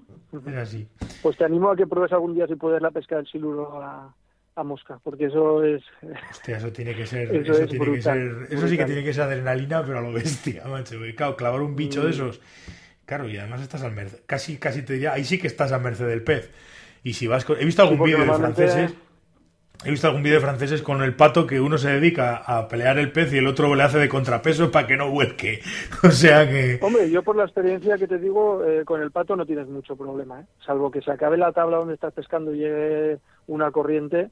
Es 0.47 0.55
así. 0.55 0.87
Pues 1.23 1.35
te 1.35 1.43
animo 1.43 1.71
a 1.71 1.75
que 1.75 1.87
pruebes 1.87 2.11
algún 2.11 2.35
día 2.35 2.45
si 2.45 2.53
puedes 2.53 2.83
la 2.83 2.91
pesca 2.91 3.15
del 3.15 3.25
siluro 3.25 3.81
a, 3.81 4.13
a 4.55 4.63
mosca, 4.63 4.99
porque 5.03 5.25
eso 5.25 5.63
es... 5.63 5.83
Hostia, 6.29 6.57
eso 6.57 6.71
tiene 6.71 6.95
que 6.95 7.05
ser... 7.05 7.33
Eso, 7.35 7.67
tiene 7.67 7.91
que 7.91 8.01
ser, 8.01 8.47
eso 8.49 8.67
sí 8.67 8.77
que 8.77 8.85
tiene 8.85 9.03
que 9.03 9.13
ser 9.13 9.23
adrenalina, 9.23 9.83
pero 9.83 9.99
a 9.99 10.01
lo 10.01 10.11
bestia, 10.11 10.63
macho. 10.67 10.95
Claro, 11.15 11.35
clavar 11.35 11.61
un 11.61 11.75
bicho 11.75 12.01
de 12.01 12.07
mm. 12.07 12.11
esos... 12.11 12.41
Claro, 13.05 13.27
y 13.29 13.37
además 13.37 13.61
estás 13.61 13.83
al 13.83 13.91
merced... 13.91 14.19
Casi, 14.25 14.57
casi 14.57 14.83
te 14.83 14.93
diría... 14.93 15.13
Ahí 15.13 15.23
sí 15.23 15.37
que 15.39 15.47
estás 15.47 15.71
al 15.71 15.81
merced 15.81 16.07
del 16.07 16.23
pez. 16.23 16.51
Y 17.03 17.13
si 17.13 17.27
vas 17.27 17.45
con... 17.45 17.59
He 17.59 17.65
visto 17.65 17.81
algún 17.81 18.01
vídeo 18.03 18.19
de 18.19 18.25
franceses... 18.25 18.95
He 19.85 19.91
visto 19.91 20.07
algún 20.07 20.23
vídeo 20.23 20.39
de 20.39 20.45
franceses 20.45 20.81
con 20.81 21.01
el 21.01 21.13
pato 21.13 21.45
que 21.45 21.59
uno 21.59 21.77
se 21.77 21.89
dedica 21.89 22.37
a 22.37 22.69
pelear 22.69 22.97
el 22.97 23.11
pez 23.11 23.33
y 23.33 23.39
el 23.39 23.47
otro 23.47 23.75
le 23.75 23.83
hace 23.83 23.97
de 23.97 24.07
contrapeso 24.07 24.71
para 24.71 24.87
que 24.87 24.95
no 24.95 25.09
vuelque. 25.09 25.59
O 26.03 26.11
sea 26.11 26.47
que... 26.47 26.79
Hombre, 26.81 27.09
yo 27.09 27.21
por 27.21 27.35
la 27.35 27.43
experiencia 27.43 27.97
que 27.97 28.07
te 28.07 28.17
digo, 28.17 28.63
eh, 28.63 28.85
con 28.85 29.01
el 29.01 29.11
pato 29.11 29.35
no 29.35 29.45
tienes 29.45 29.67
mucho 29.67 29.97
problema, 29.97 30.39
¿eh? 30.39 30.45
Salvo 30.65 30.89
que 30.89 31.01
se 31.01 31.11
acabe 31.11 31.37
la 31.37 31.51
tabla 31.51 31.77
donde 31.77 31.95
estás 31.95 32.13
pescando 32.13 32.53
y 32.53 32.59
llegue 32.59 33.19
una 33.47 33.71
corriente. 33.71 34.29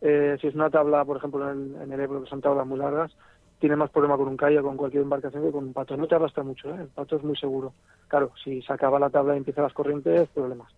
Eh, 0.00 0.36
si 0.40 0.46
es 0.46 0.54
una 0.54 0.70
tabla, 0.70 1.04
por 1.04 1.16
ejemplo, 1.16 1.50
en 1.50 1.74
el, 1.74 1.82
en 1.82 1.92
el 1.92 2.00
Ebro, 2.00 2.22
que 2.22 2.30
son 2.30 2.40
tablas 2.40 2.66
muy 2.66 2.78
largas, 2.78 3.12
tiene 3.58 3.76
más 3.76 3.90
problema 3.90 4.16
con 4.16 4.28
un 4.28 4.36
kayak 4.36 4.62
con 4.62 4.76
cualquier 4.76 5.02
embarcación 5.02 5.42
que 5.42 5.52
con 5.52 5.64
un 5.64 5.72
pato. 5.72 5.96
No 5.96 6.06
te 6.06 6.14
arrastra 6.14 6.44
mucho, 6.44 6.70
¿eh? 6.70 6.80
El 6.80 6.88
pato 6.88 7.16
es 7.16 7.24
muy 7.24 7.36
seguro. 7.36 7.72
Claro, 8.06 8.32
si 8.42 8.62
se 8.62 8.72
acaba 8.72 8.98
la 8.98 9.10
tabla 9.10 9.34
y 9.34 9.38
empiezan 9.38 9.64
las 9.64 9.72
corrientes, 9.72 10.28
problemas. 10.28 10.72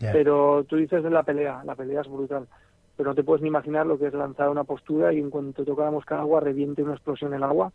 Pero 0.00 0.64
tú 0.64 0.76
dices 0.76 1.02
de 1.02 1.10
la 1.10 1.22
pelea, 1.22 1.62
la 1.64 1.74
pelea 1.74 2.00
es 2.00 2.08
brutal 2.08 2.46
pero 3.00 3.12
no 3.12 3.14
te 3.14 3.24
puedes 3.24 3.40
ni 3.40 3.48
imaginar 3.48 3.86
lo 3.86 3.98
que 3.98 4.08
es 4.08 4.12
lanzar 4.12 4.50
una 4.50 4.64
postura 4.64 5.10
y 5.10 5.20
en 5.20 5.30
cuanto 5.30 5.64
toca 5.64 5.84
la 5.84 5.90
mosca 5.90 6.20
agua 6.20 6.40
reviente 6.40 6.82
una 6.82 6.92
explosión 6.92 7.32
en 7.32 7.38
el 7.38 7.44
agua 7.44 7.72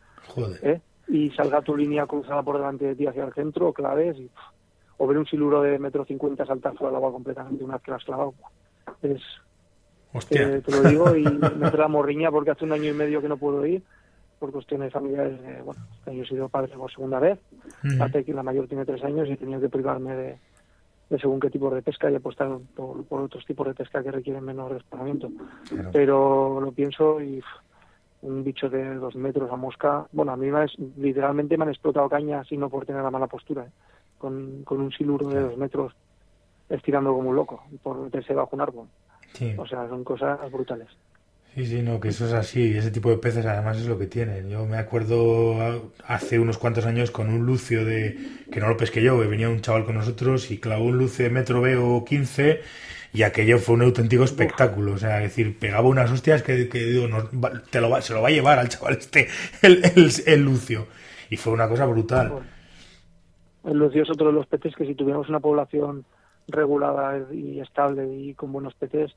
¿eh? 0.62 0.80
y 1.08 1.32
salga 1.32 1.64
tu 1.64 1.76
línea 1.76 2.06
cruzada 2.06 2.44
por 2.44 2.58
delante 2.58 2.86
de 2.86 2.96
ti 2.96 3.08
hacia 3.08 3.24
el 3.24 3.34
centro, 3.34 3.74
claves, 3.74 4.18
y, 4.20 4.30
o 5.00 5.08
ver 5.08 5.18
un 5.18 5.26
siluro 5.26 5.64
de 5.64 5.80
metro 5.80 6.06
cincuenta 6.06 6.46
saltar 6.46 6.76
fuera 6.76 6.90
del 6.90 6.98
agua 6.98 7.12
completamente 7.12 7.64
una 7.64 7.74
vez 7.74 7.82
que 7.82 7.90
lo 7.90 7.98
has 7.98 8.04
clavado. 8.04 8.36
Es, 9.02 9.24
Hostia. 10.16 10.62
Te, 10.62 10.72
lo 10.72 10.84
digo 10.84 11.16
y 11.16 11.24
me 11.58 11.72
trae 11.72 11.88
morriña 11.88 12.32
porque 12.32 12.52
hace 12.52 12.66
un 12.66 12.72
año 12.72 12.90
y 12.90 12.94
medio 12.94 13.22
que 13.22 13.30
no 13.30 13.38
puedo 13.38 13.66
ir 13.66 13.84
por 14.40 14.52
cuestiones 14.52 14.92
familiares. 14.92 15.40
bueno, 15.64 15.82
yo 16.06 16.24
he 16.24 16.28
sido 16.28 16.50
padre 16.50 16.76
por 16.76 16.92
segunda 16.92 17.20
vez, 17.20 17.40
que 18.26 18.34
la 18.34 18.44
mayor 18.44 18.68
tiene 18.68 18.86
tres 18.86 19.04
años 19.04 19.28
y 19.28 19.34
he 19.34 19.38
tenido 19.38 19.62
que 19.62 19.70
privarme 19.70 20.16
de, 20.16 20.38
de 21.10 21.20
según 21.20 21.40
qué 21.40 21.50
tipo 21.50 21.70
de 21.70 21.82
pesca 21.82 22.10
y 22.10 22.16
apostar 22.16 22.58
por, 22.76 23.04
por 23.06 23.22
otros 23.22 23.46
tipos 23.46 23.68
de 23.68 23.74
pesca 23.74 24.04
que 24.04 24.12
requieren 24.12 24.44
menos 24.44 24.72
desplazamiento. 24.72 25.32
Pero 25.92 26.60
lo 26.60 26.72
pienso 26.72 27.22
y 27.22 27.42
un 28.22 28.44
bicho 28.44 28.70
de 28.70 28.96
dos 28.96 29.16
metros 29.16 29.52
a 29.52 29.56
mosca, 29.56 30.08
bueno, 30.12 30.32
a 30.32 30.38
mí 30.38 30.50
me, 30.50 30.66
literalmente 30.98 31.58
me 31.58 31.64
han 31.64 31.70
explotado 31.70 32.10
cañas 32.10 32.52
y 32.52 32.58
no 32.58 32.70
por 32.70 32.86
tener 32.86 33.04
la 33.04 33.12
mala 33.12 33.28
postura, 33.28 33.64
¿eh? 33.64 33.72
con, 34.18 34.64
con 34.64 34.82
un 34.82 34.92
siluro 34.92 35.28
de 35.30 35.42
dos 35.42 35.58
metros 35.58 35.94
estirando 36.70 37.14
como 37.14 37.30
un 37.30 37.36
loco 37.36 37.64
por 37.84 37.98
meterse 37.98 38.34
bajo 38.34 38.56
un 38.56 38.62
árbol. 38.62 38.88
O 39.58 39.68
sea, 39.68 39.88
son 39.88 40.04
cosas 40.04 40.40
brutales. 40.52 40.88
Sí, 41.56 41.66
sí, 41.66 41.82
no, 41.82 42.02
que 42.02 42.10
eso 42.10 42.26
es 42.26 42.34
así. 42.34 42.78
Ese 42.78 42.92
tipo 42.92 43.10
de 43.10 43.18
peces 43.18 43.46
además 43.46 43.78
es 43.78 43.88
lo 43.88 43.98
que 43.98 44.08
tienen. 44.08 44.50
Yo 44.50 44.66
me 44.66 44.78
acuerdo 44.78 45.92
hace 46.06 46.38
unos 46.38 46.58
cuantos 46.58 46.86
años 46.86 47.12
con 47.12 47.30
un 47.30 47.46
lucio 47.46 47.86
de... 47.86 48.18
que 48.52 48.60
no 48.60 48.68
lo 48.68 48.76
pesqué 48.76 49.02
yo, 49.02 49.20
que 49.22 49.28
venía 49.28 49.48
un 49.48 49.62
chaval 49.62 49.86
con 49.86 49.96
nosotros 49.96 50.52
y 50.52 50.58
clavó 50.58 50.84
un 50.84 50.98
lucio 50.98 51.24
de 51.24 51.32
metro 51.32 51.62
B 51.62 51.78
o 51.78 52.04
15 52.04 52.60
y 53.14 53.24
aquello 53.24 53.58
fue 53.60 53.76
un 53.76 53.84
auténtico 53.84 54.26
espectáculo. 54.26 54.92
O 54.92 54.98
sea, 54.98 55.24
es 55.24 55.30
decir, 55.30 55.58
pegaba 55.58 55.88
unas 55.88 56.12
hostias 56.12 56.44
que, 56.44 56.56
digo, 56.56 57.08
te 57.70 57.80
lo 57.80 58.02
se 58.02 58.14
lo 58.14 58.22
va 58.22 58.28
a 58.28 58.32
llevar 58.32 58.60
al 58.60 58.68
chaval 58.68 58.98
este, 58.98 59.30
el, 59.62 59.82
el, 60.26 60.42
lucio. 60.44 60.88
Y 61.30 61.38
fue 61.38 61.54
una 61.54 61.70
cosa 61.70 61.86
brutal. 61.86 62.34
El 63.64 63.78
lucio 63.78 64.04
es 64.04 64.10
otro 64.10 64.28
de 64.28 64.34
los 64.34 64.46
peces 64.48 64.76
que 64.76 64.86
si 64.86 64.94
tuviéramos 64.94 65.30
una 65.30 65.40
población 65.40 66.04
regulada 66.48 67.26
y 67.32 67.60
estable 67.60 68.08
y 68.14 68.34
con 68.34 68.52
buenos 68.52 68.74
peces 68.76 69.16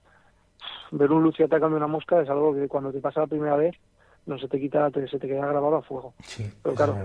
ver 0.91 1.12
un 1.12 1.23
lucio 1.23 1.47
atacando 1.47 1.77
una 1.77 1.87
mosca 1.87 2.21
es 2.21 2.29
algo 2.29 2.55
que 2.55 2.69
cuando 2.69 2.93
te 2.93 3.01
pasa 3.01 3.21
la 3.21 3.27
primera 3.27 3.57
vez 3.57 3.75
no 4.27 4.38
se 4.38 4.49
te 4.49 4.61
quita, 4.61 4.91
se 4.91 5.19
te 5.19 5.27
queda 5.27 5.47
grabado 5.47 5.77
a 5.77 5.83
fuego. 5.83 6.12
Pero 6.62 6.75
claro, 6.75 6.97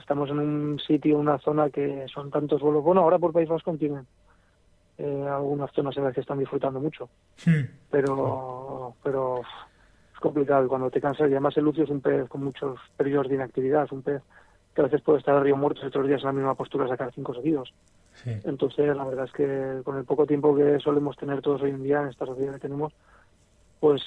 estamos 0.00 0.30
en 0.30 0.38
un 0.38 0.78
sitio, 0.78 1.18
una 1.18 1.38
zona 1.38 1.68
que 1.68 2.06
son 2.08 2.30
tantos 2.30 2.62
vuelos. 2.62 2.82
Bueno, 2.82 3.02
ahora 3.02 3.18
por 3.18 3.34
País 3.34 3.50
Vasco 3.50 3.76
tienen 3.76 4.06
eh, 4.96 5.26
algunas 5.30 5.70
zonas 5.72 5.94
en 5.98 6.04
las 6.04 6.14
que 6.14 6.22
están 6.22 6.38
disfrutando 6.38 6.80
mucho. 6.80 7.10
Pero, 7.90 8.94
pero 9.02 9.40
es 9.40 10.20
complicado. 10.20 10.68
Cuando 10.68 10.90
te 10.90 11.02
cansas, 11.02 11.28
y 11.28 11.32
además 11.32 11.54
el 11.58 11.64
lucio 11.64 11.84
es 11.84 11.90
un 11.90 12.00
pez 12.00 12.26
con 12.30 12.44
muchos 12.44 12.80
periodos 12.96 13.28
de 13.28 13.34
inactividad, 13.34 13.84
es 13.84 13.92
un 13.92 14.02
pez 14.02 14.22
que 14.74 14.80
a 14.80 14.84
veces 14.84 15.02
puede 15.02 15.18
estar 15.18 15.42
río 15.42 15.56
muerto 15.56 15.80
y 15.82 15.86
otros 15.86 16.06
días 16.06 16.22
en 16.22 16.26
la 16.26 16.32
misma 16.32 16.54
postura 16.54 16.88
sacar 16.88 17.12
cinco 17.14 17.34
seguidos. 17.34 17.74
Entonces, 18.24 18.96
la 18.96 19.04
verdad 19.04 19.26
es 19.26 19.32
que 19.32 19.82
con 19.84 19.96
el 19.96 20.04
poco 20.04 20.26
tiempo 20.26 20.54
que 20.54 20.78
solemos 20.80 21.16
tener 21.16 21.40
todos 21.40 21.62
hoy 21.62 21.70
en 21.70 21.82
día 21.82 22.02
en 22.02 22.08
esta 22.08 22.26
sociedad 22.26 22.54
que 22.54 22.60
tenemos, 22.60 22.92
pues 23.80 24.02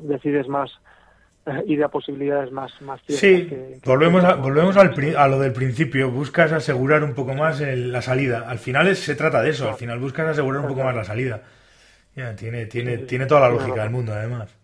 decides 0.00 0.48
más 0.48 0.70
eh, 1.46 1.62
y 1.66 1.76
de 1.76 1.88
posibilidades 1.88 2.50
más 2.52 2.72
más 2.80 3.00
sí 3.06 3.50
volvemos 3.84 4.24
a, 4.24 4.34
volvemos 4.36 4.76
al, 4.78 4.94
a 5.16 5.28
lo 5.28 5.38
del 5.38 5.52
principio 5.52 6.10
buscas 6.10 6.52
asegurar 6.52 7.04
un 7.04 7.12
poco 7.12 7.34
más 7.34 7.60
la 7.60 8.00
salida. 8.00 8.48
Al 8.48 8.58
final 8.58 8.94
se 8.96 9.14
trata 9.14 9.42
de 9.42 9.50
eso 9.50 9.68
al 9.68 9.74
final 9.74 9.98
buscas 9.98 10.28
asegurar 10.28 10.62
un 10.62 10.68
poco 10.68 10.84
más 10.84 10.94
la 10.94 11.04
salida. 11.04 11.42
Tiene 12.36 12.66
tiene 12.66 12.98
tiene 12.98 13.26
toda 13.26 13.42
la 13.42 13.50
lógica 13.50 13.82
del 13.82 13.90
mundo 13.90 14.12
además. 14.12 14.54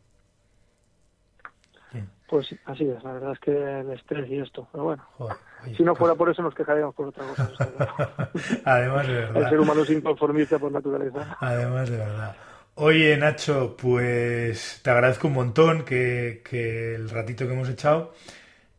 Pues 2.28 2.54
así 2.64 2.88
es 2.88 3.02
la 3.02 3.12
verdad 3.12 3.32
es 3.32 3.40
que 3.40 3.50
el 3.50 3.90
estrés 3.90 4.30
y 4.30 4.38
esto 4.38 4.66
pero 4.72 4.84
bueno 4.84 5.04
si 5.76 5.82
no 5.82 5.94
fuera 5.94 6.14
por 6.14 6.30
eso 6.30 6.42
nos 6.42 6.54
quejaríamos 6.54 6.94
por 6.94 7.08
otra 7.08 7.24
cosa 7.24 8.30
además 8.64 9.06
de 9.06 9.14
verdad 9.14 9.36
el 9.42 9.48
ser 9.48 9.60
humano 9.60 9.82
es 9.82 9.90
inconformista 9.90 10.58
por 10.58 10.72
naturaleza 10.72 11.36
además 11.40 11.90
de 11.90 11.96
verdad 11.96 12.36
Oye, 12.82 13.14
Nacho, 13.18 13.76
pues 13.76 14.80
te 14.82 14.88
agradezco 14.88 15.28
un 15.28 15.34
montón 15.34 15.84
que, 15.84 16.40
el 16.94 17.10
ratito 17.10 17.46
que 17.46 17.52
hemos 17.52 17.68
echado. 17.68 18.14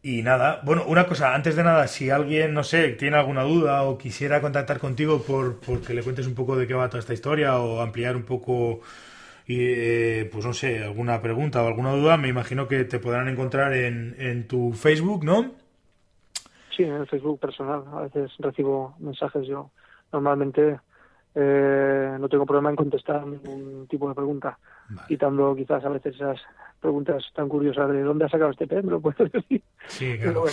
Y 0.01 0.23
nada, 0.23 0.61
bueno, 0.63 0.85
una 0.87 1.05
cosa, 1.07 1.35
antes 1.35 1.55
de 1.55 1.63
nada, 1.63 1.87
si 1.87 2.09
alguien, 2.09 2.53
no 2.55 2.63
sé, 2.63 2.89
tiene 2.93 3.17
alguna 3.17 3.43
duda 3.43 3.83
o 3.83 3.97
quisiera 3.99 4.41
contactar 4.41 4.79
contigo 4.79 5.21
por, 5.23 5.59
que 5.85 5.93
le 5.93 6.03
cuentes 6.03 6.25
un 6.27 6.35
poco 6.35 6.57
de 6.57 6.67
qué 6.67 6.73
va 6.73 6.89
toda 6.89 6.99
esta 6.99 7.13
historia 7.13 7.59
o 7.59 7.81
ampliar 7.81 8.15
un 8.15 8.23
poco, 8.23 8.81
eh, 9.47 10.29
pues 10.31 10.45
no 10.45 10.53
sé, 10.53 10.83
alguna 10.83 11.21
pregunta 11.21 11.61
o 11.63 11.67
alguna 11.67 11.91
duda, 11.91 12.17
me 12.17 12.29
imagino 12.29 12.67
que 12.67 12.85
te 12.85 12.99
podrán 12.99 13.27
encontrar 13.27 13.73
en, 13.73 14.15
en 14.19 14.47
tu 14.47 14.73
Facebook, 14.73 15.23
¿no? 15.23 15.60
Sí, 16.75 16.83
en 16.83 16.93
el 16.93 17.07
Facebook 17.07 17.39
personal. 17.39 17.83
A 17.93 18.01
veces 18.01 18.31
recibo 18.39 18.95
mensajes 18.99 19.45
yo. 19.47 19.71
Normalmente 20.11 20.79
eh, 21.33 22.17
no 22.19 22.27
tengo 22.27 22.45
problema 22.45 22.69
en 22.69 22.75
contestar 22.75 23.25
ningún 23.25 23.87
tipo 23.87 24.09
de 24.09 24.15
pregunta, 24.15 24.57
quitando 25.07 25.55
quizás 25.55 25.83
a 25.85 25.89
veces 25.89 26.15
esas 26.15 26.41
preguntas 26.81 27.23
tan 27.33 27.47
curiosas 27.47 27.89
de 27.89 28.01
dónde 28.01 28.25
ha 28.25 28.29
sacado 28.29 28.51
este 28.51 28.67
pez, 28.67 28.83
me 28.83 28.91
lo 28.91 28.99
puedes 28.99 29.31
decir. 29.31 29.61
Sí, 29.87 30.17
claro. 30.19 30.45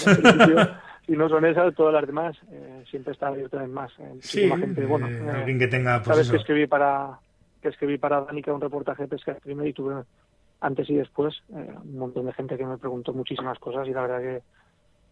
si 1.04 1.12
no 1.16 1.28
son 1.28 1.44
esas, 1.46 1.74
todas 1.74 1.94
las 1.94 2.07
demás, 2.07 2.37
eh, 2.52 2.85
siempre 2.88 3.12
está 3.12 3.28
abierto 3.28 3.61
en 3.61 3.72
más. 3.72 3.90
sí, 4.20 4.48
gente, 4.48 4.87
bueno, 4.87 5.09
eh, 5.09 5.31
alguien 5.31 5.59
que 5.59 5.66
tenga... 5.66 5.96
Pues 5.96 6.16
sabes 6.16 6.31
que 6.31 6.37
escribí 6.37 6.66
para 6.66 7.18
que 7.61 7.70
escribí 7.70 7.98
para 7.98 8.20
Danica 8.20 8.52
un 8.52 8.61
reportaje 8.61 9.02
de 9.02 9.09
pesca 9.09 9.37
primero 9.42 9.68
y 9.68 9.72
tuve 9.72 10.04
antes 10.61 10.88
y 10.90 10.94
después 10.94 11.42
un 11.48 11.98
montón 11.98 12.26
de 12.26 12.33
gente 12.33 12.57
que 12.57 12.64
me 12.64 12.78
preguntó 12.78 13.12
muchísimas 13.12 13.59
cosas 13.59 13.88
y 13.88 13.90
la 13.90 14.02
verdad 14.02 14.20
que 14.20 14.42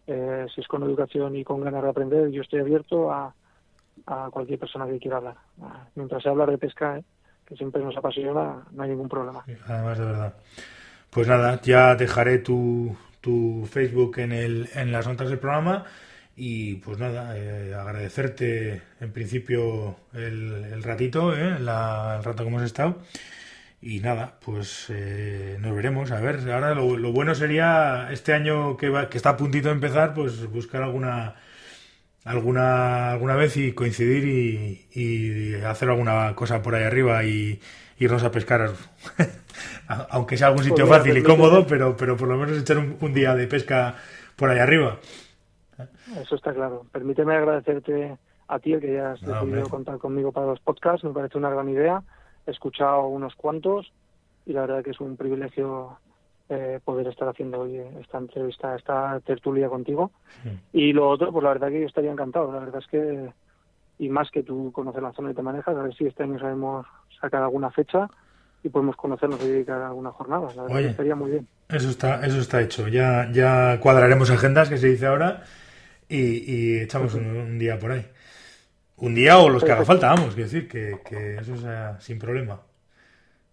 si 0.07 0.61
es 0.61 0.67
con 0.67 0.83
educación 0.83 1.35
y 1.35 1.43
con 1.43 1.61
ganas 1.61 1.83
de 1.83 1.89
aprender, 1.89 2.29
yo 2.31 2.41
estoy 2.41 2.61
abierto 2.61 3.11
a 3.11 3.33
a 4.05 4.29
cualquier 4.31 4.59
persona 4.59 4.87
que 4.87 4.99
quiera 4.99 5.17
hablar. 5.17 5.35
Mientras 5.95 6.23
se 6.23 6.29
habla 6.29 6.45
de 6.45 6.57
pesca, 6.57 6.97
¿eh? 6.97 7.03
que 7.45 7.55
siempre 7.55 7.81
nos 7.81 7.95
apasiona, 7.97 8.65
no 8.71 8.83
hay 8.83 8.89
ningún 8.89 9.09
problema. 9.09 9.43
Además, 9.65 9.97
de 9.97 10.05
verdad. 10.05 10.33
Pues 11.09 11.27
nada, 11.27 11.59
ya 11.61 11.95
dejaré 11.95 12.39
tu, 12.39 12.95
tu 13.21 13.67
Facebook 13.69 14.19
en, 14.19 14.31
el, 14.31 14.69
en 14.75 14.91
las 14.91 15.07
notas 15.07 15.29
del 15.29 15.39
programa 15.39 15.85
y 16.35 16.75
pues 16.75 16.99
nada, 16.99 17.37
eh, 17.37 17.73
agradecerte 17.73 18.81
en 18.99 19.11
principio 19.11 19.95
el, 20.13 20.83
ratito, 20.83 21.35
¿eh? 21.35 21.55
el 21.57 21.65
rato 21.65 22.43
que 22.43 22.49
hemos 22.49 22.63
estado. 22.63 22.97
Y 23.81 23.99
nada, 23.99 24.39
pues 24.43 24.87
eh, 24.89 25.57
nos 25.59 25.75
veremos. 25.75 26.11
A 26.11 26.19
ver, 26.19 26.49
ahora 26.51 26.73
lo, 26.73 26.97
lo, 26.97 27.11
bueno 27.11 27.35
sería 27.35 28.09
este 28.11 28.33
año 28.33 28.75
que, 28.75 28.89
va, 28.89 29.09
que 29.09 29.17
está 29.17 29.31
a 29.31 29.37
puntito 29.37 29.67
de 29.67 29.75
empezar, 29.75 30.13
pues 30.13 30.49
buscar 30.51 30.81
alguna 30.81 31.35
alguna 32.27 33.11
alguna 33.11 33.35
vez 33.35 33.55
y 33.57 33.71
coincidir 33.73 34.87
y, 34.93 35.55
hacer 35.63 35.89
alguna 35.89 36.33
cosa 36.35 36.61
por 36.61 36.75
ahí 36.75 36.83
arriba 36.83 37.23
y 37.23 37.59
irnos 37.99 38.23
a 38.23 38.31
pescar, 38.31 38.71
aunque 40.09 40.37
sea 40.37 40.47
algún 40.47 40.63
sitio 40.63 40.85
fácil 40.87 41.17
y 41.17 41.23
cómodo, 41.23 41.65
pero, 41.65 41.95
pero 41.95 42.15
por 42.17 42.27
lo 42.27 42.37
menos 42.37 42.57
echar 42.57 42.77
un, 42.77 43.13
día 43.13 43.33
de 43.33 43.47
pesca 43.47 43.95
por 44.35 44.49
ahí 44.49 44.59
arriba. 44.59 44.99
Eso 46.21 46.35
está 46.35 46.53
claro. 46.53 46.85
Permíteme 46.91 47.35
agradecerte 47.35 48.17
a 48.47 48.59
ti 48.59 48.73
el 48.73 48.81
que 48.81 48.99
hayas 48.99 49.21
decidido 49.21 49.69
contar 49.69 49.97
conmigo 49.97 50.31
para 50.31 50.47
los 50.47 50.59
podcasts. 50.59 51.03
Me 51.03 51.11
parece 51.11 51.37
una 51.37 51.49
gran 51.49 51.69
idea. 51.69 52.03
He 52.47 52.51
escuchado 52.51 53.07
unos 53.07 53.35
cuantos 53.35 53.91
y 54.45 54.53
la 54.53 54.61
verdad 54.61 54.83
que 54.83 54.91
es 54.91 54.99
un 54.99 55.17
privilegio 55.17 55.99
eh, 56.49 56.79
poder 56.83 57.07
estar 57.07 57.27
haciendo 57.27 57.59
hoy 57.59 57.81
esta 57.99 58.17
entrevista, 58.17 58.75
esta 58.75 59.19
tertulia 59.19 59.67
contigo. 59.67 60.11
Y 60.71 60.93
lo 60.93 61.09
otro, 61.09 61.31
pues 61.31 61.43
la 61.43 61.49
verdad 61.49 61.67
que 61.67 61.81
yo 61.81 61.87
estaría 61.87 62.11
encantado. 62.11 62.51
La 62.53 62.59
verdad 62.59 62.81
es 62.81 62.87
que, 62.87 63.29
y 63.99 64.09
más 64.09 64.31
que 64.31 64.43
tú 64.43 64.71
conoces 64.71 65.03
la 65.03 65.11
zona 65.11 65.31
y 65.31 65.33
te 65.33 65.41
manejas, 65.41 65.75
a 65.75 65.83
ver 65.83 65.93
si 65.93 66.05
este 66.05 66.23
año 66.23 66.39
sabemos 66.39 66.87
sacar 67.19 67.43
alguna 67.43 67.69
fecha 67.71 68.07
y 68.63 68.69
podemos 68.69 68.95
conocernos 68.95 69.43
y 69.43 69.47
dedicar 69.49 69.81
alguna 69.81 70.11
jornada. 70.11 70.47
La 70.55 70.63
verdad 70.63 70.79
que 70.79 70.87
estaría 70.87 71.15
muy 71.15 71.31
bien. 71.31 71.47
Eso 71.69 71.89
está, 71.89 72.25
eso 72.25 72.39
está 72.39 72.61
hecho. 72.61 72.87
Ya, 72.87 73.29
ya 73.31 73.79
cuadraremos 73.81 74.31
agendas, 74.31 74.69
que 74.69 74.77
se 74.77 74.87
dice 74.87 75.05
ahora, 75.05 75.43
y, 76.07 76.79
echamos 76.79 77.13
un, 77.13 77.59
día 77.59 77.77
por 77.77 77.91
ahí. 77.91 78.05
Un 78.97 79.15
día 79.15 79.37
o 79.37 79.49
los 79.49 79.63
que 79.63 79.71
haga 79.71 79.85
falta, 79.85 80.07
vamos, 80.07 80.33
quiero 80.33 80.49
decir, 80.49 80.67
que, 80.67 80.99
que 81.07 81.35
eso 81.35 81.55
sea 81.57 81.99
sin 81.99 82.17
problema. 82.17 82.59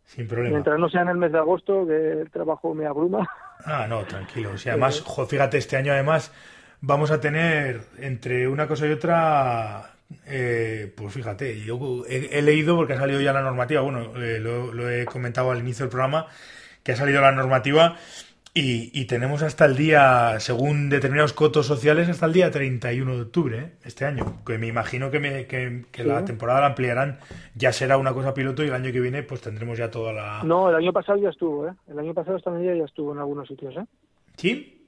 Sin 0.05 0.26
problema. 0.26 0.51
Mientras 0.51 0.78
no 0.78 0.88
sea 0.88 1.03
en 1.03 1.09
el 1.09 1.16
mes 1.16 1.32
de 1.32 1.38
agosto, 1.38 1.86
que 1.86 2.12
el 2.12 2.30
trabajo 2.30 2.74
me 2.74 2.86
abruma. 2.86 3.28
Ah, 3.64 3.86
no, 3.88 4.05
tranquilo. 4.05 4.53
O 4.55 4.59
sea, 4.59 4.72
además, 4.72 5.03
fíjate, 5.28 5.59
este 5.59 5.76
año 5.76 5.92
además 5.92 6.32
vamos 6.80 7.11
a 7.11 7.20
tener 7.20 7.80
entre 7.99 8.47
una 8.47 8.66
cosa 8.68 8.86
y 8.86 8.92
otra, 8.92 9.95
eh, 10.26 10.92
pues 10.95 11.14
fíjate, 11.14 11.61
yo 11.61 12.05
he, 12.07 12.42
leído 12.42 12.76
porque 12.76 12.92
ha 12.92 12.99
salido 12.99 13.20
ya 13.20 13.32
la 13.32 13.40
normativa, 13.40 13.80
bueno, 13.80 14.12
eh, 14.16 14.38
lo, 14.38 14.90
he 14.90 15.05
comentado 15.07 15.51
al 15.51 15.61
inicio 15.61 15.84
del 15.84 15.90
programa, 15.90 16.26
que 16.82 16.92
ha 16.92 16.97
salido 16.97 17.22
la 17.22 17.32
normativa 17.32 17.97
y, 18.57 19.07
tenemos 19.07 19.42
hasta 19.42 19.64
el 19.64 19.76
día, 19.76 20.38
según 20.38 20.88
determinados 20.88 21.32
cotos 21.32 21.66
sociales, 21.66 22.09
hasta 22.09 22.26
el 22.26 22.32
día 22.32 22.52
31 22.52 23.16
de 23.16 23.22
octubre 23.22 23.59
¿eh? 23.59 23.72
este 23.84 24.05
año. 24.05 24.44
Que 24.46 24.59
me 24.59 24.68
imagino 24.68 25.11
que, 25.11 25.18
me, 25.18 25.46
que, 25.46 26.05
la 26.05 26.24
temporada 26.24 26.61
la 26.61 26.66
ampliarán. 26.66 27.18
Ya 27.57 27.72
será 27.72 27.98
una 27.98 28.12
cosa 28.14 28.32
piloto 28.32 28.62
y 28.62 28.68
el 28.68 28.74
año 28.74 28.92
que 28.92 29.00
viene 29.00 29.24
pues 29.24 29.40
tendremos 29.40 29.76
ya 29.76 29.90
toda 29.90 30.12
la... 30.12 30.44
No, 30.44 30.68
el 30.68 30.76
año 30.76 30.92
pasado 30.92 31.18
ya 31.18 31.30
estuvo, 31.30 31.66
¿eh? 31.66 31.72
El 31.88 31.98
año 31.98 32.14
pasado 32.14 32.36
esta 32.36 32.52
medida 32.52 32.76
ya 32.76 32.84
estuvo 32.84 33.12
en 33.12 33.18
algunos 33.18 33.48
sitios, 33.48 33.74
¿eh? 33.76 33.86
¿Sí? 34.36 34.84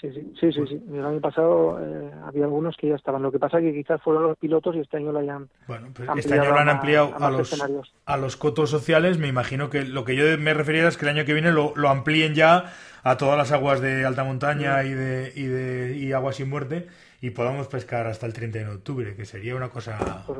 Sí, 0.00 0.08
sí, 0.12 0.32
sí, 0.38 0.52
sí, 0.52 0.60
sí. 0.68 0.80
El 0.92 1.04
año 1.04 1.20
pasado 1.20 1.78
eh, 1.80 2.10
había 2.24 2.44
algunos 2.44 2.76
que 2.76 2.88
ya 2.88 2.94
estaban. 2.94 3.22
Lo 3.22 3.32
que 3.32 3.38
pasa 3.38 3.58
es 3.58 3.64
que 3.64 3.74
quizás 3.74 4.00
fueron 4.00 4.22
los 4.24 4.38
pilotos 4.38 4.76
y 4.76 4.80
este 4.80 4.98
año 4.98 5.10
lo 5.10 5.18
hayan. 5.18 5.48
Bueno, 5.66 5.88
pues 5.92 6.08
este 6.16 6.38
año 6.38 6.52
lo 6.52 6.58
han 6.58 6.68
ampliado 6.68 7.14
a, 7.18 7.30
los, 7.30 7.60
a 8.06 8.16
los 8.16 8.36
cotos 8.36 8.70
sociales. 8.70 9.18
Me 9.18 9.26
imagino 9.26 9.70
que 9.70 9.84
lo 9.84 10.04
que 10.04 10.14
yo 10.14 10.24
me 10.38 10.54
refería 10.54 10.86
es 10.86 10.96
que 10.96 11.04
el 11.04 11.16
año 11.16 11.24
que 11.24 11.32
viene 11.32 11.50
lo, 11.50 11.72
lo 11.74 11.88
amplíen 11.88 12.34
ya 12.34 12.72
a 13.02 13.16
todas 13.16 13.36
las 13.36 13.50
aguas 13.50 13.80
de 13.80 14.04
alta 14.04 14.22
montaña 14.22 14.84
y 14.84 14.92
de, 14.92 15.32
y 15.34 15.44
de 15.44 15.96
y 15.96 16.12
aguas 16.12 16.36
sin 16.36 16.48
muerte 16.48 16.86
y 17.20 17.30
podamos 17.30 17.66
pescar 17.66 18.06
hasta 18.06 18.26
el 18.26 18.32
30 18.32 18.58
de 18.58 18.68
octubre, 18.68 19.16
que 19.16 19.24
sería 19.24 19.56
una 19.56 19.70
cosa 19.70 20.24
pues, 20.26 20.38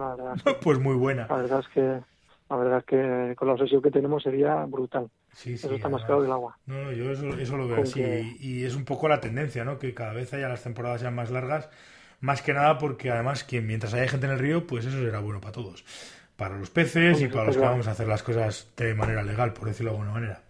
pues 0.62 0.78
muy 0.78 0.94
buena. 0.94 1.26
La 1.28 1.36
verdad 1.36 1.61
es 1.61 1.68
que 1.68 2.00
la 2.49 2.57
verdad 2.57 2.78
es 2.78 2.84
que 2.84 3.34
con 3.36 3.49
la 3.49 3.55
obsesión 3.55 3.82
que 3.82 3.90
tenemos 3.90 4.22
sería 4.22 4.64
brutal. 4.64 5.11
Sí, 5.32 5.55
eso 5.55 5.72
está 5.72 5.88
más 5.88 6.05
claro 6.05 6.20
que 6.20 6.26
el 6.26 6.32
agua. 6.32 6.57
No, 6.66 6.84
no 6.84 6.92
yo 6.92 7.11
eso, 7.11 7.28
eso 7.38 7.57
lo 7.57 7.68
veo 7.68 7.82
así. 7.82 8.01
Y, 8.40 8.64
es 8.64 8.74
un 8.74 8.84
poco 8.84 9.09
la 9.09 9.20
tendencia, 9.20 9.64
¿no? 9.64 9.78
Que 9.78 9.94
cada 9.94 10.14
vez 10.14 10.32
haya 10.32 10.49
las 10.49 10.62
temporadas 10.62 11.03
sean 11.03 11.14
más 11.14 11.30
largas. 11.30 11.68
Más 12.20 12.42
que 12.42 12.55
nada 12.55 12.78
porque 12.78 13.11
además 13.11 13.44
que 13.44 13.61
mientras 13.61 13.94
haya 13.94 14.09
gente 14.09 14.26
en 14.26 14.32
el 14.32 14.38
río, 14.38 14.66
pues 14.66 14.86
eso 14.86 14.99
será 14.99 15.20
bueno 15.20 15.40
para 15.40 15.53
todos. 15.53 15.84
Para 16.36 16.57
los 16.57 16.70
peces 16.70 17.20
y 17.20 17.28
para 17.28 17.44
los 17.44 17.57
que 17.57 17.62
vamos 17.62 17.86
a 17.86 17.92
hacer 17.92 18.09
las 18.09 18.22
cosas 18.22 18.72
de 18.76 18.94
manera 18.94 19.22
legal, 19.22 19.53
por 19.53 19.68
decirlo 19.68 19.92
de 19.92 19.99
alguna 19.99 20.12
manera. 20.12 20.40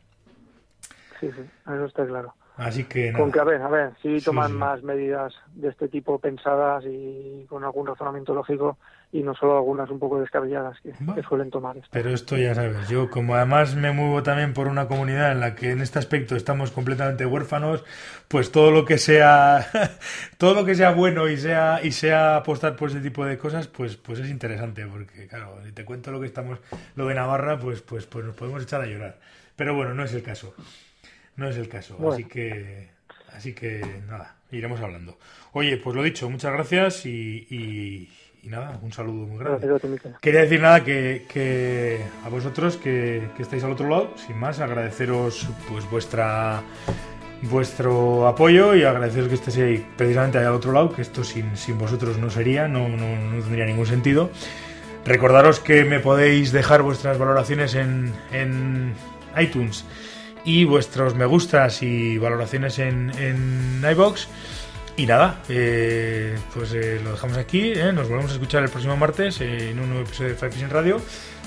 Sí, 1.19 1.31
sí, 1.33 1.43
eso 1.67 1.85
está 1.85 2.07
claro. 2.07 2.35
Así 2.57 2.85
que 2.85 3.13
Con 3.13 3.31
que, 3.31 3.41
a 3.41 3.45
ver, 3.45 3.63
a 3.63 3.69
ver, 3.69 3.93
si 4.03 4.21
toman 4.21 4.57
más 4.57 4.83
medidas 4.83 5.35
de 5.55 5.69
este 5.69 5.89
tipo 5.89 6.19
pensadas 6.19 6.85
y 6.87 7.47
con 7.49 7.65
algún 7.65 7.87
razonamiento 7.87 8.35
lógico 8.35 8.79
y 9.11 9.23
no 9.23 9.35
solo 9.35 9.57
algunas 9.57 9.89
un 9.91 9.99
poco 9.99 10.21
descabelladas 10.21 10.79
que, 10.81 10.93
suelen 11.23 11.51
tomar. 11.51 11.77
Esto. 11.77 11.89
Pero 11.93 12.11
esto 12.11 12.37
ya 12.37 12.55
sabes, 12.55 12.89
yo 12.89 13.09
como 13.11 13.35
además 13.35 13.75
me 13.75 13.93
muevo 13.93 14.23
también 14.23 14.53
por 14.53 14.69
una 14.69 14.87
comunidad 14.87 15.33
en 15.33 15.41
la 15.41 15.55
que 15.55 15.71
en 15.71 15.81
este 15.81 15.99
aspecto 15.99 16.37
estamos 16.37 16.71
completamente 16.71 17.25
huérfanos, 17.25 17.85
pues 18.29 18.53
todo 18.53 18.71
lo 18.71 18.85
que 18.85 18.99
sea 18.99 19.67
todo 20.39 20.55
lo 20.55 20.65
que 20.65 20.75
sea 20.75 20.93
bueno 20.93 21.29
y 21.29 21.37
sea 21.37 21.81
y 21.83 21.93
sea 21.93 22.37
apostar 22.37 22.77
por 22.77 22.91
ese 22.91 23.01
tipo 23.01 23.25
de 23.25 23.39
cosas, 23.39 23.67
pues 23.67 23.97
pues 23.97 24.19
es 24.19 24.29
interesante 24.29 24.87
porque 24.87 25.27
claro, 25.27 25.59
si 25.65 25.73
te 25.73 25.85
cuento 25.85 26.11
lo 26.11 26.21
que 26.21 26.27
estamos 26.27 26.59
lo 26.95 27.07
de 27.07 27.15
Navarra, 27.15 27.59
pues 27.59 27.81
pues 27.81 28.07
pues 28.07 28.25
nos 28.25 28.35
podemos 28.35 28.63
echar 28.63 28.83
a 28.83 28.87
llorar. 28.87 29.19
Pero 29.57 29.75
bueno, 29.75 29.95
no 29.95 30.05
es 30.05 30.13
el 30.15 30.23
caso. 30.23 30.55
No 31.37 31.49
es 31.49 31.57
el 31.57 31.69
caso, 31.69 31.97
así 32.11 32.25
que 32.25 32.91
así 33.33 33.55
que 33.55 33.81
nada, 34.09 34.37
iremos 34.51 34.81
hablando. 34.81 35.19
Oye, 35.53 35.77
pues 35.77 35.95
lo 35.95 36.03
dicho, 36.03 36.29
muchas 36.29 36.53
gracias 36.53 37.07
y, 37.07 38.11
nada, 38.45 38.79
un 38.83 38.93
saludo 38.93 39.27
muy 39.27 39.39
grande. 39.39 39.69
Quería 40.21 40.41
decir 40.41 40.61
nada 40.61 40.85
que, 40.85 42.01
a 42.25 42.29
vosotros 42.29 42.77
que, 42.77 43.29
estáis 43.39 43.65
al 43.65 43.73
otro 43.73 43.89
lado, 43.89 44.15
sin 44.27 44.39
más, 44.39 44.61
agradeceros 44.61 45.49
pues 45.69 45.89
vuestra 45.91 46.63
vuestro 47.43 48.27
apoyo 48.27 48.75
y 48.75 48.83
agradeceros 48.83 49.29
que 49.29 49.35
estéis 49.37 49.59
ahí 49.59 49.87
precisamente 49.97 50.39
ahí 50.39 50.45
al 50.45 50.55
otro 50.55 50.73
lado, 50.73 50.93
que 50.93 51.03
esto 51.03 51.23
sin, 51.23 51.57
sin 51.57 51.79
vosotros 51.79 52.19
no 52.19 52.31
sería, 52.31 52.67
no, 52.67 52.89
no, 52.89 53.41
tendría 53.43 53.65
ningún 53.65 53.87
sentido. 53.87 54.31
Recordaros 55.05 55.61
que 55.61 55.85
me 55.85 56.01
podéis 56.01 56.51
dejar 56.51 56.83
vuestras 56.83 57.17
valoraciones 57.17 57.75
en, 57.75 58.13
en 58.33 58.95
iTunes 59.41 59.85
y 60.45 60.65
vuestros 60.65 61.15
me 61.15 61.27
gustas 61.27 61.83
y 61.83 62.19
valoraciones 62.19 62.79
en, 62.79 63.11
en 63.19 63.83
iBox. 63.91 64.29
Y 64.99 65.07
nada, 65.07 65.41
eh, 65.49 66.37
pues 66.53 66.73
eh, 66.73 67.01
lo 67.05 67.13
dejamos 67.13 67.39
aquí. 67.39 67.71
Eh. 67.71 67.93
Nos 67.93 68.09
volvemos 68.09 68.33
a 68.33 68.35
escuchar 68.35 68.65
el 68.65 68.69
próximo 68.69 68.97
martes 68.97 69.41
en 69.41 69.79
un 69.79 69.91
nuevo 69.91 70.05
episodio 70.05 70.31
de 70.31 70.35
Five 70.35 70.51
Fishing 70.51 70.71
Radio. 70.71 71.01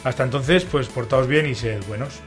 Hasta 0.05 0.23
entonces, 0.23 0.63
pues 0.63 0.87
portaos 0.87 1.27
bien 1.27 1.45
y 1.45 1.53
sed 1.53 1.83
buenos. 1.85 2.21